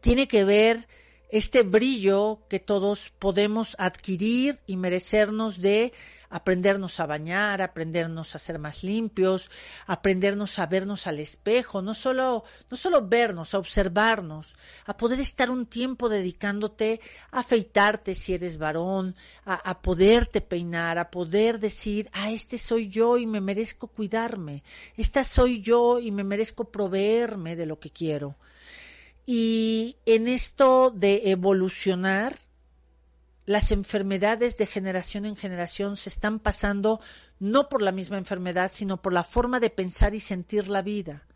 tiene 0.00 0.28
que 0.28 0.44
ver 0.44 0.88
este 1.32 1.62
brillo 1.62 2.40
que 2.48 2.58
todos 2.58 3.12
podemos 3.18 3.76
adquirir 3.78 4.60
y 4.66 4.76
merecernos 4.76 5.60
de 5.60 5.92
aprendernos 6.30 7.00
a 7.00 7.06
bañar, 7.06 7.60
aprendernos 7.60 8.34
a 8.34 8.38
ser 8.38 8.58
más 8.58 8.84
limpios, 8.84 9.50
aprendernos 9.86 10.58
a 10.60 10.66
vernos 10.66 11.06
al 11.06 11.18
espejo, 11.18 11.82
no 11.82 11.92
solo, 11.92 12.44
no 12.70 12.76
solo 12.76 13.06
vernos, 13.06 13.52
a 13.52 13.58
observarnos, 13.58 14.54
a 14.86 14.96
poder 14.96 15.20
estar 15.20 15.50
un 15.50 15.66
tiempo 15.66 16.08
dedicándote 16.08 17.00
a 17.32 17.40
afeitarte 17.40 18.14
si 18.14 18.34
eres 18.34 18.58
varón, 18.58 19.16
a, 19.44 19.54
a 19.54 19.82
poderte 19.82 20.40
peinar, 20.40 20.98
a 20.98 21.10
poder 21.10 21.58
decir, 21.58 22.08
ah, 22.12 22.30
este 22.30 22.58
soy 22.58 22.88
yo 22.88 23.18
y 23.18 23.26
me 23.26 23.40
merezco 23.40 23.88
cuidarme, 23.88 24.62
esta 24.96 25.24
soy 25.24 25.60
yo 25.60 25.98
y 25.98 26.12
me 26.12 26.22
merezco 26.22 26.70
proveerme 26.70 27.56
de 27.56 27.66
lo 27.66 27.80
que 27.80 27.90
quiero. 27.90 28.36
Y 29.32 29.96
en 30.06 30.26
esto 30.26 30.90
de 30.90 31.30
evolucionar, 31.30 32.36
las 33.46 33.70
enfermedades 33.70 34.56
de 34.56 34.66
generación 34.66 35.24
en 35.24 35.36
generación 35.36 35.94
se 35.94 36.08
están 36.08 36.40
pasando 36.40 37.00
no 37.38 37.68
por 37.68 37.80
la 37.80 37.92
misma 37.92 38.18
enfermedad, 38.18 38.72
sino 38.72 39.00
por 39.00 39.12
la 39.12 39.22
forma 39.22 39.60
de 39.60 39.70
pensar 39.70 40.16
y 40.16 40.18
sentir 40.18 40.68
la 40.68 40.82
vida. 40.82 41.28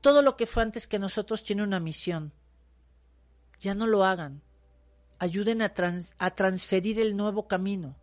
Todo 0.00 0.22
lo 0.22 0.38
que 0.38 0.46
fue 0.46 0.62
antes 0.62 0.86
que 0.86 0.98
nosotros 0.98 1.44
tiene 1.44 1.62
una 1.62 1.80
misión. 1.80 2.32
Ya 3.60 3.74
no 3.74 3.86
lo 3.86 4.06
hagan. 4.06 4.40
Ayuden 5.18 5.60
a, 5.60 5.74
transferir 6.34 6.98
el 6.98 7.14
nuevo 7.14 7.46
camino. 7.46 7.98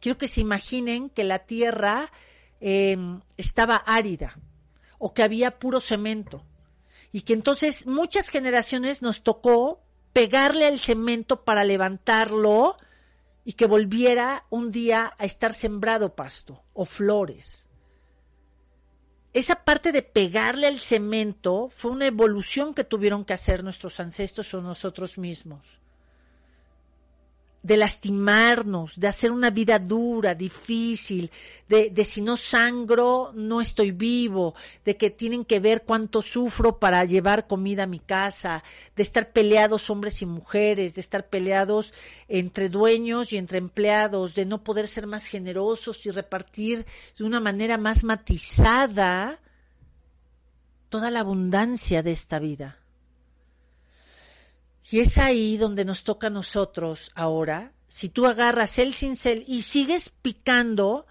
Quiero 0.00 0.16
que 0.16 0.28
se 0.28 0.40
imaginen 0.40 1.10
que 1.10 1.24
la 1.24 1.40
tierra 1.40 2.10
em, 2.60 3.20
estaba 3.36 3.76
árida 3.76 4.38
o 4.96 5.12
que 5.12 5.22
había 5.22 5.58
puro 5.58 5.82
cemento 5.82 6.46
y 7.16 7.22
que 7.22 7.32
entonces 7.32 7.86
muchas 7.86 8.28
generaciones 8.28 9.00
nos 9.00 9.22
tocó 9.22 9.82
pegarle 10.12 10.66
al 10.66 10.78
cemento 10.78 11.44
para 11.44 11.64
levantarlo 11.64 12.76
y 13.42 13.54
que 13.54 13.64
volviera 13.64 14.44
un 14.50 14.70
día 14.70 15.14
a 15.16 15.24
estar 15.24 15.54
sembrado 15.54 16.14
pasto 16.14 16.62
o 16.74 16.84
flores. 16.84 17.70
Esa 19.32 19.64
parte 19.64 19.92
de 19.92 20.02
pegarle 20.02 20.66
al 20.66 20.78
cemento 20.78 21.70
fue 21.70 21.90
una 21.90 22.06
evolución 22.06 22.74
que 22.74 22.84
tuvieron 22.84 23.24
que 23.24 23.32
hacer 23.32 23.64
nuestros 23.64 23.98
ancestros 23.98 24.52
o 24.52 24.60
nosotros 24.60 25.16
mismos 25.16 25.80
de 27.66 27.76
lastimarnos, 27.76 28.92
de 28.94 29.08
hacer 29.08 29.32
una 29.32 29.50
vida 29.50 29.80
dura, 29.80 30.36
difícil, 30.36 31.32
de, 31.68 31.90
de, 31.90 32.04
si 32.04 32.20
no 32.20 32.36
sangro, 32.36 33.32
no 33.34 33.60
estoy 33.60 33.90
vivo, 33.90 34.54
de 34.84 34.96
que 34.96 35.10
tienen 35.10 35.44
que 35.44 35.58
ver 35.58 35.82
cuánto 35.82 36.22
sufro 36.22 36.78
para 36.78 37.04
llevar 37.04 37.48
comida 37.48 37.82
a 37.82 37.88
mi 37.88 37.98
casa, 37.98 38.62
de 38.94 39.02
estar 39.02 39.32
peleados 39.32 39.90
hombres 39.90 40.22
y 40.22 40.26
mujeres, 40.26 40.94
de 40.94 41.00
estar 41.00 41.28
peleados 41.28 41.92
entre 42.28 42.68
dueños 42.68 43.32
y 43.32 43.36
entre 43.36 43.58
empleados, 43.58 44.36
de 44.36 44.46
no 44.46 44.62
poder 44.62 44.86
ser 44.86 45.08
más 45.08 45.26
generosos 45.26 46.06
y 46.06 46.10
repartir 46.10 46.86
de 47.18 47.24
una 47.24 47.40
manera 47.40 47.78
más 47.78 48.04
matizada 48.04 49.40
toda 50.88 51.10
la 51.10 51.18
abundancia 51.18 52.04
de 52.04 52.12
esta 52.12 52.38
vida. 52.38 52.78
Y 54.90 55.00
es 55.00 55.18
ahí 55.18 55.56
donde 55.56 55.84
nos 55.84 56.04
toca 56.04 56.28
a 56.28 56.30
nosotros 56.30 57.10
ahora, 57.14 57.72
si 57.88 58.08
tú 58.08 58.26
agarras 58.26 58.78
el 58.78 58.94
cincel 58.94 59.44
y 59.46 59.62
sigues 59.62 60.10
picando, 60.10 61.06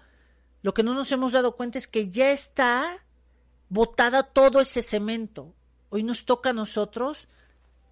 lo 0.62 0.72
que 0.72 0.82
no 0.82 0.94
nos 0.94 1.12
hemos 1.12 1.32
dado 1.32 1.56
cuenta 1.56 1.76
es 1.78 1.86
que 1.86 2.08
ya 2.08 2.30
está 2.30 3.04
botada 3.68 4.22
todo 4.22 4.60
ese 4.60 4.80
cemento. 4.82 5.54
Hoy 5.90 6.02
nos 6.04 6.24
toca 6.24 6.50
a 6.50 6.54
nosotros 6.54 7.28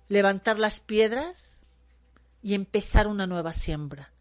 levantar 0.09 0.59
las 0.59 0.80
piedras 0.80 1.62
y 2.43 2.55
empezar 2.55 3.07
una 3.07 3.26
nueva 3.26 3.53
siembra. 3.53 4.12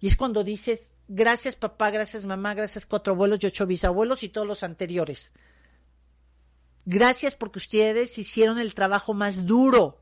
Y 0.00 0.08
es 0.08 0.16
cuando 0.16 0.42
dices, 0.42 0.94
gracias 1.06 1.54
papá, 1.54 1.90
gracias 1.90 2.24
mamá, 2.24 2.54
gracias 2.54 2.86
cuatro 2.86 3.14
abuelos 3.14 3.38
y 3.42 3.46
ocho 3.46 3.66
bisabuelos 3.66 4.24
y 4.24 4.28
todos 4.28 4.48
los 4.48 4.64
anteriores. 4.64 5.32
Gracias 6.86 7.36
porque 7.36 7.60
ustedes 7.60 8.18
hicieron 8.18 8.58
el 8.58 8.74
trabajo 8.74 9.14
más 9.14 9.46
duro 9.46 10.01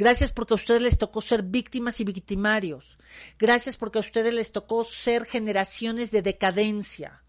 Gracias 0.00 0.32
porque 0.32 0.54
a 0.54 0.56
ustedes 0.56 0.80
les 0.80 0.96
tocó 0.96 1.20
ser 1.20 1.42
víctimas 1.42 2.00
y 2.00 2.04
victimarios. 2.04 2.96
Gracias 3.38 3.76
porque 3.76 3.98
a 3.98 4.00
ustedes 4.00 4.32
les 4.32 4.50
tocó 4.50 4.82
ser 4.82 5.26
generaciones 5.26 6.10
de 6.10 6.22
decadencia. 6.22 7.22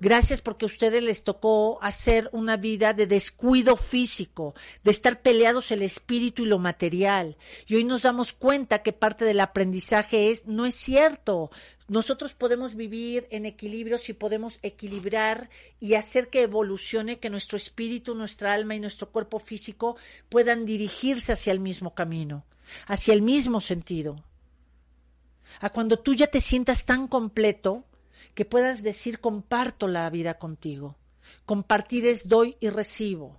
Gracias 0.00 0.40
porque 0.40 0.64
a 0.64 0.68
ustedes 0.68 1.02
les 1.02 1.24
tocó 1.24 1.82
hacer 1.82 2.28
una 2.32 2.56
vida 2.56 2.92
de 2.92 3.08
descuido 3.08 3.76
físico, 3.76 4.54
de 4.84 4.92
estar 4.92 5.22
peleados 5.22 5.72
el 5.72 5.82
espíritu 5.82 6.44
y 6.44 6.48
lo 6.48 6.60
material. 6.60 7.36
Y 7.66 7.74
hoy 7.74 7.82
nos 7.82 8.02
damos 8.02 8.32
cuenta 8.32 8.84
que 8.84 8.92
parte 8.92 9.24
del 9.24 9.40
aprendizaje 9.40 10.30
es, 10.30 10.46
no 10.46 10.66
es 10.66 10.76
cierto, 10.76 11.50
nosotros 11.88 12.32
podemos 12.34 12.76
vivir 12.76 13.26
en 13.30 13.44
equilibrio 13.44 13.98
si 13.98 14.12
podemos 14.12 14.60
equilibrar 14.62 15.50
y 15.80 15.94
hacer 15.94 16.28
que 16.28 16.42
evolucione, 16.42 17.18
que 17.18 17.30
nuestro 17.30 17.56
espíritu, 17.56 18.14
nuestra 18.14 18.52
alma 18.52 18.76
y 18.76 18.80
nuestro 18.80 19.10
cuerpo 19.10 19.40
físico 19.40 19.96
puedan 20.28 20.64
dirigirse 20.64 21.32
hacia 21.32 21.52
el 21.52 21.58
mismo 21.58 21.94
camino, 21.94 22.44
hacia 22.86 23.14
el 23.14 23.22
mismo 23.22 23.60
sentido. 23.60 24.22
A 25.60 25.70
cuando 25.70 25.98
tú 25.98 26.14
ya 26.14 26.28
te 26.28 26.40
sientas 26.40 26.84
tan 26.84 27.08
completo, 27.08 27.84
que 28.34 28.44
puedas 28.44 28.82
decir 28.82 29.20
comparto 29.20 29.88
la 29.88 30.08
vida 30.10 30.38
contigo. 30.38 30.96
Compartir 31.46 32.06
es 32.06 32.28
doy 32.28 32.56
y 32.60 32.70
recibo. 32.70 33.38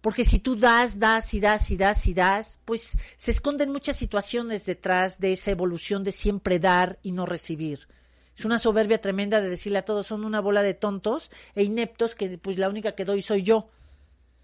Porque 0.00 0.24
si 0.24 0.38
tú 0.38 0.56
das, 0.56 0.98
das 0.98 1.34
y 1.34 1.40
das 1.40 1.70
y 1.70 1.76
das 1.76 2.06
y 2.06 2.14
das, 2.14 2.60
pues 2.64 2.96
se 3.16 3.30
esconden 3.30 3.72
muchas 3.72 3.96
situaciones 3.96 4.64
detrás 4.64 5.18
de 5.18 5.32
esa 5.32 5.50
evolución 5.50 6.04
de 6.04 6.12
siempre 6.12 6.58
dar 6.58 6.98
y 7.02 7.12
no 7.12 7.26
recibir. 7.26 7.88
Es 8.36 8.44
una 8.44 8.60
soberbia 8.60 9.00
tremenda 9.00 9.40
de 9.40 9.50
decirle 9.50 9.78
a 9.78 9.84
todos, 9.84 10.06
son 10.06 10.24
una 10.24 10.40
bola 10.40 10.62
de 10.62 10.74
tontos 10.74 11.30
e 11.56 11.64
ineptos 11.64 12.14
que 12.14 12.38
pues 12.38 12.56
la 12.56 12.68
única 12.68 12.94
que 12.94 13.04
doy 13.04 13.20
soy 13.20 13.42
yo. 13.42 13.70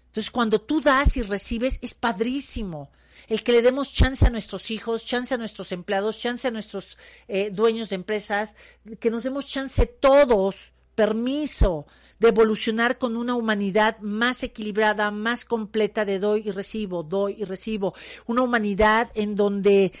Entonces 0.07 0.31
cuando 0.31 0.59
tú 0.59 0.81
das 0.81 1.15
y 1.15 1.21
recibes 1.21 1.79
es 1.81 1.93
padrísimo 1.93 2.91
el 3.27 3.43
que 3.43 3.51
le 3.51 3.61
demos 3.61 3.91
chance 3.91 4.25
a 4.25 4.29
nuestros 4.29 4.71
hijos, 4.71 5.05
chance 5.05 5.33
a 5.33 5.37
nuestros 5.37 5.71
empleados, 5.71 6.17
chance 6.17 6.47
a 6.47 6.51
nuestros 6.51 6.97
eh, 7.27 7.49
dueños 7.51 7.89
de 7.89 7.95
empresas, 7.95 8.55
que 8.99 9.09
nos 9.09 9.23
demos 9.23 9.45
chance 9.45 9.85
todos, 9.85 10.71
permiso 10.95 11.85
de 12.19 12.29
evolucionar 12.29 12.97
con 12.97 13.17
una 13.17 13.35
humanidad 13.35 13.99
más 13.99 14.43
equilibrada, 14.43 15.11
más 15.11 15.43
completa 15.43 16.05
de 16.05 16.19
doy 16.19 16.43
y 16.45 16.51
recibo, 16.51 17.03
doy 17.03 17.35
y 17.39 17.43
recibo, 17.43 17.93
una 18.25 18.41
humanidad 18.41 19.11
en 19.15 19.35
donde 19.35 19.91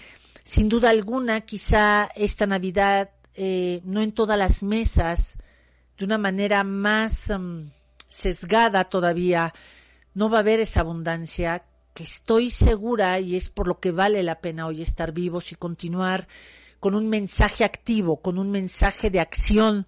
sin 0.43 0.69
duda 0.69 0.91
alguna 0.91 1.41
quizá 1.41 2.09
esta 2.15 2.45
Navidad 2.45 3.09
eh, 3.33 3.81
no 3.83 4.01
en 4.01 4.13
todas 4.13 4.37
las 4.37 4.63
mesas, 4.63 5.37
de 5.97 6.05
una 6.05 6.17
manera 6.17 6.63
más 6.63 7.29
mm, 7.37 7.69
sesgada 8.07 8.85
todavía, 8.85 9.53
no 10.13 10.29
va 10.29 10.37
a 10.37 10.39
haber 10.39 10.61
esa 10.61 10.81
abundancia 10.81 11.65
que 11.95 12.03
estoy 12.03 12.51
segura 12.51 13.19
y 13.21 13.37
es 13.37 13.49
por 13.49 13.67
lo 13.67 13.79
que 13.79 13.91
vale 13.91 14.21
la 14.21 14.41
pena 14.41 14.67
hoy 14.67 14.81
estar 14.81 15.13
vivos 15.13 15.53
y 15.53 15.55
continuar 15.55 16.27
con 16.81 16.93
un 16.93 17.07
mensaje 17.07 17.63
activo, 17.63 18.17
con 18.17 18.37
un 18.37 18.51
mensaje 18.51 19.09
de 19.09 19.21
acción, 19.21 19.87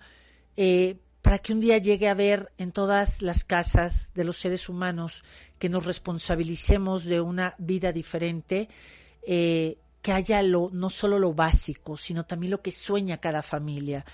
eh, 0.55 0.95
para 1.22 1.38
que 1.39 1.51
un 1.51 1.60
día 1.60 1.78
llegue 1.80 2.08
a 2.08 2.14
ver 2.14 2.53
en 2.58 2.72
todas 2.72 3.22
las 3.22 3.43
casas 3.43 4.14
de 4.16 4.24
los 4.24 4.38
seres 4.38 4.70
humanos 4.70 5.26
que 5.60 5.68
nos 5.68 5.86
responsabilicemos 5.86 7.03
de 7.03 7.20
una 7.20 7.55
vida 7.58 7.91
diferente, 7.91 8.70
eh, 9.24 9.78
que 10.01 10.14
haya 10.14 10.41
lo, 10.41 10.70
no 10.72 10.89
solo 10.89 11.20
lo 11.20 11.34
básico, 11.34 11.97
sino 11.97 12.26
también 12.26 12.51
lo 12.51 12.62
que 12.62 12.72
sueña 12.72 13.18
cada 13.18 13.43
familia. 13.43 14.05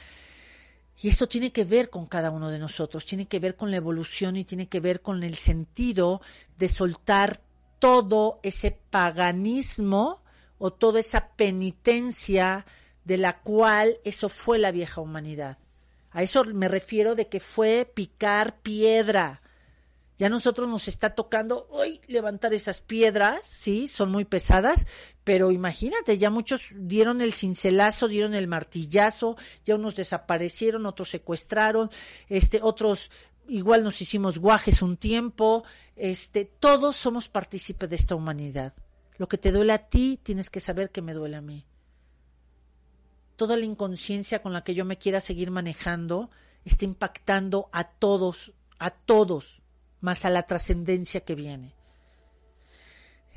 Y 0.99 1.09
esto 1.09 1.27
tiene 1.27 1.51
que 1.51 1.63
ver 1.63 1.91
con 1.91 2.07
cada 2.07 2.31
uno 2.31 2.49
de 2.49 2.57
nosotros, 2.57 3.05
tiene 3.05 3.27
que 3.27 3.39
ver 3.39 3.55
con 3.55 3.69
la 3.69 3.77
evolución 3.77 4.35
y 4.35 4.45
tiene 4.45 4.67
que 4.67 4.79
ver 4.79 5.01
con 5.01 5.21
el 5.21 5.35
sentido 5.35 6.21
de 6.57 6.69
soltar 6.69 7.39
todo 7.83 8.39
ese 8.43 8.71
paganismo 8.71 10.23
o 10.57 10.71
toda 10.71 11.01
esa 11.01 11.35
penitencia 11.35 12.65
de 13.03 13.17
la 13.17 13.41
cual 13.41 13.97
eso 14.05 14.29
fue 14.29 14.57
la 14.57 14.71
vieja 14.71 15.01
humanidad. 15.01 15.57
A 16.11 16.23
eso 16.23 16.45
me 16.45 16.69
refiero 16.69 17.13
de 17.13 17.27
que 17.27 17.41
fue 17.41 17.91
picar 17.93 18.61
piedra. 18.61 19.41
Ya 20.17 20.29
nosotros 20.29 20.69
nos 20.69 20.87
está 20.87 21.13
tocando 21.13 21.67
hoy 21.71 21.99
levantar 22.07 22.53
esas 22.53 22.79
piedras, 22.79 23.41
sí, 23.45 23.89
son 23.89 24.11
muy 24.11 24.23
pesadas, 24.23 24.87
pero 25.25 25.51
imagínate, 25.51 26.17
ya 26.17 26.29
muchos 26.29 26.69
dieron 26.73 27.19
el 27.19 27.33
cincelazo, 27.33 28.07
dieron 28.07 28.33
el 28.33 28.47
martillazo, 28.47 29.35
ya 29.65 29.75
unos 29.75 29.97
desaparecieron, 29.97 30.85
otros 30.85 31.09
secuestraron, 31.09 31.89
este, 32.29 32.61
otros 32.61 33.11
igual 33.49 33.83
nos 33.83 34.01
hicimos 34.01 34.37
guajes 34.39 34.81
un 34.81 34.95
tiempo, 34.95 35.65
este, 35.95 36.45
todos 36.45 36.95
somos 36.95 37.29
partícipes 37.29 37.89
de 37.89 37.95
esta 37.95 38.15
humanidad. 38.15 38.73
Lo 39.17 39.27
que 39.27 39.37
te 39.37 39.51
duele 39.51 39.73
a 39.73 39.89
ti, 39.89 40.19
tienes 40.21 40.49
que 40.49 40.59
saber 40.59 40.89
que 40.91 41.01
me 41.01 41.13
duele 41.13 41.37
a 41.37 41.41
mí. 41.41 41.65
Toda 43.35 43.57
la 43.57 43.65
inconsciencia 43.65 44.41
con 44.41 44.53
la 44.53 44.63
que 44.63 44.73
yo 44.73 44.85
me 44.85 44.97
quiera 44.97 45.19
seguir 45.19 45.51
manejando 45.51 46.29
está 46.65 46.85
impactando 46.85 47.69
a 47.71 47.83
todos, 47.83 48.53
a 48.79 48.91
todos, 48.91 49.61
más 50.01 50.25
a 50.25 50.29
la 50.29 50.43
trascendencia 50.43 51.21
que 51.21 51.35
viene. 51.35 51.75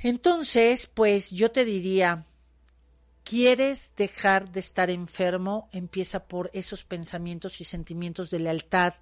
Entonces, 0.02 0.86
pues 0.86 1.30
yo 1.30 1.50
te 1.50 1.64
diría, 1.64 2.26
¿quieres 3.24 3.94
dejar 3.96 4.50
de 4.52 4.60
estar 4.60 4.90
enfermo? 4.90 5.68
Empieza 5.72 6.26
por 6.26 6.50
esos 6.52 6.84
pensamientos 6.84 7.60
y 7.60 7.64
sentimientos 7.64 8.30
de 8.30 8.38
lealtad, 8.38 8.94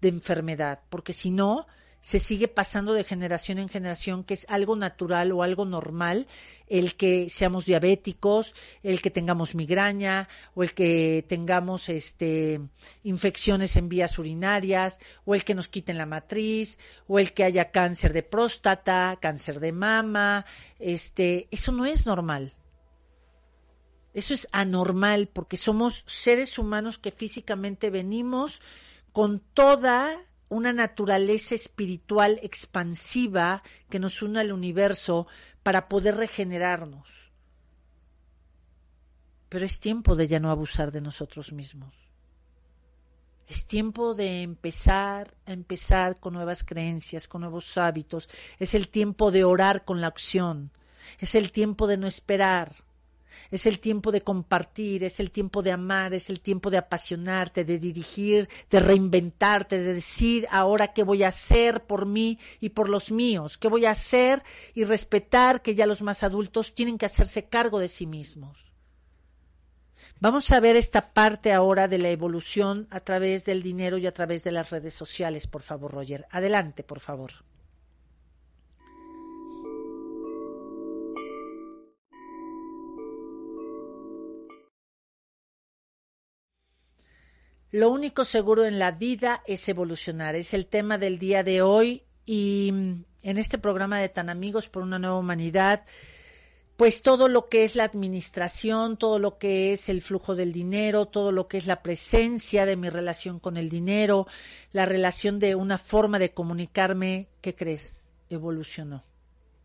de 0.00 0.08
enfermedad, 0.08 0.80
porque 0.90 1.12
si 1.12 1.30
no, 1.30 1.66
se 2.02 2.18
sigue 2.18 2.48
pasando 2.48 2.92
de 2.94 3.04
generación 3.04 3.58
en 3.58 3.68
generación, 3.68 4.24
que 4.24 4.34
es 4.34 4.44
algo 4.50 4.74
natural 4.74 5.30
o 5.30 5.44
algo 5.44 5.64
normal, 5.64 6.26
el 6.66 6.96
que 6.96 7.30
seamos 7.30 7.64
diabéticos, 7.64 8.54
el 8.82 9.00
que 9.00 9.12
tengamos 9.12 9.54
migraña 9.54 10.28
o 10.54 10.64
el 10.64 10.74
que 10.74 11.24
tengamos 11.28 11.88
este 11.88 12.60
infecciones 13.04 13.76
en 13.76 13.88
vías 13.88 14.18
urinarias 14.18 14.98
o 15.24 15.36
el 15.36 15.44
que 15.44 15.54
nos 15.54 15.68
quiten 15.68 15.96
la 15.96 16.06
matriz 16.06 16.78
o 17.06 17.20
el 17.20 17.32
que 17.32 17.44
haya 17.44 17.70
cáncer 17.70 18.12
de 18.12 18.24
próstata, 18.24 19.16
cáncer 19.22 19.60
de 19.60 19.70
mama, 19.70 20.44
este, 20.80 21.46
eso 21.52 21.70
no 21.70 21.86
es 21.86 22.04
normal. 22.04 22.56
Eso 24.12 24.34
es 24.34 24.48
anormal 24.50 25.28
porque 25.32 25.56
somos 25.56 26.02
seres 26.08 26.58
humanos 26.58 26.98
que 26.98 27.12
físicamente 27.12 27.90
venimos 27.90 28.60
con 29.12 29.38
toda 29.54 30.18
una 30.52 30.74
naturaleza 30.74 31.54
espiritual 31.54 32.38
expansiva 32.42 33.62
que 33.88 33.98
nos 33.98 34.20
une 34.20 34.40
al 34.40 34.52
universo 34.52 35.26
para 35.62 35.88
poder 35.88 36.16
regenerarnos. 36.16 37.08
Pero 39.48 39.64
es 39.64 39.80
tiempo 39.80 40.14
de 40.14 40.28
ya 40.28 40.40
no 40.40 40.50
abusar 40.50 40.92
de 40.92 41.00
nosotros 41.00 41.52
mismos. 41.52 41.94
Es 43.48 43.66
tiempo 43.66 44.14
de 44.14 44.42
empezar 44.42 45.34
a 45.46 45.52
empezar 45.52 46.20
con 46.20 46.34
nuevas 46.34 46.64
creencias, 46.64 47.28
con 47.28 47.40
nuevos 47.40 47.78
hábitos. 47.78 48.28
Es 48.58 48.74
el 48.74 48.88
tiempo 48.88 49.30
de 49.30 49.44
orar 49.44 49.86
con 49.86 50.02
la 50.02 50.08
acción. 50.08 50.70
Es 51.18 51.34
el 51.34 51.50
tiempo 51.50 51.86
de 51.86 51.96
no 51.96 52.06
esperar. 52.06 52.76
Es 53.50 53.66
el 53.66 53.78
tiempo 53.78 54.12
de 54.12 54.22
compartir, 54.22 55.04
es 55.04 55.20
el 55.20 55.30
tiempo 55.30 55.62
de 55.62 55.72
amar, 55.72 56.14
es 56.14 56.30
el 56.30 56.40
tiempo 56.40 56.70
de 56.70 56.78
apasionarte, 56.78 57.64
de 57.64 57.78
dirigir, 57.78 58.48
de 58.70 58.80
reinventarte, 58.80 59.78
de 59.78 59.94
decir 59.94 60.46
ahora 60.50 60.92
qué 60.92 61.02
voy 61.02 61.22
a 61.22 61.28
hacer 61.28 61.84
por 61.84 62.06
mí 62.06 62.38
y 62.60 62.70
por 62.70 62.88
los 62.88 63.10
míos, 63.10 63.58
qué 63.58 63.68
voy 63.68 63.86
a 63.86 63.90
hacer 63.90 64.42
y 64.74 64.84
respetar 64.84 65.62
que 65.62 65.74
ya 65.74 65.86
los 65.86 66.02
más 66.02 66.22
adultos 66.22 66.74
tienen 66.74 66.98
que 66.98 67.06
hacerse 67.06 67.44
cargo 67.44 67.78
de 67.78 67.88
sí 67.88 68.06
mismos. 68.06 68.72
Vamos 70.20 70.52
a 70.52 70.60
ver 70.60 70.76
esta 70.76 71.12
parte 71.12 71.52
ahora 71.52 71.88
de 71.88 71.98
la 71.98 72.10
evolución 72.10 72.86
a 72.90 73.00
través 73.00 73.44
del 73.44 73.60
dinero 73.60 73.98
y 73.98 74.06
a 74.06 74.14
través 74.14 74.44
de 74.44 74.52
las 74.52 74.70
redes 74.70 74.94
sociales, 74.94 75.48
por 75.48 75.62
favor, 75.62 75.92
Roger. 75.92 76.26
Adelante, 76.30 76.84
por 76.84 77.00
favor. 77.00 77.32
Lo 87.72 87.88
único 87.88 88.26
seguro 88.26 88.66
en 88.66 88.78
la 88.78 88.92
vida 88.92 89.42
es 89.46 89.66
evolucionar. 89.66 90.34
Es 90.34 90.52
el 90.52 90.66
tema 90.66 90.98
del 90.98 91.18
día 91.18 91.42
de 91.42 91.62
hoy 91.62 92.04
y 92.26 92.70
mm, 92.70 93.04
en 93.22 93.38
este 93.38 93.56
programa 93.56 93.98
de 93.98 94.10
Tan 94.10 94.28
Amigos 94.28 94.68
por 94.68 94.82
una 94.82 94.98
Nueva 94.98 95.18
Humanidad, 95.18 95.86
pues 96.76 97.00
todo 97.00 97.28
lo 97.28 97.48
que 97.48 97.64
es 97.64 97.74
la 97.74 97.84
administración, 97.84 98.98
todo 98.98 99.18
lo 99.18 99.38
que 99.38 99.72
es 99.72 99.88
el 99.88 100.02
flujo 100.02 100.34
del 100.34 100.52
dinero, 100.52 101.06
todo 101.06 101.32
lo 101.32 101.48
que 101.48 101.56
es 101.56 101.66
la 101.66 101.82
presencia 101.82 102.66
de 102.66 102.76
mi 102.76 102.90
relación 102.90 103.40
con 103.40 103.56
el 103.56 103.70
dinero, 103.70 104.26
la 104.72 104.84
relación 104.84 105.38
de 105.38 105.54
una 105.54 105.78
forma 105.78 106.18
de 106.18 106.34
comunicarme, 106.34 107.30
¿qué 107.40 107.54
crees? 107.54 108.12
Evolucionó, 108.28 109.02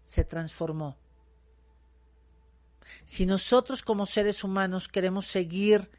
se 0.06 0.24
transformó. 0.24 0.96
Si 3.04 3.26
nosotros 3.26 3.82
como 3.82 4.06
seres 4.06 4.46
humanos 4.46 4.88
queremos 4.88 5.28
seguir 5.28 5.90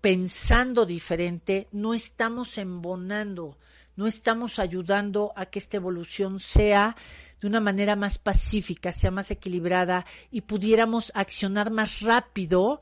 pensando 0.00 0.86
diferente, 0.86 1.68
no 1.72 1.94
estamos 1.94 2.58
embonando, 2.58 3.58
no 3.96 4.06
estamos 4.06 4.58
ayudando 4.58 5.32
a 5.36 5.46
que 5.46 5.58
esta 5.58 5.76
evolución 5.76 6.40
sea 6.40 6.96
de 7.40 7.46
una 7.46 7.60
manera 7.60 7.96
más 7.96 8.18
pacífica, 8.18 8.92
sea 8.92 9.10
más 9.10 9.30
equilibrada 9.30 10.06
y 10.30 10.42
pudiéramos 10.42 11.12
accionar 11.14 11.70
más 11.70 12.00
rápido 12.00 12.80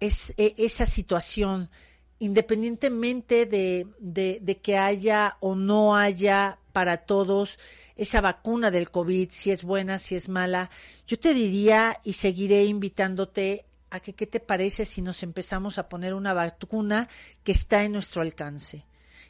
es, 0.00 0.32
e, 0.36 0.54
esa 0.58 0.86
situación, 0.86 1.70
independientemente 2.18 3.46
de, 3.46 3.86
de, 3.98 4.38
de 4.40 4.58
que 4.58 4.76
haya 4.76 5.36
o 5.40 5.54
no 5.54 5.96
haya 5.96 6.58
para 6.72 6.98
todos 6.98 7.58
esa 7.96 8.20
vacuna 8.20 8.70
del 8.70 8.90
COVID, 8.90 9.28
si 9.30 9.50
es 9.50 9.64
buena, 9.64 9.98
si 9.98 10.14
es 10.14 10.28
mala, 10.28 10.70
yo 11.06 11.18
te 11.18 11.34
diría 11.34 12.00
y 12.04 12.12
seguiré 12.12 12.64
invitándote 12.64 13.67
a 13.90 14.00
qué 14.00 14.26
te 14.26 14.40
parece 14.40 14.84
si 14.84 15.02
nos 15.02 15.22
empezamos 15.22 15.78
a 15.78 15.88
poner 15.88 16.14
una 16.14 16.34
vacuna 16.34 17.08
que 17.42 17.52
está 17.52 17.84
en 17.84 17.92
nuestro 17.92 18.22
alcance. 18.22 18.86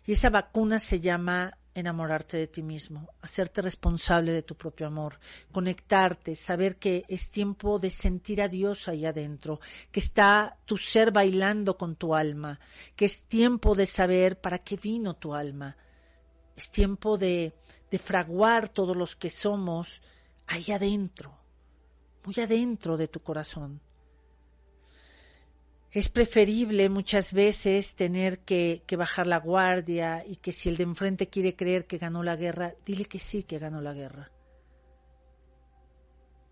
Y 0.07 0.13
esa 0.13 0.31
vacuna 0.31 0.79
se 0.79 1.01
llama 1.01 1.59
enamorarte 1.75 2.37
de 2.37 2.47
ti 2.47 2.63
mismo, 2.63 3.13
hacerte 3.21 3.63
responsable 3.63 4.33
de 4.33 4.43
tu 4.43 4.57
propio 4.57 4.87
amor, 4.87 5.21
conectarte, 5.53 6.35
saber 6.35 6.77
que 6.77 7.05
es 7.09 7.31
tiempo 7.31 7.79
de 7.79 7.91
sentir 7.91 8.43
a 8.43 8.49
Dios 8.49 8.89
ahí 8.89 9.07
adentro, 9.07 9.61
que 9.93 10.01
está 10.01 10.59
tu 10.65 10.77
ser 10.77 11.13
bailando 11.13 11.77
con 11.77 11.97
tu 11.97 12.15
alma, 12.15 12.59
que 12.97 13.05
es 13.05 13.25
tiempo 13.25 13.75
de 13.75 13.87
saber 13.87 14.41
para 14.41 14.59
qué 14.59 14.77
vino 14.77 15.15
tu 15.15 15.35
alma. 15.35 15.77
Es 16.57 16.71
tiempo 16.71 17.17
de, 17.17 17.55
de 17.91 17.99
fraguar 17.99 18.69
todos 18.69 18.97
los 18.97 19.15
que 19.15 19.31
somos 19.31 20.03
ahí 20.49 20.73
adentro, 20.73 21.39
muy 22.25 22.35
adentro 22.43 22.97
de 22.97 23.07
tu 23.07 23.21
corazón. 23.21 23.81
Es 25.91 26.11
preferible 26.11 26.91
muchas 26.91 27.33
veces 27.33 27.95
tener 27.95 28.41
que, 28.41 28.83
bajar 28.97 29.27
la 29.27 29.39
guardia 29.39 30.23
y 30.27 30.37
que 30.37 30.53
si 30.53 30.69
el 30.69 30.77
de 30.77 30.83
enfrente 30.83 31.29
quiere 31.29 31.57
creer 31.57 31.87
que 31.87 31.99
ganó 31.99 32.23
la 32.23 32.37
guerra, 32.37 32.75
dile 32.85 33.07
que 33.07 33.19
sí 33.19 33.43
que 33.43 33.59
ganó 33.59 33.81
la 33.81 33.95
guerra 33.95 34.31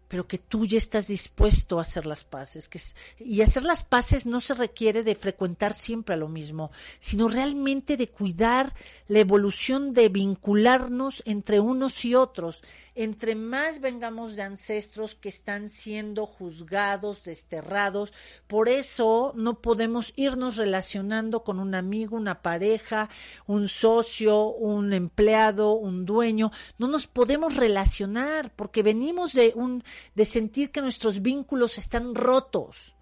pero 0.08 0.26
que 0.26 0.38
tú 0.38 0.66
ya 0.66 0.78
estás 0.78 1.08
dispuesto 1.08 1.78
a 1.78 1.82
hacer 1.82 2.06
las 2.06 2.24
paces. 2.24 2.68
Que, 2.68 2.80
y 3.18 3.42
hacer 3.42 3.64
las 3.64 3.84
paces 3.84 4.26
no 4.26 4.40
se 4.40 4.54
requiere 4.54 5.02
de 5.02 5.14
frecuentar 5.14 5.74
siempre 5.74 6.14
a 6.14 6.18
lo 6.18 6.28
mismo, 6.28 6.70
sino 6.98 7.28
realmente 7.28 7.96
de 7.96 8.08
cuidar 8.08 8.72
la 9.08 9.18
evolución 9.18 9.92
de 9.94 10.08
vincularnos 10.08 11.22
entre 11.26 11.60
unos 11.60 12.04
y 12.04 12.14
otros. 12.14 12.62
Entre 12.98 13.34
más 13.34 13.80
vengamos 13.80 14.36
de 14.36 14.42
ancestros 14.42 15.14
que 15.14 15.28
están 15.28 15.68
siendo 15.68 16.24
juzgados, 16.24 17.24
desterrados, 17.24 18.10
por 18.46 18.70
eso 18.70 19.34
no 19.36 19.60
podemos 19.60 20.14
irnos 20.16 20.56
relacionando 20.56 21.44
con 21.44 21.60
un 21.60 21.74
amigo, 21.74 22.16
una 22.16 22.40
pareja, 22.40 23.10
un 23.46 23.68
socio, 23.68 24.46
un 24.46 24.94
empleado, 24.94 25.74
un 25.74 26.06
dueño. 26.06 26.50
No 26.78 26.88
nos 26.88 27.06
podemos 27.06 27.54
relacionar 27.56 28.56
porque 28.56 28.82
venimos 28.82 29.34
de 29.34 29.52
un 29.54 29.84
de 30.14 30.24
sentir 30.24 30.70
que 30.70 30.80
nuestros 30.80 31.20
vínculos 31.20 31.76
están 31.76 32.14
rotos. 32.14 32.94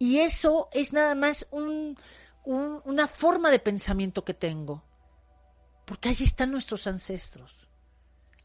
Y 0.00 0.18
eso 0.18 0.68
es 0.72 0.92
nada 0.92 1.14
más 1.14 1.46
un, 1.52 1.96
una 2.44 3.06
forma 3.06 3.52
de 3.52 3.60
pensamiento 3.60 4.24
que 4.24 4.34
tengo. 4.34 4.82
Porque 5.86 6.08
allí 6.08 6.24
están 6.24 6.50
nuestros 6.50 6.88
ancestros. 6.88 7.67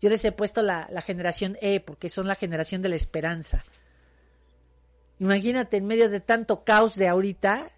Yo 0.00 0.10
les 0.10 0.24
he 0.26 0.32
puesto 0.32 0.60
la, 0.60 0.86
generación 1.00 1.56
E 1.62 1.80
porque 1.80 2.10
son 2.10 2.26
la 2.26 2.34
generación 2.34 2.82
de 2.82 2.90
la 2.90 2.96
esperanza. 2.96 3.64
Imagínate 5.18 5.78
en 5.78 5.86
medio 5.86 6.10
de 6.10 6.20
tanto 6.20 6.64
caos 6.64 6.96
de 6.96 7.08
ahorita 7.08 7.70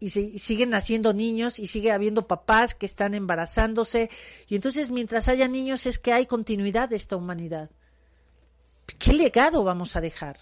y, 0.00 0.06
y 0.06 0.38
siguen 0.40 0.70
naciendo 0.70 1.12
niños 1.12 1.60
y 1.60 1.68
sigue 1.68 1.92
habiendo 1.92 2.26
papás 2.26 2.74
que 2.74 2.86
están 2.86 3.14
embarazándose 3.14 4.10
y 4.48 4.56
entonces 4.56 4.90
mientras 4.90 5.28
haya 5.28 5.46
niños 5.46 5.86
es 5.86 6.00
que 6.00 6.12
hay 6.12 6.26
continuidad 6.26 6.88
de 6.88 6.96
esta 6.96 7.14
humanidad. 7.14 7.70
¿Qué 8.98 9.12
legado 9.12 9.64
vamos 9.64 9.96
a 9.96 10.00
dejar? 10.00 10.38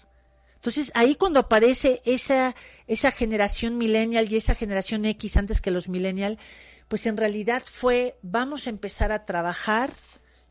Entonces 0.55 0.91
ahí 0.95 1.15
cuando 1.15 1.41
aparece 1.41 2.01
esa, 2.05 2.55
esa 2.87 3.11
generación 3.11 3.77
millennial 3.77 4.31
y 4.31 4.37
esa 4.37 4.55
generación 4.55 5.03
X 5.05 5.35
antes 5.35 5.59
que 5.59 5.71
los 5.71 5.89
millennial, 5.89 6.39
pues 6.87 7.05
en 7.05 7.17
realidad 7.17 7.61
fue 7.65 8.17
vamos 8.21 8.67
a 8.67 8.69
empezar 8.69 9.11
a 9.11 9.25
trabajar 9.25 9.93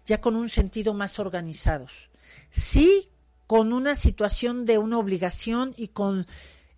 ya 0.05 0.21
con 0.21 0.37
un 0.37 0.49
sentido 0.49 0.93
más 0.95 1.19
organizados. 1.19 2.11
Sí, 2.51 3.09
con 3.47 3.73
una 3.73 3.95
situación 3.95 4.65
de 4.65 4.79
una 4.79 4.99
obligación 4.99 5.75
y 5.77 5.89
con, 5.89 6.27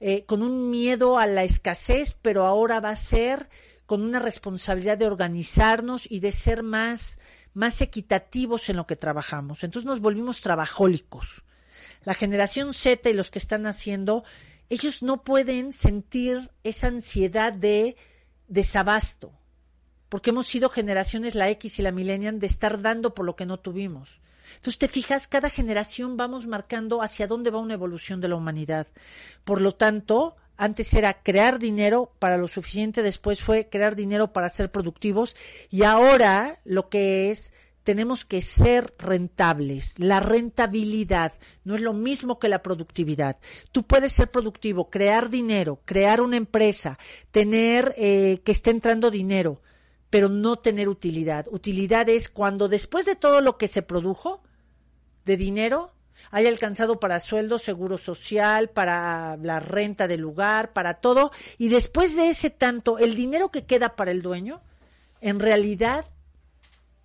eh, 0.00 0.24
con 0.26 0.42
un 0.42 0.70
miedo 0.70 1.18
a 1.18 1.26
la 1.26 1.44
escasez, 1.44 2.16
pero 2.20 2.46
ahora 2.46 2.80
va 2.80 2.90
a 2.90 2.96
ser 2.96 3.48
con 3.86 4.02
una 4.02 4.18
responsabilidad 4.18 4.98
de 4.98 5.06
organizarnos 5.06 6.10
y 6.10 6.20
de 6.20 6.32
ser 6.32 6.62
más, 6.62 7.18
más 7.54 7.80
equitativos 7.80 8.68
en 8.68 8.76
lo 8.76 8.86
que 8.86 8.96
trabajamos. 8.96 9.64
Entonces 9.64 9.86
nos 9.86 10.00
volvimos 10.00 10.40
trabajólicos. 10.40 11.42
La 12.04 12.14
generación 12.14 12.74
Z 12.74 13.08
y 13.08 13.14
los 13.14 13.30
que 13.30 13.38
están 13.38 13.66
haciendo, 13.66 14.24
ellos 14.68 15.02
no 15.02 15.22
pueden 15.24 15.72
sentir 15.72 16.50
esa 16.62 16.88
ansiedad 16.88 17.52
de 17.52 17.96
desabasto, 18.48 19.32
porque 20.08 20.30
hemos 20.30 20.46
sido 20.46 20.68
generaciones, 20.68 21.34
la 21.34 21.48
X 21.50 21.78
y 21.78 21.82
la 21.82 21.92
millennial, 21.92 22.38
de 22.38 22.46
estar 22.46 22.82
dando 22.82 23.14
por 23.14 23.24
lo 23.24 23.36
que 23.36 23.46
no 23.46 23.58
tuvimos. 23.58 24.20
Entonces, 24.56 24.78
te 24.78 24.88
fijas, 24.88 25.26
cada 25.26 25.50
generación 25.50 26.16
vamos 26.16 26.46
marcando 26.46 27.02
hacia 27.02 27.26
dónde 27.26 27.50
va 27.50 27.58
una 27.58 27.74
evolución 27.74 28.20
de 28.20 28.28
la 28.28 28.36
humanidad. 28.36 28.86
Por 29.44 29.60
lo 29.60 29.74
tanto, 29.74 30.36
antes 30.56 30.94
era 30.94 31.22
crear 31.22 31.58
dinero 31.58 32.12
para 32.18 32.38
lo 32.38 32.48
suficiente, 32.48 33.02
después 33.02 33.40
fue 33.40 33.68
crear 33.68 33.96
dinero 33.96 34.32
para 34.32 34.48
ser 34.48 34.70
productivos 34.70 35.36
y 35.70 35.82
ahora 35.82 36.58
lo 36.64 36.88
que 36.88 37.30
es 37.30 37.52
tenemos 37.84 38.24
que 38.24 38.40
ser 38.42 38.94
rentables. 38.98 39.98
La 39.98 40.18
rentabilidad 40.18 41.34
no 41.64 41.74
es 41.74 41.82
lo 41.82 41.92
mismo 41.92 42.38
que 42.38 42.48
la 42.48 42.62
productividad. 42.62 43.38
Tú 43.70 43.84
puedes 43.84 44.12
ser 44.12 44.30
productivo, 44.30 44.90
crear 44.90 45.28
dinero, 45.28 45.80
crear 45.84 46.20
una 46.22 46.38
empresa, 46.38 46.98
tener 47.30 47.94
eh, 47.98 48.40
que 48.42 48.52
esté 48.52 48.70
entrando 48.70 49.10
dinero, 49.10 49.60
pero 50.08 50.28
no 50.30 50.56
tener 50.56 50.88
utilidad. 50.88 51.46
Utilidad 51.50 52.08
es 52.08 52.28
cuando 52.30 52.68
después 52.68 53.04
de 53.04 53.16
todo 53.16 53.42
lo 53.42 53.58
que 53.58 53.68
se 53.68 53.82
produjo 53.82 54.42
de 55.26 55.36
dinero, 55.36 55.93
haya 56.30 56.48
alcanzado 56.48 57.00
para 57.00 57.20
sueldo, 57.20 57.58
seguro 57.58 57.98
social, 57.98 58.68
para 58.68 59.36
la 59.36 59.60
renta 59.60 60.06
del 60.06 60.20
lugar, 60.20 60.72
para 60.72 60.94
todo, 60.94 61.30
y 61.58 61.68
después 61.68 62.16
de 62.16 62.28
ese 62.28 62.50
tanto, 62.50 62.98
el 62.98 63.14
dinero 63.14 63.50
que 63.50 63.64
queda 63.64 63.96
para 63.96 64.10
el 64.10 64.22
dueño, 64.22 64.60
en 65.20 65.40
realidad 65.40 66.06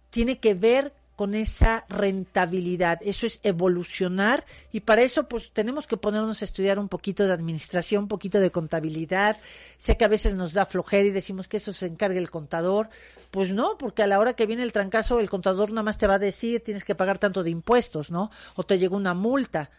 tiene 0.09 0.39
que 0.39 0.53
ver 0.53 0.93
con 1.19 1.35
esa 1.35 1.83
rentabilidad. 1.89 2.99
Eso 3.01 3.25
es 3.25 3.41
evolucionar 3.43 4.45
y 4.71 4.79
para 4.79 5.01
eso 5.01 5.27
pues 5.27 5.51
tenemos 5.51 5.85
que 5.85 5.97
ponernos 5.97 6.41
a 6.41 6.45
estudiar 6.45 6.79
un 6.79 6.87
poquito 6.87 7.27
de 7.27 7.33
administración, 7.33 8.03
un 8.03 8.07
poquito 8.07 8.39
de 8.39 8.51
contabilidad. 8.51 9.35
Sé 9.75 9.97
que 9.97 10.05
a 10.05 10.07
veces 10.07 10.35
nos 10.35 10.53
da 10.53 10.65
flojera 10.65 11.03
y 11.03 11.09
decimos 11.09 11.49
que 11.49 11.57
eso 11.57 11.73
se 11.73 11.87
encargue 11.87 12.19
el 12.19 12.31
contador. 12.31 12.87
Pues 13.31 13.51
no, 13.51 13.77
porque 13.77 14.01
a 14.01 14.07
la 14.07 14.17
hora 14.17 14.37
que 14.37 14.45
viene 14.45 14.63
el 14.63 14.71
trancazo 14.71 15.19
el 15.19 15.29
contador 15.29 15.71
nada 15.71 15.83
más 15.83 15.97
te 15.97 16.07
va 16.07 16.13
a 16.13 16.19
decir 16.19 16.63
tienes 16.63 16.85
que 16.85 16.95
pagar 16.95 17.17
tanto 17.17 17.43
de 17.43 17.49
impuestos, 17.49 18.11
¿no? 18.11 18.31
O 18.55 18.63
te 18.63 18.79
llega 18.79 18.95
una 18.95 19.13
multa 19.13 19.71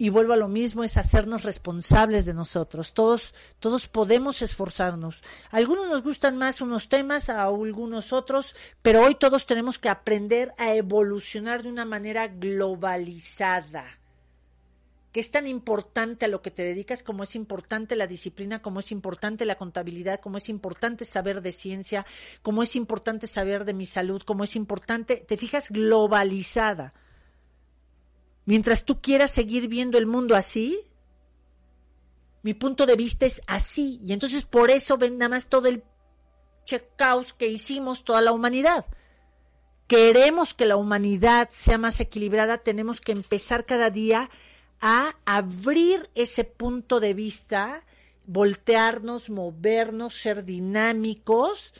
y 0.00 0.08
vuelvo 0.08 0.32
a 0.32 0.38
lo 0.38 0.48
mismo, 0.48 0.82
es 0.82 0.96
hacernos 0.96 1.42
responsables 1.42 2.24
de 2.24 2.32
nosotros. 2.32 2.94
Todos, 2.94 3.34
todos 3.58 3.86
podemos 3.86 4.40
esforzarnos. 4.40 5.22
A 5.50 5.58
algunos 5.58 5.90
nos 5.90 6.02
gustan 6.02 6.38
más 6.38 6.62
unos 6.62 6.88
temas, 6.88 7.28
a 7.28 7.42
algunos 7.42 8.14
otros, 8.14 8.54
pero 8.80 9.02
hoy 9.02 9.16
todos 9.16 9.44
tenemos 9.44 9.78
que 9.78 9.90
aprender 9.90 10.54
a 10.56 10.74
evolucionar 10.74 11.62
de 11.62 11.68
una 11.68 11.84
manera 11.84 12.28
globalizada. 12.28 13.84
Que 15.12 15.20
es 15.20 15.30
tan 15.30 15.46
importante 15.46 16.24
a 16.24 16.28
lo 16.28 16.40
que 16.40 16.50
te 16.50 16.62
dedicas 16.62 17.02
como 17.02 17.24
es 17.24 17.36
importante 17.36 17.94
la 17.94 18.06
disciplina, 18.06 18.62
como 18.62 18.80
es 18.80 18.92
importante 18.92 19.44
la 19.44 19.58
contabilidad, 19.58 20.20
como 20.20 20.38
es 20.38 20.48
importante 20.48 21.04
saber 21.04 21.42
de 21.42 21.52
ciencia, 21.52 22.06
como 22.40 22.62
es 22.62 22.74
importante 22.74 23.26
saber 23.26 23.66
de 23.66 23.74
mi 23.74 23.84
salud, 23.84 24.22
como 24.22 24.44
es 24.44 24.56
importante, 24.56 25.16
te 25.28 25.36
fijas, 25.36 25.68
globalizada 25.68 26.94
Mientras 28.44 28.84
tú 28.84 29.00
quieras 29.00 29.30
seguir 29.30 29.68
viendo 29.68 29.98
el 29.98 30.06
mundo 30.06 30.34
así, 30.34 30.80
mi 32.42 32.54
punto 32.54 32.86
de 32.86 32.96
vista 32.96 33.26
es 33.26 33.42
así. 33.46 34.00
Y 34.04 34.12
entonces 34.12 34.44
por 34.46 34.70
eso 34.70 34.96
ven 34.96 35.18
nada 35.18 35.28
más 35.28 35.48
todo 35.48 35.68
el 35.68 35.84
check-out 36.64 37.30
que 37.32 37.48
hicimos 37.48 38.04
toda 38.04 38.20
la 38.20 38.32
humanidad. 38.32 38.86
Queremos 39.86 40.54
que 40.54 40.66
la 40.66 40.76
humanidad 40.76 41.48
sea 41.50 41.76
más 41.76 41.98
equilibrada, 42.00 42.58
tenemos 42.58 43.00
que 43.00 43.12
empezar 43.12 43.66
cada 43.66 43.90
día 43.90 44.30
a 44.80 45.16
abrir 45.24 46.08
ese 46.14 46.44
punto 46.44 47.00
de 47.00 47.12
vista, 47.12 47.84
voltearnos, 48.24 49.30
movernos, 49.30 50.14
ser 50.14 50.44
dinámicos 50.44 51.74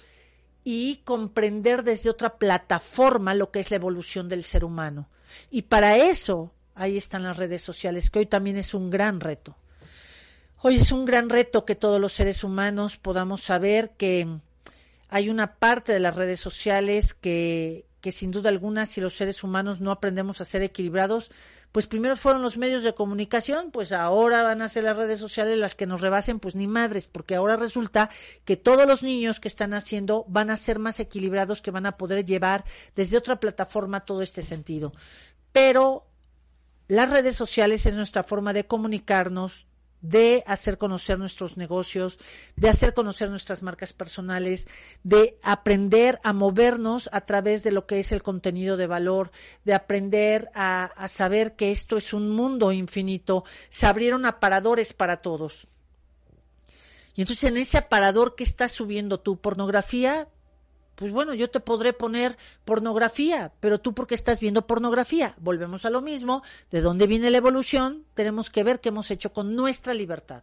y 0.65 0.97
comprender 1.05 1.85
desde 1.85 2.11
otra 2.11 2.37
plataforma 2.37 3.33
lo 3.35 3.51
que 3.51 3.61
es 3.61 3.71
la 3.71 3.77
evolución 3.77 4.29
del 4.29 4.45
ser 4.45 4.65
humano. 4.65 5.09
Y 5.51 5.63
para 5.63 5.97
eso 5.97 6.53
ahí 6.75 6.97
están 6.97 7.23
las 7.23 7.37
redes 7.37 7.63
sociales, 7.63 8.11
que 8.11 8.21
hoy 8.21 8.27
también 8.27 8.57
es 8.57 8.75
un 8.75 8.91
gran 8.91 9.21
reto. 9.21 9.57
Hoy 10.63 10.77
es 10.77 10.93
un 10.93 11.05
gran 11.05 11.31
reto 11.31 11.65
que 11.65 11.75
todos 11.75 12.01
los 12.01 12.13
seres 12.13 12.45
humanos 12.45 12.97
podamos 12.99 13.43
saber 13.43 13.91
que 13.97 14.29
hay 15.09 15.29
una 15.31 15.55
parte 15.55 15.93
de 15.93 16.01
las 16.01 16.15
redes 16.15 16.39
sociales 16.39 17.15
que, 17.15 17.87
que 18.01 18.13
sin 18.13 18.31
duda 18.31 18.51
alguna, 18.51 18.87
si 18.87 19.01
los 19.01 19.17
seres 19.17 19.43
humanos 19.43 19.81
no 19.81 19.91
aprendemos 19.91 20.41
a 20.41 20.45
ser 20.45 20.63
equilibrados, 20.63 21.31
pues 21.73 21.87
primero 21.87 22.17
fueron 22.17 22.43
los 22.43 22.59
medios 22.59 22.83
de 22.83 22.95
comunicación, 22.95 23.71
pues 23.71 23.93
ahora 23.93 24.43
van 24.43 24.63
a 24.63 24.69
ser 24.69 24.85
las 24.85 24.97
redes 24.97 25.21
sociales 25.21 25.59
las 25.59 25.75
que 25.75 25.87
nos 25.87 26.01
rebasen, 26.01 26.41
pues 26.41 26.57
ni 26.57 26.67
madres, 26.67 27.07
porque 27.07 27.35
ahora 27.35 27.57
resulta 27.57 28.11
que 28.45 28.57
todos 28.57 28.87
los 28.87 29.03
niños 29.03 29.41
que 29.41 29.49
están 29.49 29.75
haciendo 29.75 30.25
van 30.29 30.51
a 30.51 30.57
ser 30.57 30.79
más 30.79 30.99
equilibrados, 31.01 31.63
que 31.63 31.71
van 31.71 31.87
a 31.87 31.97
poder 31.97 32.25
llevar 32.25 32.65
desde 32.97 33.17
otra 33.17 33.39
plataforma 33.39 34.05
todo 34.05 34.23
este 34.23 34.43
sentido. 34.43 34.93
Pero 35.53 36.07
las 36.89 37.09
redes 37.09 37.37
sociales 37.37 37.87
es 37.87 37.95
nuestra 37.95 38.25
forma 38.25 38.53
de 38.53 38.67
comunicarnos, 38.67 39.67
de 40.01 40.43
hacer 40.47 40.79
conocer 40.79 41.19
nuestros 41.19 41.57
negocios, 41.57 42.19
de 42.57 42.69
hacer 42.69 42.95
conocer 42.95 43.31
nuestras 43.31 43.63
marcas 43.63 43.93
personales, 43.93 44.67
de 45.03 45.39
aprender 45.43 46.21
a 46.23 46.33
movernos 46.33 47.09
a 47.13 47.23
través 47.23 47.63
de 47.63 47.73
lo 47.73 47.87
que 47.87 47.99
es 47.99 48.13
el 48.13 48.23
contenido 48.23 48.77
de 48.77 48.87
valor, 48.87 49.31
de 49.65 49.75
aprender 49.75 50.51
a, 50.55 50.85
a 50.85 51.09
saber 51.09 51.57
que 51.57 51.71
esto 51.71 51.97
es 51.97 52.13
un 52.13 52.31
mundo 52.31 52.73
infinito. 52.73 53.45
Se 53.69 53.87
abrieron 53.87 54.27
aparadores 54.27 54.93
para 54.93 55.19
todos. 55.19 55.67
Y 57.15 57.23
entonces 57.23 57.51
en 57.51 57.57
ese 57.57 57.79
aparador 57.79 58.35
que 58.35 58.45
estás 58.45 58.73
subiendo 58.73 59.21
tu 59.21 59.41
pornografía, 59.41 60.29
pues 61.01 61.13
bueno, 61.13 61.33
yo 61.33 61.49
te 61.49 61.61
podré 61.61 61.95
poner 61.95 62.37
pornografía, 62.67 63.55
pero 63.59 63.81
tú 63.81 63.95
porque 63.95 64.15
estás 64.15 64.39
viendo 64.39 64.67
pornografía, 64.67 65.35
volvemos 65.41 65.87
a 65.87 65.91
lo 65.91 66.03
mismo, 66.03 66.43
de 66.71 66.83
dónde 66.83 67.07
viene 67.07 67.31
la 67.31 67.39
evolución, 67.39 68.05
tenemos 68.13 68.51
que 68.51 68.65
ver 68.65 68.81
qué 68.81 68.91
hemos 68.91 69.11
hecho 69.11 69.33
con 69.33 69.57
nuestra 69.57 69.95
libertad. 69.95 70.43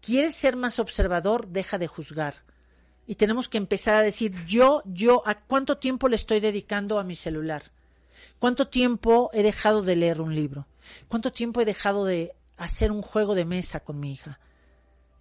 ¿Quieres 0.00 0.34
ser 0.34 0.56
más 0.56 0.78
observador? 0.78 1.48
Deja 1.48 1.76
de 1.76 1.86
juzgar. 1.86 2.36
Y 3.06 3.16
tenemos 3.16 3.50
que 3.50 3.58
empezar 3.58 3.94
a 3.94 4.00
decir, 4.00 4.32
yo, 4.46 4.80
yo, 4.86 5.22
¿a 5.26 5.42
cuánto 5.42 5.76
tiempo 5.76 6.08
le 6.08 6.16
estoy 6.16 6.40
dedicando 6.40 6.98
a 6.98 7.04
mi 7.04 7.16
celular? 7.16 7.72
¿Cuánto 8.38 8.68
tiempo 8.68 9.28
he 9.34 9.42
dejado 9.42 9.82
de 9.82 9.96
leer 9.96 10.22
un 10.22 10.34
libro? 10.34 10.66
¿Cuánto 11.08 11.30
tiempo 11.30 11.60
he 11.60 11.66
dejado 11.66 12.06
de 12.06 12.34
hacer 12.56 12.90
un 12.90 13.02
juego 13.02 13.34
de 13.34 13.44
mesa 13.44 13.80
con 13.80 14.00
mi 14.00 14.12
hija? 14.12 14.40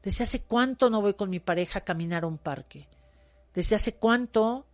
¿Desde 0.04 0.24
hace 0.24 0.40
cuánto 0.40 0.90
no 0.90 1.02
voy 1.02 1.16
con 1.16 1.30
mi 1.30 1.42
pareja 1.42 1.80
a 1.80 1.84
caminar 1.84 2.24
a 2.24 2.28
un 2.28 2.38
parque? 2.38 2.88
¿Desde 3.54 3.76
hace 3.76 3.94
cuánto 3.94 4.66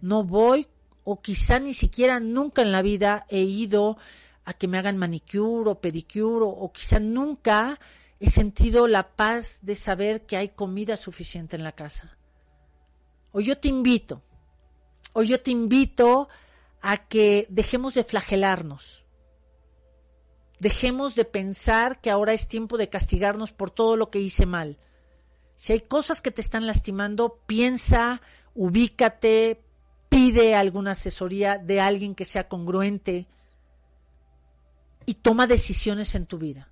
no 0.00 0.24
voy 0.24 0.68
o 1.04 1.20
quizá 1.20 1.58
ni 1.58 1.74
siquiera 1.74 2.20
nunca 2.20 2.62
en 2.62 2.72
la 2.72 2.82
vida 2.82 3.26
he 3.28 3.40
ido 3.40 3.96
a 4.44 4.54
que 4.54 4.68
me 4.68 4.78
hagan 4.78 4.98
manicure 4.98 5.70
o 5.70 5.80
pedicure 5.80 6.44
o, 6.46 6.72
quizá 6.72 7.00
nunca 7.00 7.78
he 8.20 8.30
sentido 8.30 8.86
la 8.88 9.14
paz 9.16 9.60
de 9.62 9.74
saber 9.74 10.26
que 10.26 10.36
hay 10.36 10.50
comida 10.50 10.96
suficiente 10.96 11.56
en 11.56 11.64
la 11.64 11.72
casa? 11.72 12.16
Hoy 13.32 13.44
yo 13.44 13.58
te 13.58 13.68
invito, 13.68 14.22
hoy 15.12 15.28
yo 15.28 15.40
te 15.40 15.50
invito 15.50 16.28
a 16.82 17.08
que 17.08 17.46
dejemos 17.50 17.94
de 17.94 18.04
flagelarnos, 18.04 19.04
Dejemos 20.64 21.14
de 21.14 21.26
pensar 21.26 22.00
que 22.00 22.10
ahora 22.10 22.32
es 22.32 22.48
tiempo 22.48 22.78
de 22.78 22.88
castigarnos 22.88 23.52
por 23.52 23.70
todo 23.70 23.96
lo 23.96 24.10
que 24.10 24.20
hice 24.20 24.46
mal. 24.46 24.78
Si 25.56 25.72
hay 25.72 25.80
cosas 25.80 26.20
que 26.20 26.30
te 26.30 26.40
están 26.40 26.66
lastimando, 26.66 27.40
piensa, 27.46 28.20
ubícate, 28.54 29.62
pide 30.08 30.54
alguna 30.54 30.92
asesoría 30.92 31.58
de 31.58 31.80
alguien 31.80 32.14
que 32.14 32.24
sea 32.24 32.48
congruente 32.48 33.26
y 35.06 35.14
toma 35.14 35.46
decisiones 35.46 36.14
en 36.14 36.26
tu 36.26 36.38
vida. 36.38 36.70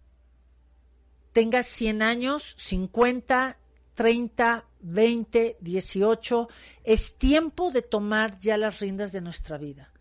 Tengas 1.32 1.66
100 1.66 2.02
años, 2.02 2.54
50, 2.58 3.58
30, 3.94 4.66
20, 4.80 5.56
18, 5.60 6.48
es 6.84 7.16
tiempo 7.16 7.70
de 7.70 7.82
tomar 7.82 8.38
ya 8.38 8.56
las 8.56 8.80
riendas 8.80 9.12
de 9.12 9.20
nuestra 9.20 9.58
vida. 9.58 9.92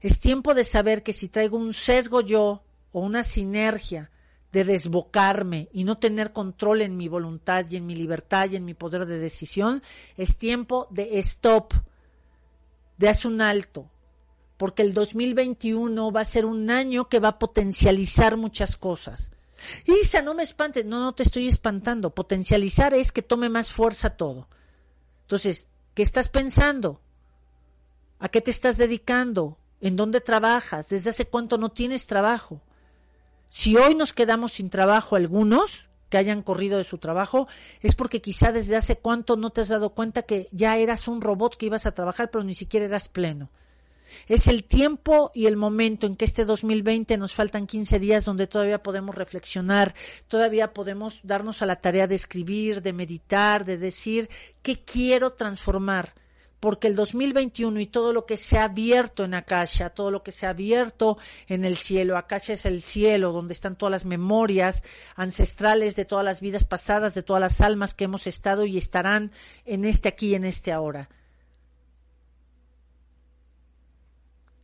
Es 0.00 0.20
tiempo 0.20 0.54
de 0.54 0.64
saber 0.64 1.02
que 1.02 1.12
si 1.12 1.28
traigo 1.28 1.56
un 1.56 1.72
sesgo 1.72 2.20
yo 2.20 2.62
o 2.92 3.00
una 3.00 3.22
sinergia 3.22 4.10
de 4.52 4.64
desbocarme 4.64 5.68
y 5.72 5.84
no 5.84 5.98
tener 5.98 6.32
control 6.32 6.82
en 6.82 6.96
mi 6.96 7.08
voluntad 7.08 7.66
y 7.68 7.76
en 7.76 7.86
mi 7.86 7.94
libertad 7.94 8.50
y 8.50 8.56
en 8.56 8.64
mi 8.64 8.74
poder 8.74 9.06
de 9.06 9.18
decisión, 9.18 9.82
es 10.16 10.38
tiempo 10.38 10.88
de 10.90 11.18
stop, 11.18 11.74
de 12.96 13.08
hacer 13.08 13.30
un 13.30 13.42
alto, 13.42 13.90
porque 14.56 14.82
el 14.82 14.94
2021 14.94 16.10
va 16.10 16.22
a 16.22 16.24
ser 16.24 16.46
un 16.46 16.70
año 16.70 17.08
que 17.08 17.20
va 17.20 17.28
a 17.28 17.38
potencializar 17.38 18.36
muchas 18.36 18.76
cosas. 18.76 19.30
Isa, 19.84 20.22
no 20.22 20.34
me 20.34 20.44
espantes, 20.44 20.86
no, 20.86 21.00
no 21.00 21.14
te 21.14 21.24
estoy 21.24 21.48
espantando, 21.48 22.14
potencializar 22.14 22.94
es 22.94 23.12
que 23.12 23.22
tome 23.22 23.48
más 23.48 23.70
fuerza 23.70 24.10
todo. 24.10 24.48
Entonces, 25.22 25.68
¿qué 25.94 26.02
estás 26.02 26.30
pensando? 26.30 27.02
¿A 28.18 28.28
qué 28.28 28.40
te 28.40 28.50
estás 28.50 28.78
dedicando? 28.78 29.58
¿En 29.80 29.94
dónde 29.94 30.20
trabajas? 30.20 30.88
¿Desde 30.88 31.10
hace 31.10 31.26
cuánto 31.26 31.58
no 31.58 31.70
tienes 31.70 32.06
trabajo? 32.06 32.62
Si 33.48 33.76
hoy 33.76 33.94
nos 33.94 34.12
quedamos 34.12 34.52
sin 34.52 34.70
trabajo 34.70 35.16
algunos 35.16 35.88
que 36.08 36.18
hayan 36.18 36.42
corrido 36.42 36.78
de 36.78 36.84
su 36.84 36.98
trabajo, 36.98 37.48
es 37.80 37.94
porque 37.94 38.20
quizá 38.20 38.52
desde 38.52 38.76
hace 38.76 38.96
cuánto 38.96 39.36
no 39.36 39.50
te 39.50 39.60
has 39.60 39.68
dado 39.68 39.90
cuenta 39.90 40.22
que 40.22 40.48
ya 40.52 40.76
eras 40.76 41.08
un 41.08 41.20
robot 41.20 41.56
que 41.56 41.66
ibas 41.66 41.86
a 41.86 41.92
trabajar, 41.92 42.30
pero 42.30 42.44
ni 42.44 42.54
siquiera 42.54 42.86
eras 42.86 43.08
pleno. 43.08 43.50
Es 44.26 44.48
el 44.48 44.64
tiempo 44.64 45.30
y 45.34 45.46
el 45.46 45.56
momento 45.56 46.06
en 46.06 46.16
que 46.16 46.24
este 46.24 46.46
2020 46.46 47.18
nos 47.18 47.34
faltan 47.34 47.66
15 47.66 47.98
días 47.98 48.24
donde 48.24 48.46
todavía 48.46 48.82
podemos 48.82 49.14
reflexionar, 49.14 49.94
todavía 50.28 50.72
podemos 50.72 51.20
darnos 51.22 51.60
a 51.60 51.66
la 51.66 51.76
tarea 51.76 52.06
de 52.06 52.14
escribir, 52.14 52.80
de 52.80 52.94
meditar, 52.94 53.66
de 53.66 53.76
decir 53.76 54.30
qué 54.62 54.82
quiero 54.82 55.34
transformar 55.34 56.14
porque 56.60 56.88
el 56.88 56.96
2021 56.96 57.80
y 57.80 57.86
todo 57.86 58.12
lo 58.12 58.26
que 58.26 58.36
se 58.36 58.58
ha 58.58 58.64
abierto 58.64 59.24
en 59.24 59.34
Akasha, 59.34 59.90
todo 59.90 60.10
lo 60.10 60.22
que 60.22 60.32
se 60.32 60.46
ha 60.46 60.50
abierto 60.50 61.18
en 61.46 61.64
el 61.64 61.76
cielo, 61.76 62.16
Akasha 62.16 62.54
es 62.54 62.66
el 62.66 62.82
cielo 62.82 63.32
donde 63.32 63.54
están 63.54 63.76
todas 63.76 63.92
las 63.92 64.04
memorias 64.04 64.82
ancestrales 65.14 65.94
de 65.94 66.04
todas 66.04 66.24
las 66.24 66.40
vidas 66.40 66.64
pasadas, 66.64 67.14
de 67.14 67.22
todas 67.22 67.40
las 67.40 67.60
almas 67.60 67.94
que 67.94 68.04
hemos 68.04 68.26
estado 68.26 68.66
y 68.66 68.76
estarán 68.76 69.30
en 69.64 69.84
este 69.84 70.08
aquí 70.08 70.28
y 70.28 70.34
en 70.34 70.44
este 70.44 70.72
ahora. 70.72 71.08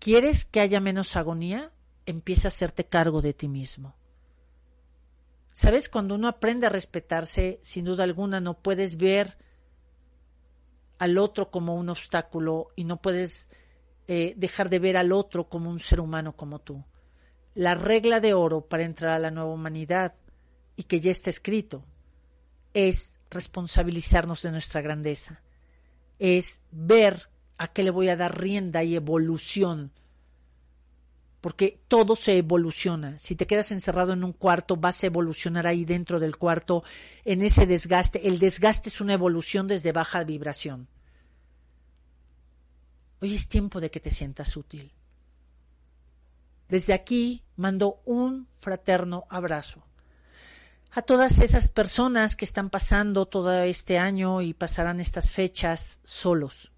¿Quieres 0.01 0.45
que 0.45 0.61
haya 0.61 0.81
menos 0.81 1.17
agonía? 1.17 1.73
Empieza 2.07 2.49
a 2.49 2.51
hacerte 2.51 2.85
cargo 2.85 3.23
de 3.23 3.33
ti 3.33 3.49
mismo. 3.49 3.95
¿Sabes? 5.53 5.89
Cuando 5.89 6.17
uno 6.17 6.27
aprende 6.27 6.67
a 6.67 6.71
respetarse, 6.71 7.61
sin 7.63 7.85
duda 7.85 8.03
alguna 8.03 8.41
no 8.41 8.59
puedes 8.59 8.97
ver 8.97 9.39
al 10.99 11.19
otro 11.19 11.51
como 11.51 11.75
un 11.75 11.89
obstáculo 11.89 12.69
y 12.77 12.85
no 12.85 13.01
puedes 13.01 13.49
eh, 14.07 14.35
dejar 14.37 14.69
de 14.69 14.79
ver 14.79 14.97
al 14.97 15.13
otro 15.13 15.49
como 15.49 15.71
un 15.71 15.81
ser 15.81 16.01
humano 16.01 16.37
como 16.37 16.59
tú. 16.59 16.85
La 17.55 17.75
regla 17.75 18.21
de 18.21 18.35
oro 18.35 18.63
para 18.63 18.85
entrar 18.85 19.13
a 19.13 19.19
la 19.19 19.31
nueva 19.31 19.53
humanidad 19.53 20.15
y 20.77 20.85
que 20.85 21.01
ya 21.01 21.11
está 21.11 21.31
escrito 21.31 21.85
es 22.75 23.17
responsabilizarnos 23.31 24.43
de 24.43 24.51
nuestra 24.51 24.81
grandeza, 24.81 25.41
es 26.19 26.63
ver 26.71 27.29
a 27.59 27.69
qué 27.69 27.83
le 27.83 27.91
voy 27.91 28.09
a 28.09 28.17
dar 28.17 28.41
rienda 28.41 28.83
y 28.83 28.97
evolución, 28.97 29.93
porque 31.45 31.79
todo 31.89 32.17
se 32.17 32.39
evoluciona. 32.39 33.19
Si 33.19 33.37
te 33.37 33.47
quedas 33.47 33.71
encerrado 33.71 34.15
en 34.15 34.25
un 34.25 34.33
cuarto, 34.33 34.77
vas 34.77 35.03
a 35.03 35.09
evolucionar 35.09 35.67
ahí 35.67 35.85
dentro 35.85 36.19
del 36.19 36.39
cuarto, 36.39 36.85
en 37.23 37.43
ese 37.43 37.67
desgaste. 37.67 38.27
El 38.27 38.39
desgaste 38.39 38.89
es 38.89 39.03
una 39.03 39.13
evolución 39.13 39.69
desde 39.69 39.93
baja 39.93 40.25
vibración. 40.25 40.89
Hoy 43.21 43.35
es 43.35 43.47
tiempo 43.47 43.83
de 43.83 43.91
que 43.91 44.01
te 44.01 44.11
sientas 44.11 44.57
útil. 44.57 44.91
Desde 46.71 46.95
aquí 46.95 47.45
mando 47.57 48.01
un 48.07 48.49
fraterno 48.57 49.27
abrazo 49.29 49.85
a 50.93 51.03
todas 51.03 51.41
esas 51.41 51.69
personas 51.69 52.37
que 52.37 52.47
están 52.47 52.71
pasando 52.71 53.27
todo 53.27 53.53
este 53.65 53.99
año 53.99 54.41
y 54.41 54.55
pasarán 54.55 54.99
estas 54.99 55.31
fechas 55.31 56.01
solos. 56.05 56.73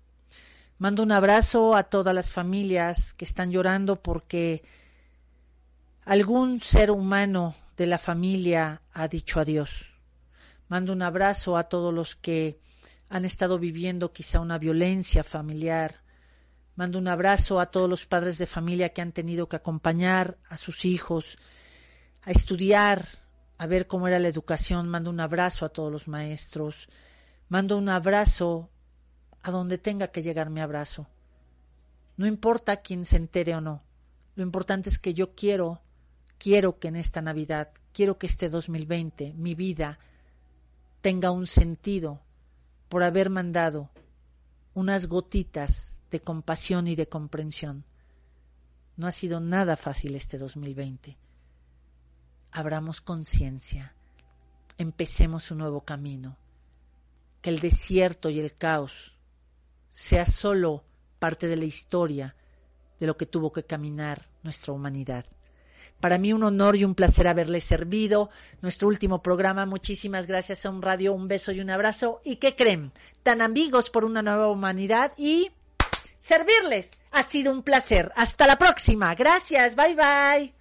Mando 0.79 1.03
un 1.03 1.13
abrazo 1.13 1.75
a 1.75 1.85
todas 1.85 2.15
las 2.15 2.31
familias 2.31 3.15
que 3.15 3.25
están 3.25 3.51
llorando 3.51 4.03
porque 4.03 4.63
algún 6.05 6.61
ser 6.61 6.91
humano 6.91 7.55
de 7.77 7.87
la 7.87 7.99
familia 7.99 8.83
ha 8.93 9.09
dicho 9.09 9.41
adiós. 9.41 9.87
Mando 10.69 10.93
un 10.93 11.03
abrazo 11.03 11.57
a 11.57 11.65
todos 11.65 11.95
los 11.95 12.17
que 12.17 12.59
han 13.09 13.25
estado 13.25 13.59
viviendo 13.59 14.13
quizá 14.13 14.41
una 14.41 14.59
violencia 14.59 15.25
familiar, 15.25 16.03
Mando 16.77 16.99
un 16.99 17.09
abrazo 17.09 17.59
a 17.59 17.71
todos 17.71 17.89
los 17.89 18.05
padres 18.05 18.37
de 18.37 18.45
familia 18.45 18.91
que 18.91 19.01
han 19.01 19.13
tenido 19.13 19.49
que 19.49 19.57
acompañar 19.57 20.37
a 20.51 20.59
sus 20.59 20.85
hijos 20.85 21.39
a 22.21 22.31
estudiar, 22.33 23.09
a 23.57 23.67
ver 23.67 23.87
cómo 23.87 24.09
era 24.09 24.19
la 24.19 24.29
educación. 24.29 24.87
Mando 24.87 25.09
un 25.09 25.21
abrazo 25.21 25.65
a 25.65 25.71
todos 25.71 25.91
los 25.91 26.07
maestros. 26.07 26.89
Mando 27.49 27.79
un 27.79 27.89
abrazo 27.89 28.69
a 29.47 29.53
donde 29.53 29.79
tenga 29.79 30.09
que 30.09 30.23
llegar 30.23 30.51
mi 30.51 30.61
abrazo. 30.61 31.07
No 32.17 32.27
importa 32.27 32.79
quién 32.79 33.05
se 33.05 33.17
entere 33.17 33.55
o 33.55 33.61
no. 33.61 33.81
Lo 34.35 34.43
importante 34.43 34.89
es 34.89 34.99
que 34.99 35.15
yo 35.15 35.37
quiero, 35.37 35.83
quiero 36.37 36.81
que 36.81 36.89
en 36.89 36.97
esta 36.97 37.23
Navidad, 37.23 37.71
quiero 37.93 38.19
que 38.19 38.27
este 38.27 38.49
2020, 38.49 39.35
mi 39.35 39.55
vida, 39.55 40.01
tenga 41.01 41.31
un 41.31 41.47
sentido 41.47 42.23
por 42.89 43.05
haber 43.05 43.31
mandado 43.31 43.91
unas 44.75 45.07
gotitas 45.07 45.97
de 46.11 46.21
compasión 46.21 46.89
y 46.89 46.97
de 46.97 47.09
comprensión. 47.09 47.85
No 48.97 49.07
ha 49.07 49.13
sido 49.13 49.39
nada 49.39 49.77
fácil 49.77 50.17
este 50.17 50.39
2020. 50.39 51.17
Abramos 52.51 53.01
conciencia, 53.01 53.95
empecemos 54.77 55.53
un 55.53 55.59
nuevo 55.59 55.83
camino, 55.83 56.37
que 57.43 57.51
el 57.51 57.61
desierto 57.61 58.29
y 58.29 58.41
el 58.41 58.57
caos 58.57 59.13
sea 59.97 60.27
solo 60.27 60.85
parte 61.19 61.49
de 61.49 61.57
la 61.57 61.65
historia 61.65 62.37
de 63.01 63.07
lo 63.07 63.17
que 63.17 63.25
tuvo 63.25 63.51
que 63.51 63.65
caminar 63.65 64.29
nuestra 64.43 64.75
humanidad. 64.75 65.25
Para 66.01 66.19
mí 66.19 66.35
un 66.35 66.43
honor 66.43 66.77
y 66.77 66.85
un 66.85 66.95
placer 66.95 67.27
haberles 67.27 67.65
servido. 67.65 68.29
Nuestro 68.61 68.89
último 68.89 69.23
programa, 69.23 69.65
muchísimas 69.65 70.27
gracias 70.27 70.67
a 70.67 70.71
un 70.71 70.83
radio, 70.83 71.15
un 71.15 71.29
beso 71.29 71.51
y 71.51 71.61
un 71.61 71.71
abrazo. 71.71 72.21
¿Y 72.25 72.37
qué 72.37 72.55
creen? 72.55 72.93
Tan 73.23 73.41
amigos 73.41 73.89
por 73.89 74.05
una 74.05 74.21
nueva 74.21 74.49
humanidad 74.49 75.15
y 75.17 75.51
servirles. 76.21 76.99
Ha 77.13 77.23
sido 77.23 77.51
un 77.51 77.63
placer. 77.63 78.13
Hasta 78.17 78.47
la 78.47 78.59
próxima. 78.59 79.15
Gracias. 79.15 79.77
Bye 79.77 79.95
bye. 79.95 80.56